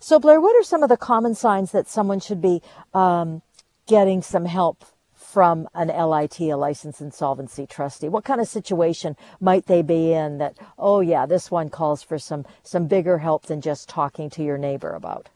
So 0.00 0.18
Blair, 0.18 0.40
what 0.40 0.56
are 0.56 0.62
some 0.62 0.82
of 0.82 0.88
the 0.88 0.96
common 0.96 1.34
signs 1.34 1.72
that 1.72 1.88
someone 1.88 2.20
should 2.20 2.40
be 2.40 2.62
um, 2.94 3.42
getting 3.90 4.22
some 4.22 4.44
help 4.44 4.84
from 5.12 5.68
an 5.74 5.88
LIT, 5.88 6.40
a 6.40 6.54
licensed 6.54 7.00
insolvency 7.00 7.66
trustee? 7.66 8.08
What 8.08 8.24
kind 8.24 8.40
of 8.40 8.46
situation 8.46 9.16
might 9.40 9.66
they 9.66 9.82
be 9.82 10.12
in 10.12 10.38
that, 10.38 10.56
oh 10.78 11.00
yeah, 11.00 11.26
this 11.26 11.50
one 11.50 11.70
calls 11.70 12.00
for 12.00 12.16
some, 12.16 12.46
some 12.62 12.86
bigger 12.86 13.18
help 13.18 13.46
than 13.46 13.60
just 13.60 13.88
talking 13.88 14.30
to 14.30 14.44
your 14.44 14.58
neighbor 14.58 14.92
about? 14.92 15.28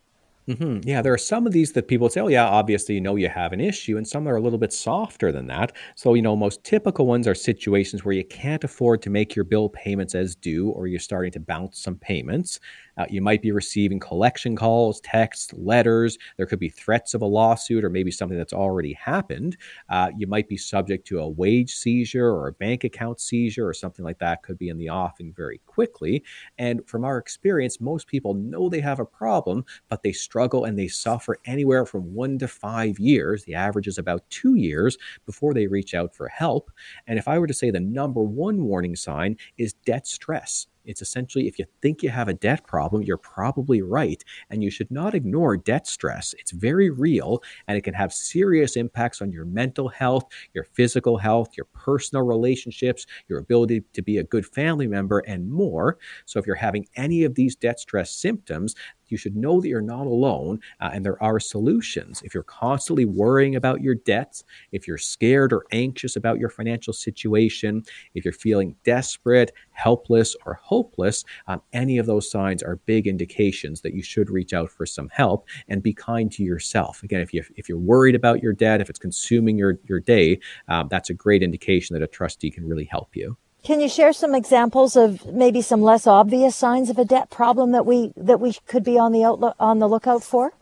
Mm-hmm. 0.47 0.87
Yeah, 0.87 1.01
there 1.01 1.13
are 1.13 1.19
some 1.19 1.47
of 1.47 1.53
these 1.53 1.73
that 1.73 1.89
people 1.89 2.09
say, 2.11 2.21
oh, 2.21 2.29
yeah, 2.29 2.47
obviously, 2.47 2.95
you 2.95 3.01
know, 3.01 3.17
you 3.17 3.29
have 3.29 3.53
an 3.53 3.61
issue, 3.61 3.97
and 3.97 4.07
some 4.07 4.29
are 4.29 4.37
a 4.37 4.41
little 4.41 4.59
bit 4.59 4.75
softer 4.75 5.33
than 5.33 5.47
that. 5.47 5.73
So, 5.95 6.15
you 6.15 6.23
know, 6.23 6.37
most 6.37 6.63
typical 6.65 7.07
ones 7.07 7.27
are 7.27 7.35
situations 7.35 8.05
where 8.05 8.15
you 8.15 8.25
can't 8.25 8.63
afford 8.63 9.01
to 9.03 9.11
make 9.11 9.35
your 9.35 9.47
bill 9.47 9.71
payments 9.71 10.15
as 10.15 10.35
due, 10.35 10.69
or 10.69 10.87
you're 10.87 11.01
starting 11.01 11.33
to 11.33 11.41
bounce 11.41 11.81
some 11.81 11.97
payments. 11.97 12.61
Uh, 12.97 13.07
you 13.09 13.21
might 13.21 13.43
be 13.43 13.53
receiving 13.53 13.99
collection 13.99 14.57
calls, 14.57 15.01
texts, 15.01 15.53
letters. 15.55 16.19
There 16.37 16.47
could 16.47 16.59
be 16.59 16.69
threats 16.69 17.15
of 17.15 17.23
a 17.23 17.27
lawsuit 17.27 17.85
or 17.85 17.91
maybe 17.91 18.11
something 18.11 18.39
that's 18.39 18.53
already 18.53 18.93
happened. 18.95 19.57
Uh, 19.89 20.11
you 20.17 20.27
might 20.27 20.49
be 20.49 20.57
subject 20.57 21.07
to 21.09 21.21
a 21.21 21.29
wage 21.29 21.75
seizure 21.75 22.29
or 22.29 22.49
a 22.49 22.53
bank 22.53 22.85
account 22.85 23.21
seizure 23.21 23.67
or 23.67 23.75
something 23.75 24.05
like 24.05 24.19
that 24.19 24.43
could 24.43 24.59
be 24.59 24.69
in 24.69 24.79
the 24.79 24.91
offing 24.91 25.33
very 25.33 25.61
quickly. 25.67 26.23
And 26.59 26.87
from 26.89 27.05
our 27.05 27.19
experience, 27.19 27.81
most 27.81 28.07
people 28.07 28.35
know 28.35 28.69
they 28.69 28.81
have 28.81 29.01
a 29.01 29.05
problem, 29.05 29.65
but 29.89 30.03
they 30.03 30.13
struggle 30.13 30.65
and 30.65 30.79
they 30.79 30.89
suffer 30.89 31.39
anywhere 31.45 31.87
from 31.87 32.15
one 32.15 32.39
to 32.39 32.49
five 32.49 32.99
years. 32.99 33.45
The 33.45 33.55
average 33.55 33.89
is 33.89 33.99
about 33.99 34.29
two 34.31 34.55
years 34.55 34.97
before 35.27 35.55
they 35.55 35.67
reach 35.67 35.95
out 35.95 36.15
for 36.15 36.29
help. 36.29 36.71
And 37.07 37.19
if 37.19 37.29
I 37.29 37.39
were 37.39 37.47
to 37.47 37.55
say 37.55 37.71
the 37.71 37.81
number 37.81 38.23
one 38.23 38.65
warning 38.65 38.97
sign 38.97 39.37
is 39.59 39.73
debt 39.73 40.07
stress, 40.07 40.67
it's 40.85 41.03
essentially 41.03 41.47
if 41.47 41.59
you 41.59 41.65
think 41.83 42.03
you 42.03 42.11
have 42.11 42.29
a 42.29 42.35
debt 42.35 42.67
problem, 42.67 43.03
you're 43.03 43.17
probably 43.17 43.83
right. 43.83 44.23
And 44.51 44.63
you 44.63 44.71
should 44.71 44.91
not 44.91 45.15
ignore 45.15 45.57
debt 45.57 45.87
stress. 45.87 46.35
It's 46.39 46.53
very 46.53 46.91
real 46.91 47.43
and 47.69 47.77
it 47.77 47.83
can 47.83 47.95
have 47.95 48.13
serious 48.13 48.77
impacts 48.77 49.23
on 49.23 49.33
your 49.33 49.45
mental 49.45 49.89
health, 49.89 50.25
your 50.53 50.65
physical 50.65 51.17
health, 51.19 51.57
your 51.57 51.67
personal 51.73 52.25
relationships, 52.25 53.07
your 53.29 53.39
ability 53.39 53.83
to 53.93 54.03
be 54.03 54.19
a 54.19 54.25
good 54.25 54.47
family 54.47 54.87
member, 54.87 55.21
and 55.21 55.51
more. 55.51 55.99
So 56.27 56.39
if 56.39 56.47
you're 56.47 56.57
having 56.57 56.87
any 56.97 57.25
of 57.25 57.35
these 57.35 57.57
debt 57.57 57.81
stress 57.81 58.11
symptoms, 58.11 58.75
you 59.15 59.19
should 59.19 59.37
know 59.37 59.61
that 59.61 59.69
you're 59.69 59.81
not 59.81 60.09
alone 60.09 60.59
uh, 60.81 60.91
and 60.93 61.07
there 61.07 61.23
are 61.23 61.39
solutions. 61.39 62.21
If 62.25 62.35
you're 62.35 62.43
constantly 62.43 63.05
worrying 63.05 63.55
about 63.55 63.81
your 63.81 63.95
debts, 63.95 64.43
if 64.73 64.89
you're 64.89 64.99
scared 64.99 65.53
or 65.53 65.67
anxious 65.71 66.17
about 66.17 66.41
your 66.41 66.49
financial 66.49 66.93
situation, 66.93 67.85
if 68.15 68.25
you're 68.25 68.33
feeling 68.33 68.75
desperate, 68.83 69.53
helpless, 69.71 70.35
or 70.45 70.55
hopeless, 70.55 71.25
um, 71.47 71.63
any 71.73 71.99
of 71.99 72.07
those 72.07 72.29
signs 72.29 72.61
are 72.61 72.81
big 72.87 73.07
indications 73.07 73.83
that 73.83 73.95
you 73.95 74.03
should 74.03 74.31
reach 74.31 74.53
out 74.53 74.69
for 74.69 74.85
some 74.85 75.09
help 75.11 75.47
and 75.69 75.81
be 75.81 75.95
kind 75.95 76.33
to 76.33 76.43
yourself. 76.43 77.05
Again, 77.05 77.21
if, 77.21 77.33
you, 77.33 77.45
if 77.55 77.69
you're 77.69 77.79
worried 77.79 78.17
about 78.17 78.43
your 78.43 78.53
debt, 78.53 78.81
if 78.81 78.91
it's 78.91 78.99
consuming 78.99 79.57
your, 79.57 79.79
your 79.85 80.01
day, 80.01 80.41
um, 80.67 80.89
that's 80.91 81.11
a 81.11 81.15
great 81.15 81.45
indication 81.45 81.95
that 81.95 82.03
a 82.03 82.09
trustee 82.09 82.51
can 82.51 82.67
really 82.67 82.87
help 82.87 83.15
you. 83.15 83.37
Can 83.65 83.81
you 83.81 83.89
share 83.89 84.13
some 84.13 84.35
examples 84.35 84.95
of 84.95 85.25
maybe 85.25 85.63
some 85.63 85.81
less 85.81 86.07
obvious 86.07 86.55
signs 86.55 86.91
of 86.91 86.99
a 86.99 87.05
debt 87.07 87.31
problem 87.31 87.73
that 87.73 87.87
we 87.87 88.13
that 88.15 88.39
we 88.39 88.53
could 88.67 88.85
be 88.85 88.99
on 88.99 89.13
the 89.13 89.25
outlook 89.25 89.57
on 89.59 89.79
the 89.79 89.89
lookout 89.89 90.23
for? 90.23 90.53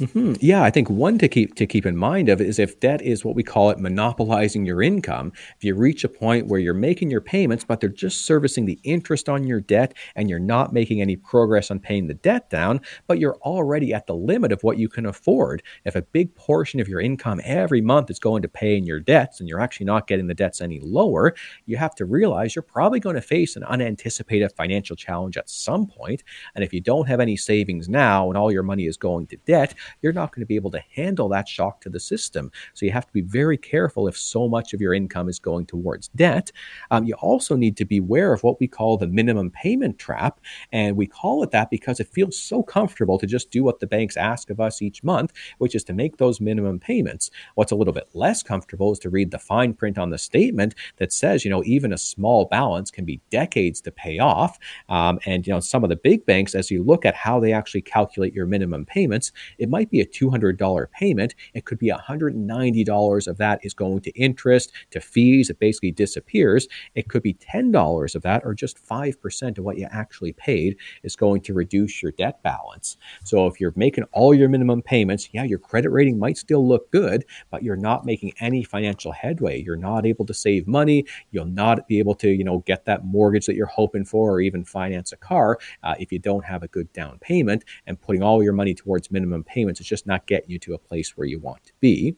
Mm-hmm. 0.00 0.34
Yeah, 0.38 0.62
I 0.62 0.70
think 0.70 0.88
one 0.88 1.18
to 1.18 1.26
keep 1.26 1.56
to 1.56 1.66
keep 1.66 1.84
in 1.84 1.96
mind 1.96 2.28
of 2.28 2.40
is 2.40 2.60
if 2.60 2.78
debt 2.78 3.02
is 3.02 3.24
what 3.24 3.34
we 3.34 3.42
call 3.42 3.70
it 3.70 3.80
monopolizing 3.80 4.64
your 4.64 4.80
income. 4.80 5.32
If 5.56 5.64
you 5.64 5.74
reach 5.74 6.04
a 6.04 6.08
point 6.08 6.46
where 6.46 6.60
you're 6.60 6.72
making 6.72 7.10
your 7.10 7.20
payments, 7.20 7.64
but 7.64 7.80
they're 7.80 7.88
just 7.88 8.24
servicing 8.24 8.64
the 8.64 8.78
interest 8.84 9.28
on 9.28 9.44
your 9.44 9.60
debt, 9.60 9.94
and 10.14 10.30
you're 10.30 10.38
not 10.38 10.72
making 10.72 11.02
any 11.02 11.16
progress 11.16 11.68
on 11.72 11.80
paying 11.80 12.06
the 12.06 12.14
debt 12.14 12.48
down, 12.48 12.80
but 13.08 13.18
you're 13.18 13.38
already 13.38 13.92
at 13.92 14.06
the 14.06 14.14
limit 14.14 14.52
of 14.52 14.62
what 14.62 14.78
you 14.78 14.88
can 14.88 15.04
afford. 15.04 15.64
If 15.84 15.96
a 15.96 16.02
big 16.02 16.32
portion 16.36 16.78
of 16.78 16.86
your 16.86 17.00
income 17.00 17.40
every 17.42 17.80
month 17.80 18.08
is 18.08 18.20
going 18.20 18.42
to 18.42 18.48
paying 18.48 18.84
your 18.86 19.00
debts, 19.00 19.40
and 19.40 19.48
you're 19.48 19.60
actually 19.60 19.86
not 19.86 20.06
getting 20.06 20.28
the 20.28 20.34
debts 20.34 20.60
any 20.60 20.78
lower, 20.78 21.34
you 21.66 21.76
have 21.76 21.96
to 21.96 22.04
realize 22.04 22.54
you're 22.54 22.62
probably 22.62 23.00
going 23.00 23.16
to 23.16 23.20
face 23.20 23.56
an 23.56 23.64
unanticipated 23.64 24.52
financial 24.52 24.94
challenge 24.94 25.36
at 25.36 25.50
some 25.50 25.88
point. 25.88 26.22
And 26.54 26.62
if 26.62 26.72
you 26.72 26.80
don't 26.80 27.08
have 27.08 27.18
any 27.18 27.36
savings 27.36 27.88
now, 27.88 28.28
and 28.28 28.38
all 28.38 28.52
your 28.52 28.62
money 28.62 28.86
is 28.86 28.96
going 28.96 29.26
to 29.26 29.36
debt 29.38 29.74
you're 30.02 30.12
not 30.12 30.34
going 30.34 30.42
to 30.42 30.46
be 30.46 30.56
able 30.56 30.70
to 30.72 30.82
handle 30.94 31.28
that 31.30 31.48
shock 31.48 31.80
to 31.82 31.90
the 31.90 32.00
system. 32.00 32.50
So 32.74 32.86
you 32.86 32.92
have 32.92 33.06
to 33.06 33.12
be 33.12 33.22
very 33.22 33.56
careful 33.56 34.08
if 34.08 34.16
so 34.16 34.48
much 34.48 34.74
of 34.74 34.80
your 34.80 34.94
income 34.94 35.28
is 35.28 35.38
going 35.38 35.66
towards 35.66 36.08
debt. 36.08 36.50
Um, 36.90 37.04
you 37.04 37.14
also 37.14 37.56
need 37.56 37.76
to 37.78 37.84
be 37.84 37.98
aware 37.98 38.32
of 38.32 38.42
what 38.42 38.60
we 38.60 38.66
call 38.66 38.96
the 38.96 39.06
minimum 39.06 39.50
payment 39.50 39.98
trap. 39.98 40.40
And 40.72 40.96
we 40.96 41.06
call 41.06 41.42
it 41.42 41.50
that 41.50 41.70
because 41.70 42.00
it 42.00 42.08
feels 42.12 42.38
so 42.38 42.62
comfortable 42.62 43.18
to 43.18 43.26
just 43.26 43.50
do 43.50 43.64
what 43.64 43.80
the 43.80 43.86
banks 43.86 44.16
ask 44.16 44.50
of 44.50 44.60
us 44.60 44.82
each 44.82 45.04
month, 45.04 45.32
which 45.58 45.74
is 45.74 45.84
to 45.84 45.92
make 45.92 46.16
those 46.16 46.40
minimum 46.40 46.78
payments. 46.78 47.30
What's 47.54 47.72
a 47.72 47.76
little 47.76 47.94
bit 47.94 48.08
less 48.14 48.42
comfortable 48.42 48.92
is 48.92 48.98
to 49.00 49.10
read 49.10 49.30
the 49.30 49.38
fine 49.38 49.74
print 49.74 49.98
on 49.98 50.10
the 50.10 50.18
statement 50.18 50.74
that 50.96 51.12
says, 51.12 51.44
you 51.44 51.50
know, 51.50 51.62
even 51.64 51.92
a 51.92 51.98
small 51.98 52.46
balance 52.46 52.90
can 52.90 53.04
be 53.04 53.20
decades 53.30 53.80
to 53.82 53.90
pay 53.90 54.18
off. 54.18 54.58
Um, 54.88 55.18
and, 55.26 55.46
you 55.46 55.52
know, 55.52 55.60
some 55.60 55.84
of 55.84 55.90
the 55.90 55.96
big 55.96 56.26
banks, 56.26 56.54
as 56.54 56.70
you 56.70 56.82
look 56.82 57.04
at 57.04 57.14
how 57.14 57.38
they 57.38 57.52
actually 57.52 57.82
calculate 57.82 58.34
your 58.34 58.46
minimum 58.46 58.84
payments, 58.84 59.32
it 59.58 59.68
might 59.68 59.77
might 59.78 59.90
be 59.90 60.00
a 60.00 60.06
$200 60.06 60.90
payment. 60.90 61.36
It 61.54 61.64
could 61.64 61.78
be 61.78 61.88
$190 61.88 63.28
of 63.28 63.38
that 63.38 63.60
is 63.62 63.74
going 63.74 64.00
to 64.00 64.10
interest, 64.18 64.72
to 64.90 65.00
fees. 65.00 65.50
It 65.50 65.60
basically 65.60 65.92
disappears. 65.92 66.66
It 66.96 67.08
could 67.08 67.22
be 67.22 67.34
$10 67.34 68.14
of 68.16 68.22
that, 68.22 68.42
or 68.44 68.54
just 68.54 68.84
5% 68.84 69.58
of 69.58 69.64
what 69.64 69.78
you 69.78 69.86
actually 69.92 70.32
paid 70.32 70.76
is 71.04 71.14
going 71.14 71.42
to 71.42 71.54
reduce 71.54 72.02
your 72.02 72.10
debt 72.10 72.42
balance. 72.42 72.96
So 73.22 73.46
if 73.46 73.60
you're 73.60 73.72
making 73.76 74.02
all 74.10 74.34
your 74.34 74.48
minimum 74.48 74.82
payments, 74.82 75.28
yeah, 75.32 75.44
your 75.44 75.60
credit 75.60 75.90
rating 75.90 76.18
might 76.18 76.38
still 76.38 76.66
look 76.66 76.90
good, 76.90 77.24
but 77.52 77.62
you're 77.62 77.76
not 77.76 78.04
making 78.04 78.32
any 78.40 78.64
financial 78.64 79.12
headway. 79.12 79.62
You're 79.62 79.76
not 79.76 80.06
able 80.06 80.26
to 80.26 80.34
save 80.34 80.66
money. 80.66 81.04
You'll 81.30 81.44
not 81.44 81.86
be 81.86 82.00
able 82.00 82.16
to, 82.16 82.28
you 82.28 82.42
know, 82.42 82.64
get 82.66 82.84
that 82.86 83.04
mortgage 83.04 83.46
that 83.46 83.54
you're 83.54 83.66
hoping 83.66 84.04
for 84.04 84.32
or 84.32 84.40
even 84.40 84.64
finance 84.64 85.12
a 85.12 85.16
car 85.16 85.58
uh, 85.84 85.94
if 86.00 86.10
you 86.10 86.18
don't 86.18 86.44
have 86.44 86.64
a 86.64 86.68
good 86.68 86.92
down 86.92 87.20
payment 87.20 87.64
and 87.86 88.00
putting 88.00 88.24
all 88.24 88.42
your 88.42 88.52
money 88.52 88.74
towards 88.74 89.12
minimum 89.12 89.44
payments 89.44 89.67
payments. 89.68 89.80
It's 89.80 89.88
just 89.88 90.06
not 90.06 90.26
getting 90.26 90.50
you 90.50 90.58
to 90.60 90.74
a 90.74 90.78
place 90.78 91.16
where 91.16 91.26
you 91.26 91.38
want 91.38 91.64
to 91.64 91.72
be. 91.80 92.16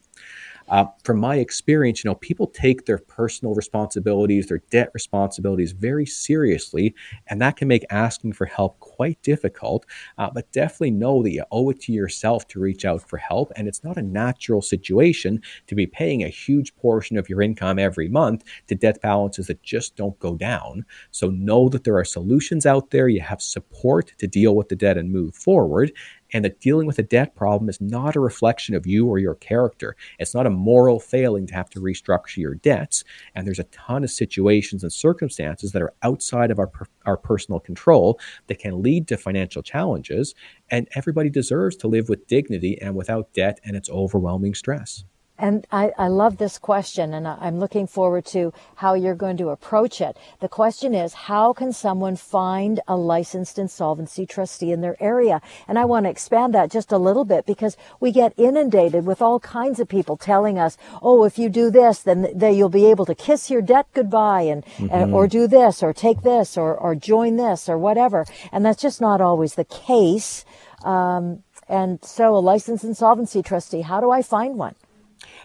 Uh, 0.68 0.84
from 1.02 1.18
my 1.18 1.36
experience, 1.36 2.04
you 2.04 2.08
know, 2.08 2.14
people 2.14 2.46
take 2.46 2.86
their 2.86 2.98
personal 2.98 3.54
responsibilities, 3.54 4.46
their 4.46 4.62
debt 4.70 4.90
responsibilities 4.94 5.72
very 5.72 6.06
seriously, 6.06 6.94
and 7.26 7.40
that 7.40 7.56
can 7.56 7.66
make 7.66 7.84
asking 7.90 8.32
for 8.32 8.46
help 8.46 8.78
quite 8.78 9.20
difficult. 9.22 9.84
Uh, 10.16 10.30
but 10.32 10.52
definitely 10.52 10.92
know 10.92 11.24
that 11.24 11.32
you 11.32 11.42
owe 11.50 11.70
it 11.70 11.80
to 11.80 11.92
yourself 11.92 12.46
to 12.46 12.60
reach 12.60 12.84
out 12.84 13.02
for 13.08 13.16
help, 13.16 13.50
and 13.56 13.66
it's 13.66 13.82
not 13.82 13.96
a 13.96 14.02
natural 14.02 14.62
situation 14.62 15.42
to 15.66 15.74
be 15.74 15.86
paying 15.86 16.22
a 16.22 16.28
huge 16.28 16.74
portion 16.76 17.18
of 17.18 17.28
your 17.28 17.42
income 17.42 17.78
every 17.78 18.08
month 18.08 18.44
to 18.68 18.76
debt 18.76 19.00
balances 19.02 19.48
that 19.48 19.62
just 19.64 19.96
don't 19.96 20.18
go 20.20 20.36
down. 20.36 20.84
So 21.10 21.30
know 21.30 21.68
that 21.70 21.82
there 21.82 21.98
are 21.98 22.04
solutions 22.04 22.64
out 22.64 22.90
there. 22.90 23.08
You 23.08 23.22
have 23.22 23.42
support 23.42 24.12
to 24.18 24.28
deal 24.28 24.54
with 24.54 24.68
the 24.68 24.76
debt 24.76 24.96
and 24.96 25.10
move 25.10 25.34
forward 25.34 25.90
and 26.32 26.44
that 26.44 26.60
dealing 26.60 26.86
with 26.86 26.98
a 26.98 27.02
debt 27.02 27.34
problem 27.34 27.68
is 27.68 27.80
not 27.80 28.16
a 28.16 28.20
reflection 28.20 28.74
of 28.74 28.86
you 28.86 29.06
or 29.06 29.18
your 29.18 29.34
character. 29.34 29.96
It's 30.18 30.34
not 30.34 30.46
a 30.46 30.50
moral 30.50 31.00
failing 31.00 31.46
to 31.48 31.54
have 31.54 31.70
to 31.70 31.80
restructure 31.80 32.38
your 32.38 32.54
debts. 32.54 33.04
And 33.34 33.46
there's 33.46 33.58
a 33.58 33.64
ton 33.64 34.04
of 34.04 34.10
situations 34.10 34.82
and 34.82 34.92
circumstances 34.92 35.72
that 35.72 35.82
are 35.82 35.94
outside 36.02 36.50
of 36.50 36.58
our, 36.58 36.70
our 37.06 37.16
personal 37.16 37.60
control 37.60 38.18
that 38.46 38.58
can 38.58 38.82
lead 38.82 39.08
to 39.08 39.16
financial 39.16 39.62
challenges. 39.62 40.34
And 40.70 40.88
everybody 40.94 41.30
deserves 41.30 41.76
to 41.76 41.88
live 41.88 42.08
with 42.08 42.26
dignity 42.26 42.80
and 42.80 42.94
without 42.94 43.32
debt 43.32 43.60
and 43.64 43.76
its 43.76 43.90
overwhelming 43.90 44.54
stress. 44.54 45.04
And 45.40 45.66
I, 45.72 45.90
I 45.96 46.08
love 46.08 46.36
this 46.36 46.58
question, 46.58 47.14
and 47.14 47.26
I'm 47.26 47.58
looking 47.58 47.86
forward 47.86 48.26
to 48.26 48.52
how 48.76 48.92
you're 48.92 49.14
going 49.14 49.38
to 49.38 49.48
approach 49.48 50.02
it. 50.02 50.18
The 50.40 50.48
question 50.48 50.94
is, 50.94 51.14
how 51.14 51.54
can 51.54 51.72
someone 51.72 52.16
find 52.16 52.80
a 52.86 52.94
licensed 52.94 53.58
insolvency 53.58 54.26
trustee 54.26 54.70
in 54.70 54.82
their 54.82 55.02
area? 55.02 55.40
And 55.66 55.78
I 55.78 55.86
want 55.86 56.04
to 56.04 56.10
expand 56.10 56.52
that 56.54 56.70
just 56.70 56.92
a 56.92 56.98
little 56.98 57.24
bit 57.24 57.46
because 57.46 57.78
we 58.00 58.12
get 58.12 58.34
inundated 58.36 59.06
with 59.06 59.22
all 59.22 59.40
kinds 59.40 59.80
of 59.80 59.88
people 59.88 60.18
telling 60.18 60.58
us, 60.58 60.76
oh, 61.00 61.24
if 61.24 61.38
you 61.38 61.48
do 61.48 61.70
this, 61.70 62.00
then, 62.00 62.28
then 62.34 62.54
you'll 62.54 62.68
be 62.68 62.90
able 62.90 63.06
to 63.06 63.14
kiss 63.14 63.50
your 63.50 63.62
debt 63.62 63.86
goodbye 63.94 64.42
and, 64.42 64.62
mm-hmm. 64.66 64.88
and 64.92 65.14
or 65.14 65.26
do 65.26 65.48
this 65.48 65.82
or 65.82 65.94
take 65.94 66.20
this 66.20 66.58
or, 66.58 66.76
or 66.76 66.94
join 66.94 67.36
this 67.36 67.66
or 67.66 67.78
whatever. 67.78 68.26
And 68.52 68.62
that's 68.62 68.82
just 68.82 69.00
not 69.00 69.22
always 69.22 69.54
the 69.54 69.64
case. 69.64 70.44
Um, 70.84 71.44
and 71.66 72.04
so 72.04 72.36
a 72.36 72.40
licensed 72.40 72.84
insolvency 72.84 73.42
trustee, 73.42 73.80
how 73.80 74.02
do 74.02 74.10
I 74.10 74.20
find 74.20 74.58
one? 74.58 74.74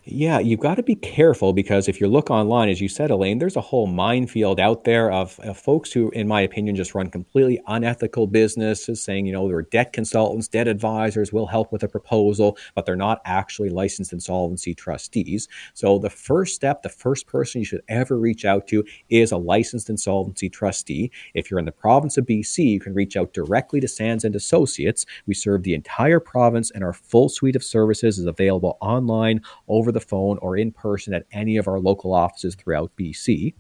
Yeah, 0.08 0.38
you've 0.38 0.60
got 0.60 0.76
to 0.76 0.84
be 0.84 0.94
careful 0.94 1.52
because 1.52 1.88
if 1.88 2.00
you 2.00 2.08
look 2.08 2.30
online, 2.30 2.70
as 2.70 2.80
you 2.80 2.88
said, 2.88 3.10
Elaine, 3.10 3.40
there's 3.40 3.56
a 3.56 3.62
whole 3.62 3.88
minefield 3.88 4.60
out 4.60 4.84
there 4.84 5.12
of, 5.12 5.40
of, 5.40 5.58
folks 5.58 5.92
who, 5.92 6.12
in 6.12 6.28
my 6.28 6.42
opinion, 6.42 6.76
just 6.76 6.94
run 6.94 7.10
completely 7.10 7.60
unethical 7.66 8.28
businesses 8.28 9.02
saying, 9.02 9.26
you 9.26 9.34
know, 9.34 9.48
they're 9.48 9.64
debt 9.64 9.94
consultants, 9.94 10.48
debt 10.48 10.68
advisors, 10.68 11.34
will 11.34 11.48
help 11.48 11.72
with 11.72 11.82
a 11.82 11.88
proposal, 11.88 12.56
but 12.76 12.86
they're 12.86 12.96
not 12.96 13.20
actually 13.26 13.72
licensed 13.72 14.14
insolvency 14.14 14.76
trustees. 14.76 15.48
So 15.74 15.98
the 15.98 16.12
first 16.12 16.54
step, 16.54 16.84
the 16.84 16.90
first 16.90 17.26
person 17.26 17.62
you 17.62 17.66
should 17.66 17.82
ever 17.88 18.20
reach 18.20 18.46
out 18.46 18.68
to 18.68 18.84
is 19.10 19.32
a 19.32 19.38
licensed 19.38 19.90
insolvency 19.90 20.50
trustee. 20.52 21.10
If 21.34 21.50
you're 21.50 21.60
in 21.60 21.66
the 21.66 21.72
province 21.72 22.16
of 22.20 22.28
BC, 22.28 22.60
you 22.60 22.80
can 22.80 22.94
reach 22.94 23.18
out 23.18 23.34
directly 23.34 23.80
to 23.80 23.88
Sands 23.88 24.24
and 24.24 24.36
Associates. 24.36 25.08
We 25.26 25.34
serve 25.34 25.64
the 25.64 25.74
entire 25.74 26.20
province 26.20 26.70
and 26.70 26.84
our 26.84 26.94
full 26.94 27.28
suite 27.28 27.56
of 27.56 27.64
services 27.64 28.20
is 28.20 28.28
available 28.28 28.78
online 28.82 29.42
over 29.68 29.95
the 29.96 30.00
phone 30.00 30.38
or 30.42 30.56
in 30.56 30.72
person 30.72 31.14
at 31.14 31.26
any 31.32 31.58
of 31.58 31.68
our 31.68 31.80
local 31.80 32.14
offices 32.14 32.54
throughout 32.54 32.92
BC. 32.98 33.56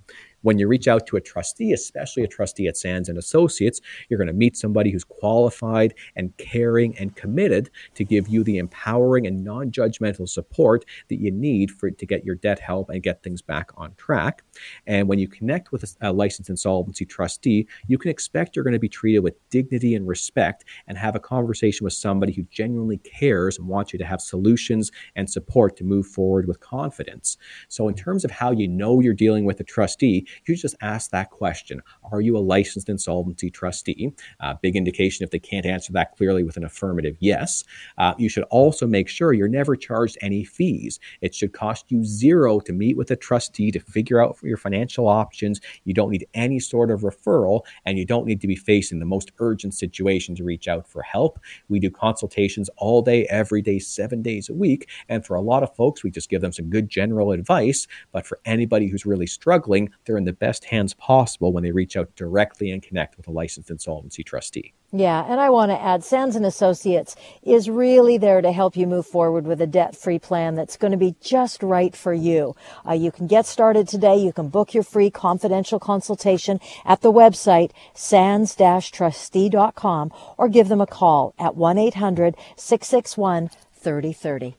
When 0.45 0.59
you 0.59 0.67
reach 0.67 0.87
out 0.87 1.07
to 1.07 1.17
a 1.17 1.21
trustee, 1.21 1.73
especially 1.73 2.21
a 2.21 2.27
trustee 2.27 2.67
at 2.67 2.77
Sands 2.77 3.09
and 3.09 3.17
Associates, 3.17 3.81
you're 4.07 4.19
going 4.19 4.27
to 4.27 4.33
meet 4.33 4.55
somebody 4.55 4.91
who's 4.91 5.03
qualified 5.03 5.95
and 6.15 6.37
caring 6.37 6.95
and 6.99 7.15
committed 7.15 7.71
to 7.95 8.03
give 8.03 8.27
you 8.27 8.43
the 8.43 8.59
empowering 8.59 9.25
and 9.25 9.43
non-judgmental 9.43 10.29
support 10.29 10.85
that 11.09 11.19
you 11.19 11.31
need 11.31 11.71
for 11.71 11.89
to 11.89 12.05
get 12.05 12.23
your 12.23 12.35
debt 12.35 12.59
help 12.59 12.91
and 12.91 13.01
get 13.01 13.23
things 13.23 13.41
back 13.41 13.71
on 13.75 13.95
track. 13.95 14.43
And 14.85 15.07
when 15.07 15.17
you 15.17 15.27
connect 15.27 15.71
with 15.71 15.81
a, 15.81 16.11
a 16.11 16.13
licensed 16.13 16.51
insolvency 16.51 17.05
trustee, 17.05 17.67
you 17.87 17.97
can 17.97 18.11
expect 18.11 18.55
you're 18.55 18.63
going 18.63 18.73
to 18.73 18.79
be 18.79 18.87
treated 18.87 19.21
with 19.21 19.33
dignity 19.49 19.95
and 19.95 20.07
respect 20.07 20.63
and 20.85 20.95
have 20.95 21.15
a 21.15 21.19
conversation 21.19 21.85
with 21.85 21.93
somebody 21.93 22.33
who 22.33 22.43
genuinely 22.51 22.97
cares 22.97 23.57
and 23.57 23.67
wants 23.67 23.93
you 23.93 23.97
to 23.97 24.05
have 24.05 24.21
solutions 24.21 24.91
and 25.15 25.27
support 25.27 25.75
to 25.77 25.83
move 25.83 26.05
forward 26.05 26.47
with 26.47 26.59
confidence. 26.59 27.35
So, 27.67 27.87
in 27.87 27.95
terms 27.95 28.23
of 28.23 28.29
how 28.29 28.51
you 28.51 28.67
know 28.67 28.99
you're 28.99 29.15
dealing 29.15 29.45
with 29.45 29.59
a 29.59 29.63
trustee, 29.63 30.27
you 30.45 30.55
just 30.55 30.75
ask 30.81 31.11
that 31.11 31.29
question 31.29 31.81
Are 32.11 32.21
you 32.21 32.37
a 32.37 32.39
licensed 32.39 32.89
insolvency 32.89 33.49
trustee? 33.49 34.13
Uh, 34.39 34.55
big 34.61 34.75
indication 34.75 35.23
if 35.23 35.31
they 35.31 35.39
can't 35.39 35.65
answer 35.65 35.93
that 35.93 36.15
clearly 36.15 36.43
with 36.43 36.57
an 36.57 36.63
affirmative 36.63 37.17
yes. 37.19 37.63
Uh, 37.97 38.13
you 38.17 38.29
should 38.29 38.43
also 38.45 38.87
make 38.87 39.07
sure 39.07 39.33
you're 39.33 39.47
never 39.47 39.75
charged 39.75 40.17
any 40.21 40.43
fees. 40.43 40.99
It 41.21 41.33
should 41.33 41.53
cost 41.53 41.85
you 41.89 42.03
zero 42.03 42.59
to 42.61 42.73
meet 42.73 42.97
with 42.97 43.11
a 43.11 43.15
trustee 43.15 43.71
to 43.71 43.79
figure 43.79 44.21
out 44.21 44.37
your 44.43 44.57
financial 44.57 45.07
options. 45.07 45.61
You 45.83 45.93
don't 45.93 46.11
need 46.11 46.27
any 46.33 46.59
sort 46.59 46.91
of 46.91 47.01
referral, 47.01 47.61
and 47.85 47.97
you 47.97 48.05
don't 48.05 48.25
need 48.25 48.41
to 48.41 48.47
be 48.47 48.55
facing 48.55 48.99
the 48.99 49.05
most 49.05 49.31
urgent 49.39 49.73
situation 49.73 50.35
to 50.35 50.43
reach 50.43 50.67
out 50.67 50.87
for 50.87 51.01
help. 51.01 51.39
We 51.69 51.79
do 51.79 51.89
consultations 51.89 52.69
all 52.77 53.01
day, 53.01 53.25
every 53.29 53.61
day, 53.61 53.79
seven 53.79 54.21
days 54.21 54.49
a 54.49 54.53
week. 54.53 54.89
And 55.09 55.25
for 55.25 55.35
a 55.35 55.41
lot 55.41 55.63
of 55.63 55.75
folks, 55.75 56.03
we 56.03 56.11
just 56.11 56.29
give 56.29 56.41
them 56.41 56.51
some 56.51 56.69
good 56.69 56.89
general 56.89 57.31
advice. 57.31 57.87
But 58.11 58.25
for 58.25 58.39
anybody 58.45 58.87
who's 58.87 59.05
really 59.05 59.27
struggling, 59.27 59.89
they're 60.05 60.17
in 60.17 60.24
the 60.25 60.33
best 60.33 60.65
hands 60.65 60.93
possible 60.93 61.53
when 61.53 61.63
they 61.63 61.71
reach 61.71 61.95
out 61.95 62.13
directly 62.15 62.71
and 62.71 62.83
connect 62.83 63.15
with 63.17 63.27
a 63.27 63.31
licensed 63.31 63.69
insolvency 63.69 64.23
trustee. 64.23 64.73
Yeah, 64.91 65.25
and 65.27 65.41
I 65.41 65.49
want 65.49 65.71
to 65.71 65.81
add 65.81 66.03
Sands 66.03 66.35
and 66.35 66.45
Associates 66.45 67.15
is 67.43 67.67
really 67.69 68.17
there 68.17 68.41
to 68.41 68.51
help 68.51 68.75
you 68.77 68.87
move 68.87 69.05
forward 69.05 69.45
with 69.45 69.61
a 69.61 69.67
debt-free 69.67 70.19
plan 70.19 70.55
that's 70.55 70.77
going 70.77 70.91
to 70.91 70.97
be 70.97 71.15
just 71.21 71.61
right 71.61 71.93
for 71.95 72.13
you. 72.13 72.55
Uh, 72.87 72.93
you 72.93 73.11
can 73.11 73.27
get 73.27 73.45
started 73.45 73.87
today. 73.87 74.15
You 74.15 74.31
can 74.31 74.47
book 74.49 74.73
your 74.73 74.83
free 74.83 75.09
confidential 75.09 75.79
consultation 75.79 76.61
at 76.85 77.01
the 77.01 77.11
website 77.11 77.71
sands-trustee.com 77.93 80.13
or 80.37 80.47
give 80.47 80.69
them 80.69 80.81
a 80.81 80.87
call 80.87 81.33
at 81.37 81.55
1-800-661-3030. 81.55 84.53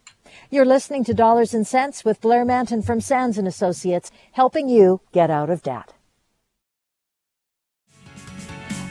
You're 0.49 0.65
listening 0.65 1.03
to 1.05 1.15
Dollars 1.15 1.55
and 1.55 1.67
Sense 1.67 2.05
with 2.05 2.21
Blair 2.21 2.45
Mantin 2.45 2.81
from 2.81 3.01
Sands 3.01 3.37
and 3.37 3.49
Associates, 3.49 4.13
helping 4.31 4.69
you 4.69 5.01
get 5.11 5.29
out 5.29 5.51
of 5.51 5.61
debt. 5.61 5.93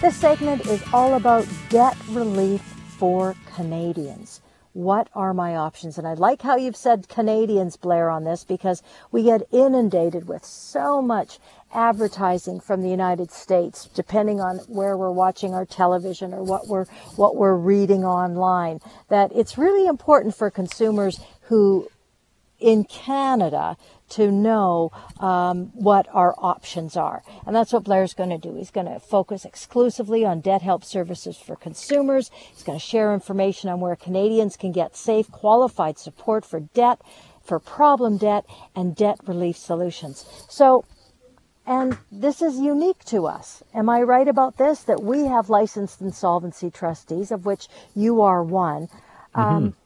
This 0.01 0.17
segment 0.17 0.65
is 0.65 0.83
all 0.91 1.13
about 1.13 1.47
debt 1.69 1.95
relief 2.09 2.61
for 2.61 3.35
Canadians. 3.55 4.41
What 4.73 5.07
are 5.15 5.33
my 5.33 5.55
options? 5.55 5.97
And 5.97 6.05
I 6.05 6.15
like 6.15 6.41
how 6.41 6.57
you've 6.57 6.75
said 6.75 7.07
Canadians, 7.07 7.77
Blair, 7.77 8.09
on 8.09 8.25
this 8.25 8.43
because 8.43 8.83
we 9.09 9.23
get 9.23 9.47
inundated 9.53 10.27
with 10.27 10.43
so 10.43 11.01
much 11.01 11.39
advertising 11.73 12.59
from 12.59 12.81
the 12.81 12.89
United 12.89 13.31
States, 13.31 13.89
depending 13.95 14.41
on 14.41 14.57
where 14.67 14.97
we're 14.97 15.11
watching 15.11 15.53
our 15.53 15.65
television 15.65 16.33
or 16.33 16.43
what 16.43 16.67
we're 16.67 16.87
what 17.15 17.37
we're 17.37 17.55
reading 17.55 18.03
online. 18.03 18.81
That 19.07 19.31
it's 19.33 19.57
really 19.57 19.87
important 19.87 20.35
for 20.35 20.51
consumers 20.51 21.21
who 21.47 21.89
in 22.59 22.83
Canada 22.85 23.77
to 24.07 24.31
know 24.31 24.91
um, 25.19 25.71
what 25.73 26.07
our 26.11 26.35
options 26.37 26.95
are. 26.95 27.23
And 27.45 27.55
that's 27.55 27.73
what 27.73 27.83
Blair's 27.83 28.13
going 28.13 28.29
to 28.29 28.37
do. 28.37 28.55
He's 28.55 28.71
going 28.71 28.87
to 28.87 28.99
focus 28.99 29.45
exclusively 29.45 30.23
on 30.25 30.41
debt 30.41 30.61
help 30.61 30.83
services 30.83 31.37
for 31.37 31.55
consumers. 31.55 32.31
He's 32.53 32.63
going 32.63 32.79
to 32.79 32.85
share 32.85 33.13
information 33.13 33.69
on 33.69 33.79
where 33.79 33.95
Canadians 33.95 34.57
can 34.57 34.71
get 34.71 34.95
safe, 34.95 35.29
qualified 35.31 35.97
support 35.97 36.45
for 36.45 36.59
debt, 36.59 37.01
for 37.43 37.59
problem 37.59 38.17
debt, 38.17 38.45
and 38.75 38.95
debt 38.95 39.19
relief 39.25 39.57
solutions. 39.57 40.25
So, 40.49 40.85
and 41.65 41.97
this 42.11 42.43
is 42.43 42.59
unique 42.59 43.03
to 43.05 43.25
us. 43.25 43.63
Am 43.73 43.89
I 43.89 44.03
right 44.03 44.27
about 44.27 44.57
this? 44.57 44.81
That 44.81 45.03
we 45.03 45.25
have 45.25 45.49
licensed 45.49 45.99
insolvency 45.99 46.69
trustees, 46.69 47.31
of 47.31 47.45
which 47.45 47.67
you 47.95 48.21
are 48.21 48.43
one. 48.43 48.87
Um, 49.33 49.71
mm-hmm 49.71 49.79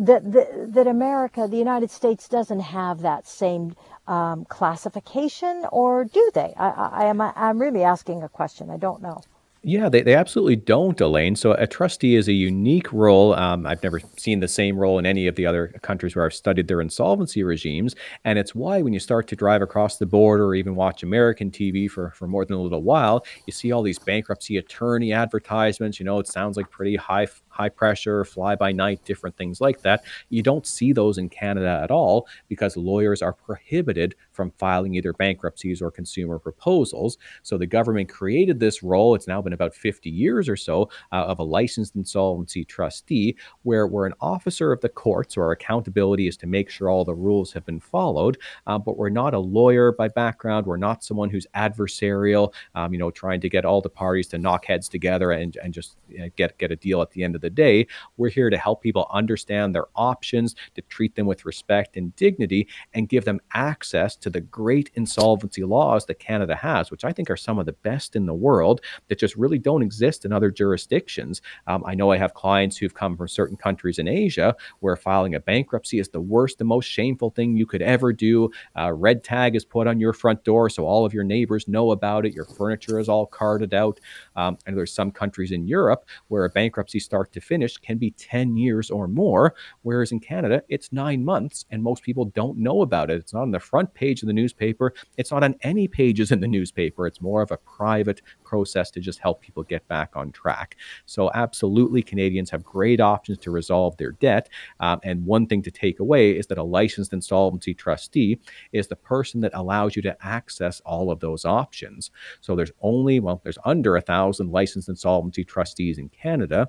that, 0.00 0.32
that, 0.32 0.72
that 0.72 0.86
America, 0.86 1.46
the 1.46 1.58
United 1.58 1.90
States, 1.90 2.28
doesn't 2.28 2.60
have 2.60 3.00
that 3.02 3.26
same 3.26 3.76
um, 4.06 4.44
classification, 4.46 5.64
or 5.70 6.04
do 6.04 6.30
they? 6.34 6.54
I, 6.56 6.68
I, 6.68 6.88
I 6.92 7.04
am 7.06 7.20
I'm 7.20 7.60
really 7.60 7.84
asking 7.84 8.22
a 8.22 8.28
question. 8.28 8.70
I 8.70 8.78
don't 8.78 9.02
know. 9.02 9.22
Yeah, 9.62 9.90
they, 9.90 10.00
they 10.00 10.14
absolutely 10.14 10.56
don't, 10.56 10.98
Elaine. 10.98 11.36
So 11.36 11.52
a 11.52 11.66
trustee 11.66 12.16
is 12.16 12.28
a 12.28 12.32
unique 12.32 12.90
role. 12.94 13.34
Um, 13.34 13.66
I've 13.66 13.82
never 13.82 14.00
seen 14.16 14.40
the 14.40 14.48
same 14.48 14.78
role 14.78 14.98
in 14.98 15.04
any 15.04 15.26
of 15.26 15.34
the 15.34 15.44
other 15.44 15.68
countries 15.82 16.16
where 16.16 16.24
I've 16.24 16.32
studied 16.32 16.66
their 16.66 16.80
insolvency 16.80 17.44
regimes. 17.44 17.94
And 18.24 18.38
it's 18.38 18.54
why 18.54 18.80
when 18.80 18.94
you 18.94 19.00
start 19.00 19.28
to 19.28 19.36
drive 19.36 19.60
across 19.60 19.98
the 19.98 20.06
border 20.06 20.46
or 20.46 20.54
even 20.54 20.76
watch 20.76 21.02
American 21.02 21.50
TV 21.50 21.90
for, 21.90 22.10
for 22.12 22.26
more 22.26 22.46
than 22.46 22.56
a 22.56 22.62
little 22.62 22.82
while, 22.82 23.22
you 23.46 23.52
see 23.52 23.70
all 23.70 23.82
these 23.82 23.98
bankruptcy 23.98 24.56
attorney 24.56 25.12
advertisements. 25.12 26.00
You 26.00 26.06
know, 26.06 26.18
it 26.20 26.26
sounds 26.26 26.56
like 26.56 26.70
pretty 26.70 26.96
high 26.96 27.26
high 27.60 27.68
pressure, 27.68 28.24
fly 28.24 28.56
by 28.56 28.72
night, 28.72 29.04
different 29.04 29.36
things 29.36 29.60
like 29.60 29.82
that. 29.82 30.02
You 30.30 30.42
don't 30.42 30.66
see 30.66 30.94
those 30.94 31.18
in 31.18 31.28
Canada 31.28 31.80
at 31.82 31.90
all 31.90 32.26
because 32.48 32.74
lawyers 32.74 33.20
are 33.20 33.34
prohibited 33.34 34.14
from 34.32 34.50
filing 34.52 34.94
either 34.94 35.12
bankruptcies 35.12 35.82
or 35.82 35.90
consumer 35.90 36.38
proposals. 36.38 37.18
So 37.42 37.58
the 37.58 37.66
government 37.66 38.08
created 38.08 38.58
this 38.58 38.82
role. 38.82 39.14
It's 39.14 39.28
now 39.28 39.42
been 39.42 39.52
about 39.52 39.74
50 39.74 40.08
years 40.08 40.48
or 40.48 40.56
so 40.56 40.88
uh, 41.12 41.24
of 41.26 41.38
a 41.38 41.42
licensed 41.42 41.96
insolvency 41.96 42.64
trustee, 42.64 43.36
where 43.62 43.86
we're 43.86 44.06
an 44.06 44.14
officer 44.22 44.72
of 44.72 44.80
the 44.80 44.88
court. 44.88 45.32
So 45.32 45.42
our 45.42 45.52
accountability 45.52 46.28
is 46.28 46.38
to 46.38 46.46
make 46.46 46.70
sure 46.70 46.88
all 46.88 47.04
the 47.04 47.14
rules 47.14 47.52
have 47.52 47.66
been 47.66 47.80
followed. 47.80 48.38
Uh, 48.66 48.78
but 48.78 48.96
we're 48.96 49.10
not 49.10 49.34
a 49.34 49.38
lawyer 49.38 49.92
by 49.92 50.08
background. 50.08 50.64
We're 50.64 50.78
not 50.78 51.04
someone 51.04 51.28
who's 51.28 51.46
adversarial, 51.54 52.54
um, 52.74 52.94
you 52.94 52.98
know, 52.98 53.10
trying 53.10 53.42
to 53.42 53.50
get 53.50 53.66
all 53.66 53.82
the 53.82 53.90
parties 53.90 54.28
to 54.28 54.38
knock 54.38 54.64
heads 54.64 54.88
together 54.88 55.32
and, 55.32 55.58
and 55.62 55.74
just 55.74 55.96
you 56.08 56.20
know, 56.20 56.30
get, 56.36 56.56
get 56.56 56.72
a 56.72 56.76
deal 56.76 57.02
at 57.02 57.10
the 57.10 57.22
end 57.22 57.34
of 57.34 57.42
the 57.42 57.49
day. 57.50 57.86
We're 58.16 58.30
here 58.30 58.50
to 58.50 58.56
help 58.58 58.82
people 58.82 59.06
understand 59.12 59.74
their 59.74 59.86
options, 59.94 60.54
to 60.74 60.82
treat 60.82 61.14
them 61.14 61.26
with 61.26 61.44
respect 61.44 61.96
and 61.96 62.14
dignity, 62.16 62.68
and 62.94 63.08
give 63.08 63.24
them 63.24 63.40
access 63.54 64.16
to 64.16 64.30
the 64.30 64.40
great 64.40 64.90
insolvency 64.94 65.64
laws 65.64 66.06
that 66.06 66.18
Canada 66.18 66.56
has, 66.56 66.90
which 66.90 67.04
I 67.04 67.12
think 67.12 67.30
are 67.30 67.36
some 67.36 67.58
of 67.58 67.66
the 67.66 67.72
best 67.72 68.16
in 68.16 68.26
the 68.26 68.34
world 68.34 68.80
that 69.08 69.18
just 69.18 69.36
really 69.36 69.58
don't 69.58 69.82
exist 69.82 70.24
in 70.24 70.32
other 70.32 70.50
jurisdictions. 70.50 71.42
Um, 71.66 71.82
I 71.86 71.94
know 71.94 72.10
I 72.10 72.18
have 72.18 72.34
clients 72.34 72.76
who've 72.76 72.94
come 72.94 73.16
from 73.16 73.28
certain 73.28 73.56
countries 73.56 73.98
in 73.98 74.08
Asia 74.08 74.54
where 74.80 74.96
filing 74.96 75.34
a 75.34 75.40
bankruptcy 75.40 75.98
is 75.98 76.08
the 76.08 76.20
worst, 76.20 76.58
the 76.58 76.64
most 76.64 76.86
shameful 76.86 77.30
thing 77.30 77.56
you 77.56 77.66
could 77.66 77.82
ever 77.82 78.12
do. 78.12 78.50
Uh, 78.78 78.92
red 78.92 79.22
tag 79.24 79.56
is 79.56 79.64
put 79.64 79.86
on 79.86 80.00
your 80.00 80.12
front 80.12 80.44
door 80.44 80.70
so 80.70 80.84
all 80.84 81.04
of 81.04 81.14
your 81.14 81.24
neighbors 81.24 81.68
know 81.68 81.90
about 81.90 82.26
it. 82.26 82.34
Your 82.34 82.44
furniture 82.44 82.98
is 82.98 83.08
all 83.08 83.26
carted 83.26 83.74
out. 83.74 84.00
Um, 84.36 84.58
and 84.66 84.76
there's 84.76 84.92
some 84.92 85.10
countries 85.10 85.52
in 85.52 85.66
Europe 85.66 86.04
where 86.28 86.44
a 86.44 86.50
bankruptcy 86.50 87.00
start 87.00 87.32
to 87.32 87.39
finish 87.40 87.76
can 87.76 87.98
be 87.98 88.10
10 88.12 88.56
years 88.56 88.90
or 88.90 89.08
more, 89.08 89.54
whereas 89.82 90.12
in 90.12 90.20
Canada, 90.20 90.62
it's 90.68 90.92
nine 90.92 91.24
months 91.24 91.64
and 91.70 91.82
most 91.82 92.02
people 92.02 92.26
don't 92.26 92.58
know 92.58 92.82
about 92.82 93.10
it. 93.10 93.18
It's 93.18 93.32
not 93.32 93.42
on 93.42 93.50
the 93.50 93.60
front 93.60 93.94
page 93.94 94.22
of 94.22 94.26
the 94.26 94.32
newspaper. 94.32 94.92
It's 95.16 95.30
not 95.30 95.44
on 95.44 95.56
any 95.62 95.88
pages 95.88 96.32
in 96.32 96.40
the 96.40 96.48
newspaper. 96.48 97.06
It's 97.06 97.20
more 97.20 97.42
of 97.42 97.50
a 97.50 97.56
private 97.56 98.22
process 98.44 98.90
to 98.90 99.00
just 99.00 99.20
help 99.20 99.40
people 99.40 99.62
get 99.62 99.86
back 99.88 100.16
on 100.16 100.32
track. 100.32 100.76
So, 101.06 101.30
absolutely, 101.34 102.02
Canadians 102.02 102.50
have 102.50 102.64
great 102.64 103.00
options 103.00 103.38
to 103.38 103.50
resolve 103.50 103.96
their 103.96 104.12
debt. 104.12 104.48
Um, 104.80 105.00
and 105.02 105.24
one 105.24 105.46
thing 105.46 105.62
to 105.62 105.70
take 105.70 106.00
away 106.00 106.32
is 106.32 106.46
that 106.48 106.58
a 106.58 106.62
licensed 106.62 107.12
insolvency 107.12 107.74
trustee 107.74 108.40
is 108.72 108.88
the 108.88 108.96
person 108.96 109.40
that 109.40 109.52
allows 109.54 109.96
you 109.96 110.02
to 110.02 110.16
access 110.20 110.80
all 110.80 111.10
of 111.10 111.20
those 111.20 111.44
options. 111.44 112.10
So, 112.40 112.56
there's 112.56 112.72
only, 112.82 113.20
well, 113.20 113.40
there's 113.42 113.58
under 113.64 113.96
a 113.96 114.00
thousand 114.00 114.50
licensed 114.50 114.88
insolvency 114.88 115.44
trustees 115.44 115.98
in 115.98 116.08
Canada. 116.08 116.68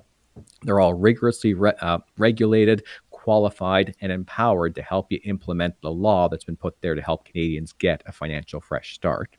They're 0.62 0.80
all 0.80 0.94
rigorously 0.94 1.54
re- 1.54 1.74
uh, 1.80 1.98
regulated, 2.18 2.84
qualified 3.10 3.94
and 4.00 4.10
empowered 4.10 4.74
to 4.74 4.82
help 4.82 5.12
you 5.12 5.20
implement 5.24 5.80
the 5.80 5.90
law 5.90 6.28
that's 6.28 6.44
been 6.44 6.56
put 6.56 6.80
there 6.80 6.94
to 6.94 7.02
help 7.02 7.24
Canadians 7.24 7.72
get 7.72 8.02
a 8.06 8.12
financial 8.12 8.60
fresh 8.60 8.94
start. 8.94 9.36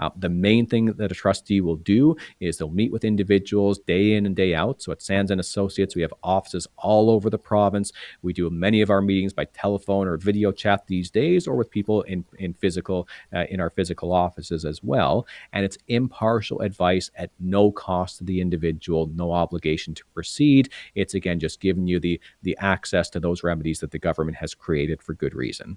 Uh, 0.00 0.10
the 0.16 0.28
main 0.28 0.66
thing 0.66 0.86
that 0.86 1.12
a 1.12 1.14
trustee 1.14 1.60
will 1.60 1.76
do 1.76 2.16
is 2.40 2.56
they'll 2.56 2.70
meet 2.70 2.90
with 2.90 3.04
individuals 3.04 3.78
day 3.78 4.14
in 4.14 4.26
and 4.26 4.34
day 4.34 4.54
out. 4.54 4.82
So 4.82 4.90
at 4.90 5.02
Sands 5.02 5.30
and 5.30 5.40
Associates, 5.40 5.94
we 5.94 6.02
have 6.02 6.14
offices 6.22 6.66
all 6.76 7.10
over 7.10 7.30
the 7.30 7.38
province. 7.38 7.92
We 8.22 8.32
do 8.32 8.48
many 8.50 8.80
of 8.80 8.90
our 8.90 9.02
meetings 9.02 9.32
by 9.32 9.44
telephone 9.44 10.08
or 10.08 10.16
video 10.16 10.50
chat 10.50 10.86
these 10.86 11.10
days, 11.10 11.46
or 11.46 11.54
with 11.54 11.70
people 11.70 12.02
in 12.02 12.24
in 12.38 12.54
physical 12.54 13.08
uh, 13.34 13.44
in 13.50 13.60
our 13.60 13.70
physical 13.70 14.12
offices 14.12 14.64
as 14.64 14.82
well. 14.82 15.26
And 15.52 15.64
it's 15.64 15.78
impartial 15.86 16.60
advice 16.60 17.10
at 17.14 17.30
no 17.38 17.70
cost 17.70 18.18
to 18.18 18.24
the 18.24 18.40
individual, 18.40 19.10
no 19.14 19.32
obligation 19.32 19.94
to 19.94 20.04
proceed. 20.14 20.70
It's 20.94 21.14
again 21.14 21.38
just 21.38 21.60
giving 21.60 21.86
you 21.86 22.00
the 22.00 22.20
the 22.42 22.56
access 22.58 23.10
to 23.10 23.20
those 23.20 23.44
remedies 23.44 23.80
that 23.80 23.90
the 23.90 23.98
government 23.98 24.38
has 24.38 24.54
created 24.54 25.02
for 25.02 25.14
good 25.14 25.34
reason. 25.34 25.76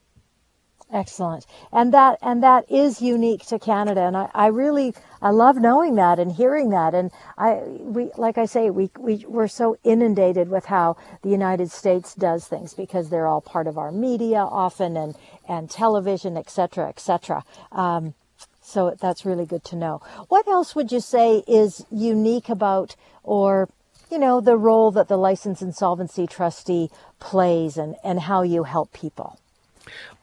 Excellent. 0.93 1.47
And 1.71 1.91
that 1.95 2.19
and 2.21 2.43
that 2.43 2.71
is 2.71 3.01
unique 3.01 3.43
to 3.47 3.57
Canada. 3.57 4.01
And 4.01 4.15
I, 4.15 4.29
I 4.35 4.47
really 4.47 4.93
I 5.23 5.31
love 5.31 5.57
knowing 5.57 5.95
that 5.95 6.19
and 6.19 6.31
hearing 6.31 6.69
that. 6.69 6.93
And 6.93 7.09
I 7.35 7.63
we 7.79 8.11
like 8.15 8.37
I 8.37 8.45
say, 8.45 8.69
we, 8.69 8.91
we 8.99 9.25
we're 9.27 9.47
so 9.47 9.75
inundated 9.83 10.49
with 10.49 10.65
how 10.65 10.95
the 11.23 11.29
United 11.29 11.71
States 11.71 12.13
does 12.13 12.47
things 12.47 12.75
because 12.75 13.09
they're 13.09 13.25
all 13.25 13.41
part 13.41 13.65
of 13.65 13.79
our 13.79 13.91
media 13.91 14.37
often 14.37 14.95
and, 14.95 15.15
and 15.49 15.67
television, 15.67 16.37
et 16.37 16.51
cetera, 16.51 16.89
et 16.89 16.99
cetera. 16.99 17.43
Um, 17.71 18.13
so 18.61 18.95
that's 19.01 19.25
really 19.25 19.47
good 19.47 19.63
to 19.65 19.75
know. 19.75 19.99
What 20.29 20.47
else 20.47 20.75
would 20.75 20.91
you 20.91 20.99
say 20.99 21.43
is 21.47 21.85
unique 21.91 22.49
about 22.49 22.95
or 23.23 23.67
you 24.11 24.19
know 24.19 24.39
the 24.41 24.57
role 24.57 24.91
that 24.91 25.07
the 25.07 25.17
licensed 25.17 25.63
insolvency 25.63 26.27
trustee 26.27 26.91
plays 27.19 27.77
and, 27.77 27.95
and 28.03 28.19
how 28.19 28.43
you 28.43 28.65
help 28.65 28.93
people? 28.93 29.39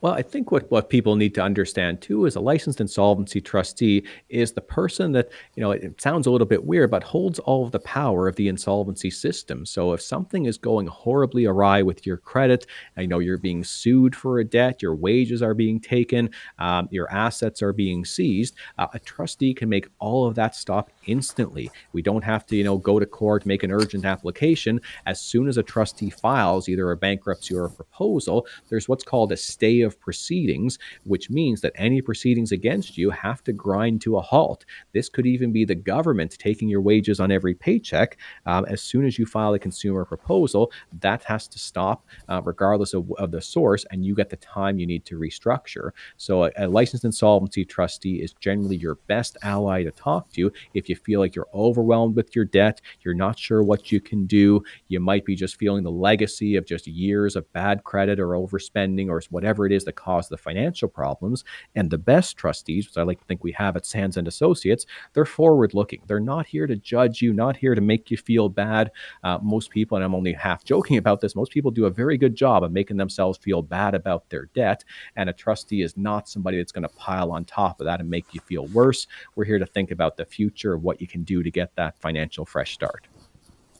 Well, 0.02 0.14
I 0.14 0.22
think 0.22 0.50
what, 0.50 0.70
what 0.70 0.88
people 0.88 1.14
need 1.14 1.34
to 1.34 1.42
understand 1.42 2.00
too 2.00 2.24
is 2.24 2.34
a 2.34 2.40
licensed 2.40 2.80
insolvency 2.80 3.40
trustee 3.40 4.02
is 4.30 4.52
the 4.52 4.62
person 4.62 5.12
that, 5.12 5.28
you 5.56 5.60
know, 5.60 5.72
it, 5.72 5.84
it, 5.84 6.00
sounds 6.00 6.26
a 6.26 6.30
little 6.30 6.46
bit 6.46 6.64
weird, 6.64 6.90
but 6.90 7.02
holds 7.02 7.38
all 7.40 7.66
of 7.66 7.72
the 7.72 7.80
power 7.80 8.26
of 8.26 8.36
the 8.36 8.48
insolvency 8.48 9.10
system. 9.10 9.66
So 9.66 9.92
if 9.92 10.00
something 10.00 10.46
is 10.46 10.56
going 10.56 10.86
horribly 10.86 11.44
awry 11.44 11.82
with 11.82 12.06
your 12.06 12.16
credit, 12.16 12.66
I 12.96 13.04
know 13.04 13.18
you're 13.18 13.36
being 13.36 13.62
sued 13.62 14.16
for 14.16 14.38
a 14.38 14.44
debt, 14.44 14.80
your 14.80 14.94
wages 14.94 15.42
are 15.42 15.52
being 15.52 15.78
taken, 15.78 16.30
um, 16.58 16.88
your 16.90 17.12
assets 17.12 17.60
are 17.60 17.74
being 17.74 18.06
seized, 18.06 18.54
uh, 18.78 18.86
a 18.94 18.98
trustee 18.98 19.52
can 19.52 19.68
make 19.68 19.88
all 19.98 20.26
of 20.26 20.34
that 20.36 20.54
stop 20.54 20.90
instantly. 21.06 21.70
We 21.92 22.00
don't 22.00 22.24
have 22.24 22.46
to, 22.46 22.56
you 22.56 22.64
know, 22.64 22.78
go 22.78 22.98
to 22.98 23.06
court, 23.06 23.44
make 23.44 23.64
an 23.64 23.70
urgent 23.70 24.06
application. 24.06 24.80
As 25.04 25.20
soon 25.20 25.46
as 25.46 25.58
a 25.58 25.62
trustee 25.62 26.10
files 26.10 26.70
either 26.70 26.90
a 26.90 26.96
bankruptcy 26.96 27.54
or 27.54 27.66
a 27.66 27.70
proposal, 27.70 28.46
there's 28.70 28.88
what's 28.88 29.04
called 29.04 29.32
a 29.32 29.36
stay 29.36 29.82
of 29.82 29.89
of 29.90 30.00
proceedings, 30.00 30.78
which 31.04 31.30
means 31.30 31.60
that 31.60 31.72
any 31.74 32.00
proceedings 32.00 32.52
against 32.52 32.96
you 32.96 33.10
have 33.10 33.42
to 33.44 33.52
grind 33.52 34.00
to 34.02 34.16
a 34.16 34.20
halt. 34.20 34.64
This 34.92 35.08
could 35.08 35.26
even 35.26 35.52
be 35.52 35.64
the 35.64 35.74
government 35.74 36.38
taking 36.38 36.68
your 36.68 36.80
wages 36.80 37.18
on 37.18 37.32
every 37.32 37.54
paycheck. 37.54 38.16
Um, 38.46 38.64
as 38.66 38.80
soon 38.80 39.04
as 39.04 39.18
you 39.18 39.26
file 39.26 39.54
a 39.54 39.58
consumer 39.58 40.04
proposal, 40.04 40.72
that 41.00 41.24
has 41.24 41.48
to 41.48 41.58
stop, 41.58 42.06
uh, 42.28 42.40
regardless 42.44 42.94
of, 42.94 43.10
of, 43.18 43.30
the 43.30 43.40
source, 43.40 43.84
and 43.90 44.04
you 44.04 44.14
get 44.14 44.30
the 44.30 44.36
time 44.36 44.78
you 44.78 44.86
need 44.86 45.04
to 45.04 45.18
restructure. 45.18 45.90
So, 46.16 46.44
a, 46.44 46.50
a 46.56 46.68
licensed 46.68 47.04
insolvency 47.04 47.64
trustee 47.64 48.22
is 48.22 48.32
generally 48.32 48.76
your 48.76 48.96
best 49.06 49.36
ally 49.42 49.82
to 49.84 49.90
talk 49.90 50.30
to 50.32 50.52
if 50.74 50.88
you 50.88 50.96
feel 50.96 51.20
like 51.20 51.34
you're 51.34 51.48
overwhelmed 51.54 52.16
with 52.16 52.34
your 52.36 52.44
debt, 52.44 52.80
you're 53.02 53.14
not 53.14 53.38
sure 53.38 53.62
what 53.62 53.90
you 53.92 54.00
can 54.00 54.26
do, 54.26 54.62
you 54.88 55.00
might 55.00 55.24
be 55.24 55.34
just 55.34 55.56
feeling 55.56 55.82
the 55.82 55.90
legacy 55.90 56.56
of 56.56 56.66
just 56.66 56.86
years 56.86 57.36
of 57.36 57.50
bad 57.52 57.84
credit 57.84 58.20
or 58.20 58.28
overspending 58.28 59.08
or 59.08 59.22
whatever 59.30 59.66
it 59.66 59.72
is 59.72 59.79
that 59.84 59.92
caused 59.92 60.30
the 60.30 60.36
financial 60.36 60.88
problems. 60.88 61.44
And 61.74 61.90
the 61.90 61.98
best 61.98 62.36
trustees, 62.36 62.86
which 62.86 62.96
I 62.96 63.02
like 63.02 63.18
to 63.20 63.24
think 63.24 63.42
we 63.42 63.52
have 63.52 63.76
at 63.76 63.86
Sands 63.86 64.16
and 64.16 64.28
Associates, 64.28 64.86
they're 65.12 65.24
forward 65.24 65.74
looking. 65.74 66.02
They're 66.06 66.20
not 66.20 66.46
here 66.46 66.66
to 66.66 66.76
judge 66.76 67.22
you, 67.22 67.32
not 67.32 67.56
here 67.56 67.74
to 67.74 67.80
make 67.80 68.10
you 68.10 68.16
feel 68.16 68.48
bad. 68.48 68.90
Uh, 69.24 69.38
most 69.42 69.70
people, 69.70 69.96
and 69.96 70.04
I'm 70.04 70.14
only 70.14 70.32
half 70.32 70.64
joking 70.70 70.96
about 70.96 71.20
this, 71.20 71.36
most 71.36 71.52
people 71.52 71.70
do 71.70 71.86
a 71.86 71.90
very 71.90 72.16
good 72.16 72.34
job 72.34 72.64
of 72.64 72.72
making 72.72 72.96
themselves 72.96 73.38
feel 73.38 73.62
bad 73.62 73.94
about 73.94 74.28
their 74.30 74.46
debt. 74.54 74.84
And 75.16 75.28
a 75.28 75.32
trustee 75.32 75.82
is 75.82 75.96
not 75.96 76.28
somebody 76.28 76.58
that's 76.58 76.72
going 76.72 76.82
to 76.82 76.94
pile 76.96 77.32
on 77.32 77.44
top 77.44 77.80
of 77.80 77.86
that 77.86 78.00
and 78.00 78.08
make 78.08 78.32
you 78.32 78.40
feel 78.40 78.66
worse. 78.68 79.06
We're 79.34 79.44
here 79.44 79.58
to 79.58 79.66
think 79.66 79.90
about 79.90 80.16
the 80.16 80.24
future 80.24 80.76
what 80.76 81.00
you 81.00 81.06
can 81.06 81.22
do 81.22 81.42
to 81.42 81.50
get 81.50 81.74
that 81.76 81.98
financial 81.98 82.44
fresh 82.44 82.72
start. 82.72 83.06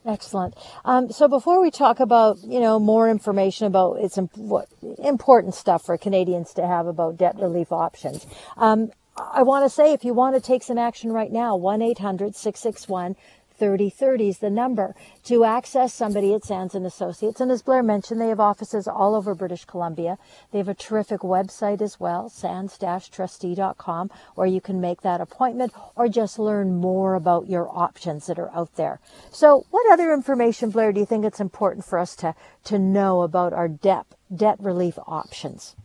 Excellent. 0.07 0.55
Um, 0.84 1.11
so 1.12 1.28
before 1.28 1.61
we 1.61 1.70
talk 1.70 2.01
about, 2.01 2.38
you 2.42 2.59
know, 2.59 2.78
more 2.78 3.09
information 3.09 3.66
about 3.66 3.98
it's 4.01 4.16
imp- 4.16 4.36
what, 4.36 4.68
important 4.98 5.55
stuff 5.55 5.84
for 5.84 5.98
Canadians 5.98 6.55
to 6.55 6.66
have 6.66 6.86
about 6.86 7.18
debt 7.18 7.36
relief 7.38 7.70
options, 7.70 8.26
um, 8.57 8.90
I 9.16 9.42
want 9.42 9.66
to 9.66 9.70
say 9.70 9.92
if 9.92 10.05
you 10.05 10.14
want 10.14 10.36
to 10.36 10.40
take 10.40 10.62
some 10.62 10.78
action 10.78 11.12
right 11.12 11.30
now, 11.30 11.55
1 11.57 11.82
800 11.82 12.34
661 12.34 13.16
3030 13.61 14.29
is 14.31 14.39
the 14.39 14.49
number 14.49 14.95
to 15.25 15.45
access 15.45 15.93
somebody 15.93 16.33
at 16.33 16.45
Sands 16.45 16.75
and 16.75 16.87
Associates. 16.87 17.41
And 17.41 17.51
as 17.51 17.61
Blair 17.61 17.83
mentioned, 17.83 18.21
they 18.21 18.31
have 18.31 18.41
offices 18.41 18.89
all 18.89 19.15
over 19.15 19.35
British 19.35 19.67
Columbia. 19.67 20.17
They 20.51 20.59
have 20.59 20.69
a 20.69 20.75
terrific 20.75 21.21
website 21.21 21.83
as 21.83 22.01
well, 22.01 22.31
sands-trustee.com, 22.31 24.11
where 24.35 24.47
you 24.47 24.63
can 24.63 24.81
make 24.81 25.03
that 25.03 25.21
appointment 25.21 25.75
or 25.95 26.09
just 26.09 26.39
learn 26.39 26.81
more 26.81 27.15
about 27.15 27.51
your 27.51 27.69
options 27.69 28.27
that 28.27 28.39
are 28.39 28.51
out 28.53 28.75
there. 28.77 28.99
So 29.31 29.67
what 29.71 29.93
other 29.93 30.13
information, 30.15 30.71
Blair, 30.71 30.93
do 30.93 31.01
you 31.01 31.07
think 31.07 31.27
it's 31.27 31.39
important 31.39 31.85
for 31.85 31.99
us 31.99 32.17
to, 32.17 32.35
to 32.65 32.79
know 32.79 33.21
about 33.21 33.53
our 33.53 33.69
debt, 33.69 34.07
debt 34.35 34.57
relief 34.59 34.99
options? 35.07 35.77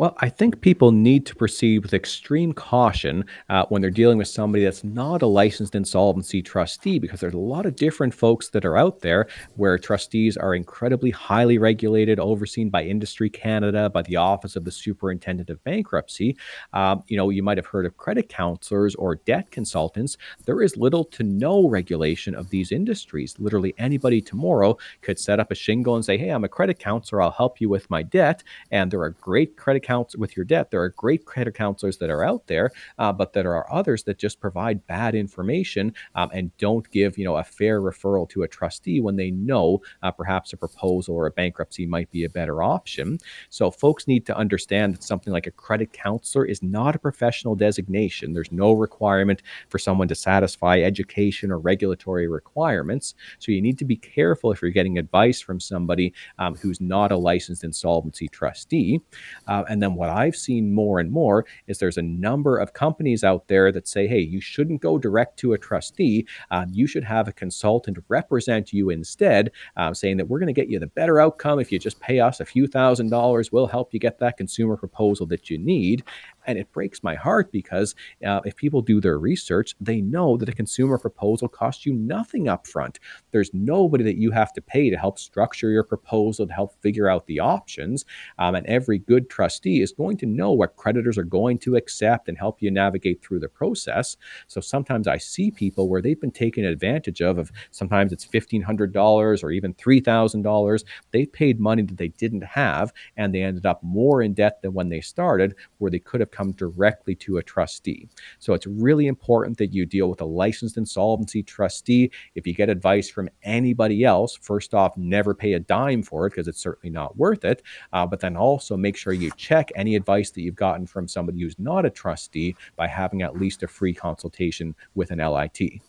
Well, 0.00 0.16
I 0.20 0.30
think 0.30 0.62
people 0.62 0.92
need 0.92 1.26
to 1.26 1.36
proceed 1.36 1.80
with 1.80 1.92
extreme 1.92 2.54
caution 2.54 3.26
uh, 3.50 3.66
when 3.68 3.82
they're 3.82 3.90
dealing 3.90 4.16
with 4.16 4.28
somebody 4.28 4.64
that's 4.64 4.82
not 4.82 5.20
a 5.20 5.26
licensed 5.26 5.74
insolvency 5.74 6.40
trustee, 6.40 6.98
because 6.98 7.20
there's 7.20 7.34
a 7.34 7.38
lot 7.38 7.66
of 7.66 7.76
different 7.76 8.14
folks 8.14 8.48
that 8.48 8.64
are 8.64 8.78
out 8.78 9.00
there 9.00 9.26
where 9.56 9.76
trustees 9.76 10.38
are 10.38 10.54
incredibly 10.54 11.10
highly 11.10 11.58
regulated, 11.58 12.18
overseen 12.18 12.70
by 12.70 12.82
Industry 12.82 13.28
Canada, 13.28 13.90
by 13.90 14.00
the 14.00 14.16
Office 14.16 14.56
of 14.56 14.64
the 14.64 14.70
Superintendent 14.70 15.50
of 15.50 15.62
Bankruptcy. 15.64 16.34
Um, 16.72 17.04
you 17.08 17.18
know, 17.18 17.28
you 17.28 17.42
might 17.42 17.58
have 17.58 17.66
heard 17.66 17.84
of 17.84 17.98
credit 17.98 18.30
counselors 18.30 18.94
or 18.94 19.16
debt 19.16 19.50
consultants. 19.50 20.16
There 20.46 20.62
is 20.62 20.78
little 20.78 21.04
to 21.04 21.24
no 21.24 21.68
regulation 21.68 22.34
of 22.34 22.48
these 22.48 22.72
industries. 22.72 23.34
Literally 23.38 23.74
anybody 23.76 24.22
tomorrow 24.22 24.78
could 25.02 25.18
set 25.18 25.40
up 25.40 25.50
a 25.50 25.54
shingle 25.54 25.96
and 25.96 26.02
say, 26.06 26.16
"Hey, 26.16 26.30
I'm 26.30 26.44
a 26.44 26.48
credit 26.48 26.78
counselor. 26.78 27.20
I'll 27.20 27.30
help 27.32 27.60
you 27.60 27.68
with 27.68 27.90
my 27.90 28.02
debt," 28.02 28.42
and 28.70 28.90
there 28.90 29.02
are 29.02 29.10
great 29.10 29.58
credit 29.58 29.89
with 30.16 30.36
your 30.36 30.44
debt. 30.44 30.70
There 30.70 30.82
are 30.82 30.90
great 30.90 31.24
credit 31.24 31.54
counselors 31.54 31.98
that 31.98 32.10
are 32.10 32.24
out 32.24 32.46
there, 32.46 32.70
uh, 32.98 33.12
but 33.12 33.32
there 33.32 33.54
are 33.54 33.72
others 33.72 34.04
that 34.04 34.18
just 34.18 34.40
provide 34.40 34.86
bad 34.86 35.14
information 35.14 35.94
um, 36.14 36.30
and 36.32 36.56
don't 36.58 36.88
give 36.90 37.18
you 37.18 37.24
know 37.24 37.36
a 37.36 37.44
fair 37.44 37.80
referral 37.80 38.28
to 38.30 38.42
a 38.42 38.48
trustee 38.48 39.00
when 39.00 39.16
they 39.16 39.30
know 39.30 39.80
uh, 40.02 40.10
perhaps 40.10 40.52
a 40.52 40.56
proposal 40.56 41.14
or 41.14 41.26
a 41.26 41.30
bankruptcy 41.32 41.86
might 41.86 42.10
be 42.10 42.24
a 42.24 42.28
better 42.28 42.62
option. 42.62 43.18
So 43.48 43.70
folks 43.70 44.06
need 44.06 44.26
to 44.26 44.36
understand 44.36 44.94
that 44.94 45.02
something 45.02 45.32
like 45.32 45.46
a 45.46 45.50
credit 45.50 45.92
counselor 45.92 46.44
is 46.44 46.62
not 46.62 46.94
a 46.94 46.98
professional 46.98 47.54
designation. 47.54 48.32
There's 48.32 48.52
no 48.52 48.72
requirement 48.72 49.42
for 49.68 49.78
someone 49.78 50.08
to 50.08 50.14
satisfy 50.14 50.80
education 50.80 51.50
or 51.50 51.58
regulatory 51.58 52.28
requirements. 52.28 53.14
So 53.38 53.52
you 53.52 53.60
need 53.60 53.78
to 53.78 53.84
be 53.84 53.96
careful 53.96 54.52
if 54.52 54.62
you're 54.62 54.70
getting 54.70 54.98
advice 54.98 55.40
from 55.40 55.60
somebody 55.60 56.12
um, 56.38 56.54
who's 56.54 56.80
not 56.80 57.12
a 57.12 57.16
licensed 57.16 57.64
insolvency 57.64 58.28
trustee. 58.28 59.00
Uh, 59.46 59.64
and 59.70 59.80
then 59.80 59.94
what 59.94 60.10
I've 60.10 60.36
seen 60.36 60.74
more 60.74 60.98
and 60.98 61.10
more 61.10 61.46
is 61.68 61.78
there's 61.78 61.96
a 61.96 62.02
number 62.02 62.58
of 62.58 62.72
companies 62.72 63.22
out 63.22 63.46
there 63.46 63.70
that 63.70 63.86
say, 63.86 64.08
hey, 64.08 64.18
you 64.18 64.40
shouldn't 64.40 64.82
go 64.82 64.98
direct 64.98 65.38
to 65.38 65.52
a 65.52 65.58
trustee. 65.58 66.26
Um, 66.50 66.66
you 66.72 66.88
should 66.88 67.04
have 67.04 67.28
a 67.28 67.32
consultant 67.32 67.96
represent 68.08 68.72
you 68.72 68.90
instead, 68.90 69.52
um, 69.76 69.94
saying 69.94 70.16
that 70.16 70.26
we're 70.26 70.40
going 70.40 70.52
to 70.52 70.60
get 70.60 70.68
you 70.68 70.80
the 70.80 70.88
better 70.88 71.20
outcome 71.20 71.60
if 71.60 71.70
you 71.70 71.78
just 71.78 72.00
pay 72.00 72.18
us 72.18 72.40
a 72.40 72.44
few 72.44 72.66
thousand 72.66 73.10
dollars. 73.10 73.52
We'll 73.52 73.68
help 73.68 73.94
you 73.94 74.00
get 74.00 74.18
that 74.18 74.36
consumer 74.36 74.76
proposal 74.76 75.24
that 75.26 75.48
you 75.48 75.56
need. 75.56 76.02
And 76.46 76.58
it 76.58 76.72
breaks 76.72 77.02
my 77.02 77.14
heart 77.14 77.52
because 77.52 77.94
uh, 78.26 78.40
if 78.44 78.56
people 78.56 78.82
do 78.82 79.00
their 79.00 79.18
research, 79.18 79.74
they 79.80 80.00
know 80.00 80.36
that 80.36 80.48
a 80.48 80.52
consumer 80.52 80.98
proposal 80.98 81.48
costs 81.48 81.86
you 81.86 81.92
nothing 81.92 82.46
upfront. 82.46 82.96
There's 83.30 83.52
nobody 83.52 84.04
that 84.04 84.16
you 84.16 84.30
have 84.30 84.52
to 84.54 84.60
pay 84.60 84.90
to 84.90 84.96
help 84.96 85.18
structure 85.18 85.70
your 85.70 85.84
proposal, 85.84 86.46
to 86.46 86.52
help 86.52 86.80
figure 86.80 87.08
out 87.08 87.26
the 87.26 87.40
options. 87.40 88.04
Um, 88.38 88.54
and 88.54 88.66
every 88.66 88.98
good 88.98 89.28
trustee 89.30 89.82
is 89.82 89.92
going 89.92 90.16
to 90.18 90.26
know 90.26 90.52
what 90.52 90.76
creditors 90.76 91.18
are 91.18 91.24
going 91.24 91.58
to 91.58 91.76
accept 91.76 92.28
and 92.28 92.38
help 92.38 92.62
you 92.62 92.70
navigate 92.70 93.22
through 93.22 93.40
the 93.40 93.48
process. 93.48 94.16
So 94.46 94.60
sometimes 94.60 95.06
I 95.06 95.18
see 95.18 95.50
people 95.50 95.88
where 95.88 96.02
they've 96.02 96.20
been 96.20 96.30
taken 96.30 96.64
advantage 96.64 97.20
of, 97.20 97.38
of 97.38 97.52
sometimes 97.70 98.12
it's 98.12 98.26
$1,500 98.26 99.44
or 99.44 99.50
even 99.50 99.74
$3,000. 99.74 100.84
They 101.10 101.26
paid 101.26 101.60
money 101.60 101.82
that 101.82 101.96
they 101.96 102.08
didn't 102.08 102.44
have 102.44 102.92
and 103.16 103.34
they 103.34 103.42
ended 103.42 103.66
up 103.66 103.82
more 103.82 104.22
in 104.22 104.34
debt 104.34 104.62
than 104.62 104.72
when 104.72 104.88
they 104.88 105.00
started, 105.00 105.54
where 105.78 105.90
they 105.90 105.98
could 105.98 106.20
have 106.20 106.29
come 106.32 106.52
directly 106.52 107.14
to 107.16 107.38
a 107.38 107.42
trustee. 107.42 108.08
So 108.38 108.54
it's 108.54 108.66
really 108.66 109.06
important 109.06 109.58
that 109.58 109.72
you 109.72 109.86
deal 109.86 110.08
with 110.08 110.20
a 110.20 110.26
licensed 110.26 110.76
insolvency 110.76 111.42
trustee. 111.42 112.10
If 112.34 112.46
you 112.46 112.54
get 112.54 112.68
advice 112.68 113.08
from 113.08 113.28
anybody 113.42 114.04
else, 114.04 114.36
first 114.40 114.74
off, 114.74 114.96
never 114.96 115.34
pay 115.34 115.54
a 115.54 115.60
dime 115.60 116.02
for 116.02 116.26
it 116.26 116.30
because 116.30 116.48
it's 116.48 116.60
certainly 116.60 116.92
not 116.92 117.16
worth 117.16 117.44
it. 117.44 117.62
Uh, 117.92 118.06
but 118.06 118.20
then 118.20 118.36
also 118.36 118.76
make 118.76 118.96
sure 118.96 119.12
you 119.12 119.30
check 119.36 119.70
any 119.74 119.96
advice 119.96 120.30
that 120.30 120.42
you've 120.42 120.54
gotten 120.54 120.86
from 120.86 121.08
somebody 121.08 121.40
who's 121.40 121.58
not 121.58 121.84
a 121.84 121.90
trustee 121.90 122.56
by 122.76 122.86
having 122.86 123.22
at 123.22 123.36
least 123.36 123.62
a 123.62 123.68
free 123.68 123.94
consultation 123.94 124.74
with 124.94 125.10
an 125.10 125.18
LIT. 125.18 125.80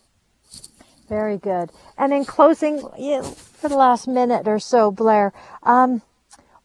Very 1.08 1.36
good. 1.36 1.70
And 1.98 2.12
in 2.12 2.24
closing, 2.24 2.80
for 2.80 3.68
the 3.68 3.76
last 3.76 4.08
minute 4.08 4.48
or 4.48 4.58
so, 4.58 4.90
Blair, 4.90 5.32
um, 5.62 6.00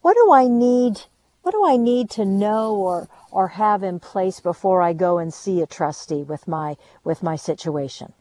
what 0.01 0.15
do 0.15 0.31
I 0.31 0.47
need? 0.47 1.01
What 1.47 1.53
do 1.53 1.65
I 1.65 1.77
need 1.77 2.09
to 2.09 2.25
know 2.25 2.75
or 2.75 3.07
or 3.31 3.47
have 3.47 3.81
in 3.81 4.01
place 4.01 4.41
before 4.41 4.81
I 4.81 4.91
go 4.91 5.17
and 5.17 5.33
see 5.33 5.61
a 5.61 5.65
trustee 5.65 6.21
with 6.21 6.45
my 6.45 6.75
with 7.05 7.23
my 7.23 7.37
situation? 7.37 8.11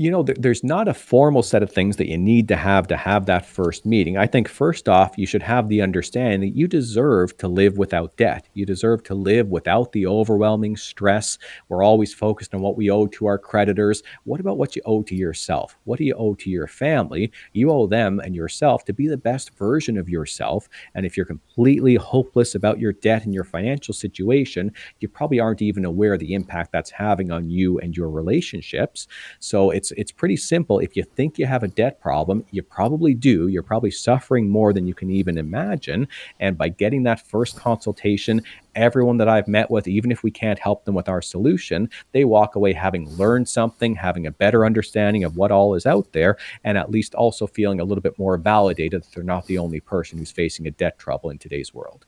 You 0.00 0.10
know, 0.10 0.22
there's 0.22 0.64
not 0.64 0.88
a 0.88 0.94
formal 0.94 1.42
set 1.42 1.62
of 1.62 1.70
things 1.70 1.98
that 1.98 2.08
you 2.08 2.16
need 2.16 2.48
to 2.48 2.56
have 2.56 2.86
to 2.86 2.96
have 2.96 3.26
that 3.26 3.44
first 3.44 3.84
meeting. 3.84 4.16
I 4.16 4.26
think 4.26 4.48
first 4.48 4.88
off, 4.88 5.18
you 5.18 5.26
should 5.26 5.42
have 5.42 5.68
the 5.68 5.82
understanding 5.82 6.40
that 6.40 6.56
you 6.56 6.66
deserve 6.66 7.36
to 7.36 7.48
live 7.48 7.76
without 7.76 8.16
debt. 8.16 8.48
You 8.54 8.64
deserve 8.64 9.02
to 9.04 9.14
live 9.14 9.48
without 9.48 9.92
the 9.92 10.06
overwhelming 10.06 10.78
stress. 10.78 11.36
We're 11.68 11.82
always 11.82 12.14
focused 12.14 12.54
on 12.54 12.62
what 12.62 12.78
we 12.78 12.88
owe 12.88 13.08
to 13.08 13.26
our 13.26 13.36
creditors. 13.36 14.02
What 14.24 14.40
about 14.40 14.56
what 14.56 14.74
you 14.74 14.80
owe 14.86 15.02
to 15.02 15.14
yourself? 15.14 15.76
What 15.84 15.98
do 15.98 16.06
you 16.06 16.14
owe 16.14 16.34
to 16.36 16.48
your 16.48 16.66
family? 16.66 17.30
You 17.52 17.70
owe 17.70 17.86
them 17.86 18.20
and 18.20 18.34
yourself 18.34 18.86
to 18.86 18.94
be 18.94 19.06
the 19.06 19.18
best 19.18 19.54
version 19.58 19.98
of 19.98 20.08
yourself. 20.08 20.66
And 20.94 21.04
if 21.04 21.14
you're 21.14 21.26
completely 21.26 21.96
hopeless 21.96 22.54
about 22.54 22.78
your 22.78 22.94
debt 22.94 23.26
and 23.26 23.34
your 23.34 23.44
financial 23.44 23.92
situation, 23.92 24.72
you 25.00 25.08
probably 25.08 25.40
aren't 25.40 25.60
even 25.60 25.84
aware 25.84 26.14
of 26.14 26.20
the 26.20 26.32
impact 26.32 26.72
that's 26.72 26.90
having 26.90 27.30
on 27.30 27.50
you 27.50 27.78
and 27.80 27.94
your 27.94 28.08
relationships. 28.08 29.06
So 29.40 29.68
it's 29.68 29.89
it's 29.92 30.12
pretty 30.12 30.36
simple. 30.36 30.78
If 30.78 30.96
you 30.96 31.02
think 31.02 31.38
you 31.38 31.46
have 31.46 31.62
a 31.62 31.68
debt 31.68 32.00
problem, 32.00 32.44
you 32.50 32.62
probably 32.62 33.14
do. 33.14 33.48
You're 33.48 33.62
probably 33.62 33.90
suffering 33.90 34.48
more 34.48 34.72
than 34.72 34.86
you 34.86 34.94
can 34.94 35.10
even 35.10 35.38
imagine. 35.38 36.08
And 36.38 36.56
by 36.56 36.68
getting 36.68 37.02
that 37.04 37.26
first 37.26 37.56
consultation, 37.56 38.42
everyone 38.74 39.16
that 39.18 39.28
I've 39.28 39.48
met 39.48 39.70
with, 39.70 39.88
even 39.88 40.10
if 40.10 40.22
we 40.22 40.30
can't 40.30 40.58
help 40.58 40.84
them 40.84 40.94
with 40.94 41.08
our 41.08 41.22
solution, 41.22 41.88
they 42.12 42.24
walk 42.24 42.54
away 42.54 42.72
having 42.72 43.08
learned 43.16 43.48
something, 43.48 43.94
having 43.94 44.26
a 44.26 44.32
better 44.32 44.64
understanding 44.64 45.24
of 45.24 45.36
what 45.36 45.50
all 45.50 45.74
is 45.74 45.86
out 45.86 46.12
there, 46.12 46.36
and 46.64 46.78
at 46.78 46.90
least 46.90 47.14
also 47.14 47.46
feeling 47.46 47.80
a 47.80 47.84
little 47.84 48.02
bit 48.02 48.18
more 48.18 48.36
validated 48.36 49.02
that 49.02 49.12
they're 49.12 49.24
not 49.24 49.46
the 49.46 49.58
only 49.58 49.80
person 49.80 50.18
who's 50.18 50.30
facing 50.30 50.66
a 50.66 50.70
debt 50.70 50.98
trouble 50.98 51.30
in 51.30 51.38
today's 51.38 51.74
world. 51.74 52.06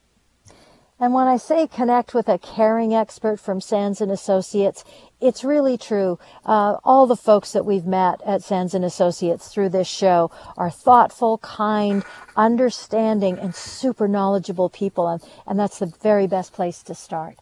And 1.02 1.12
when 1.12 1.26
I 1.26 1.36
say 1.36 1.66
connect 1.66 2.14
with 2.14 2.28
a 2.28 2.38
caring 2.38 2.94
expert 2.94 3.40
from 3.40 3.60
Sands 3.60 4.00
and 4.00 4.12
Associates, 4.12 4.84
it's 5.20 5.42
really 5.42 5.76
true. 5.76 6.20
Uh, 6.44 6.76
all 6.84 7.08
the 7.08 7.16
folks 7.16 7.50
that 7.54 7.66
we've 7.66 7.84
met 7.84 8.20
at 8.24 8.44
Sands 8.44 8.72
and 8.72 8.84
Associates 8.84 9.48
through 9.48 9.70
this 9.70 9.88
show 9.88 10.30
are 10.56 10.70
thoughtful, 10.70 11.38
kind, 11.38 12.04
understanding, 12.36 13.36
and 13.36 13.52
super 13.52 14.06
knowledgeable 14.06 14.68
people, 14.68 15.08
and, 15.08 15.20
and 15.44 15.58
that's 15.58 15.80
the 15.80 15.86
very 15.86 16.28
best 16.28 16.52
place 16.52 16.84
to 16.84 16.94
start. 16.94 17.34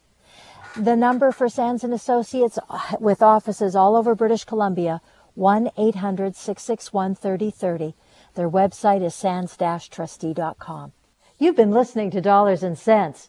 The 0.74 0.96
number 0.96 1.30
for 1.30 1.50
Sands 1.50 1.84
and 1.84 1.92
Associates 1.92 2.58
uh, 2.70 2.96
with 2.98 3.20
offices 3.20 3.76
all 3.76 3.94
over 3.94 4.14
British 4.14 4.44
Columbia, 4.44 5.02
1-800-661-3030. 5.36 7.92
Their 8.36 8.48
website 8.48 9.04
is 9.04 9.14
sands-trustee.com. 9.14 10.92
You've 11.38 11.56
been 11.56 11.72
listening 11.72 12.10
to 12.12 12.22
Dollars 12.22 12.62
and 12.62 12.78
Sense. 12.78 13.28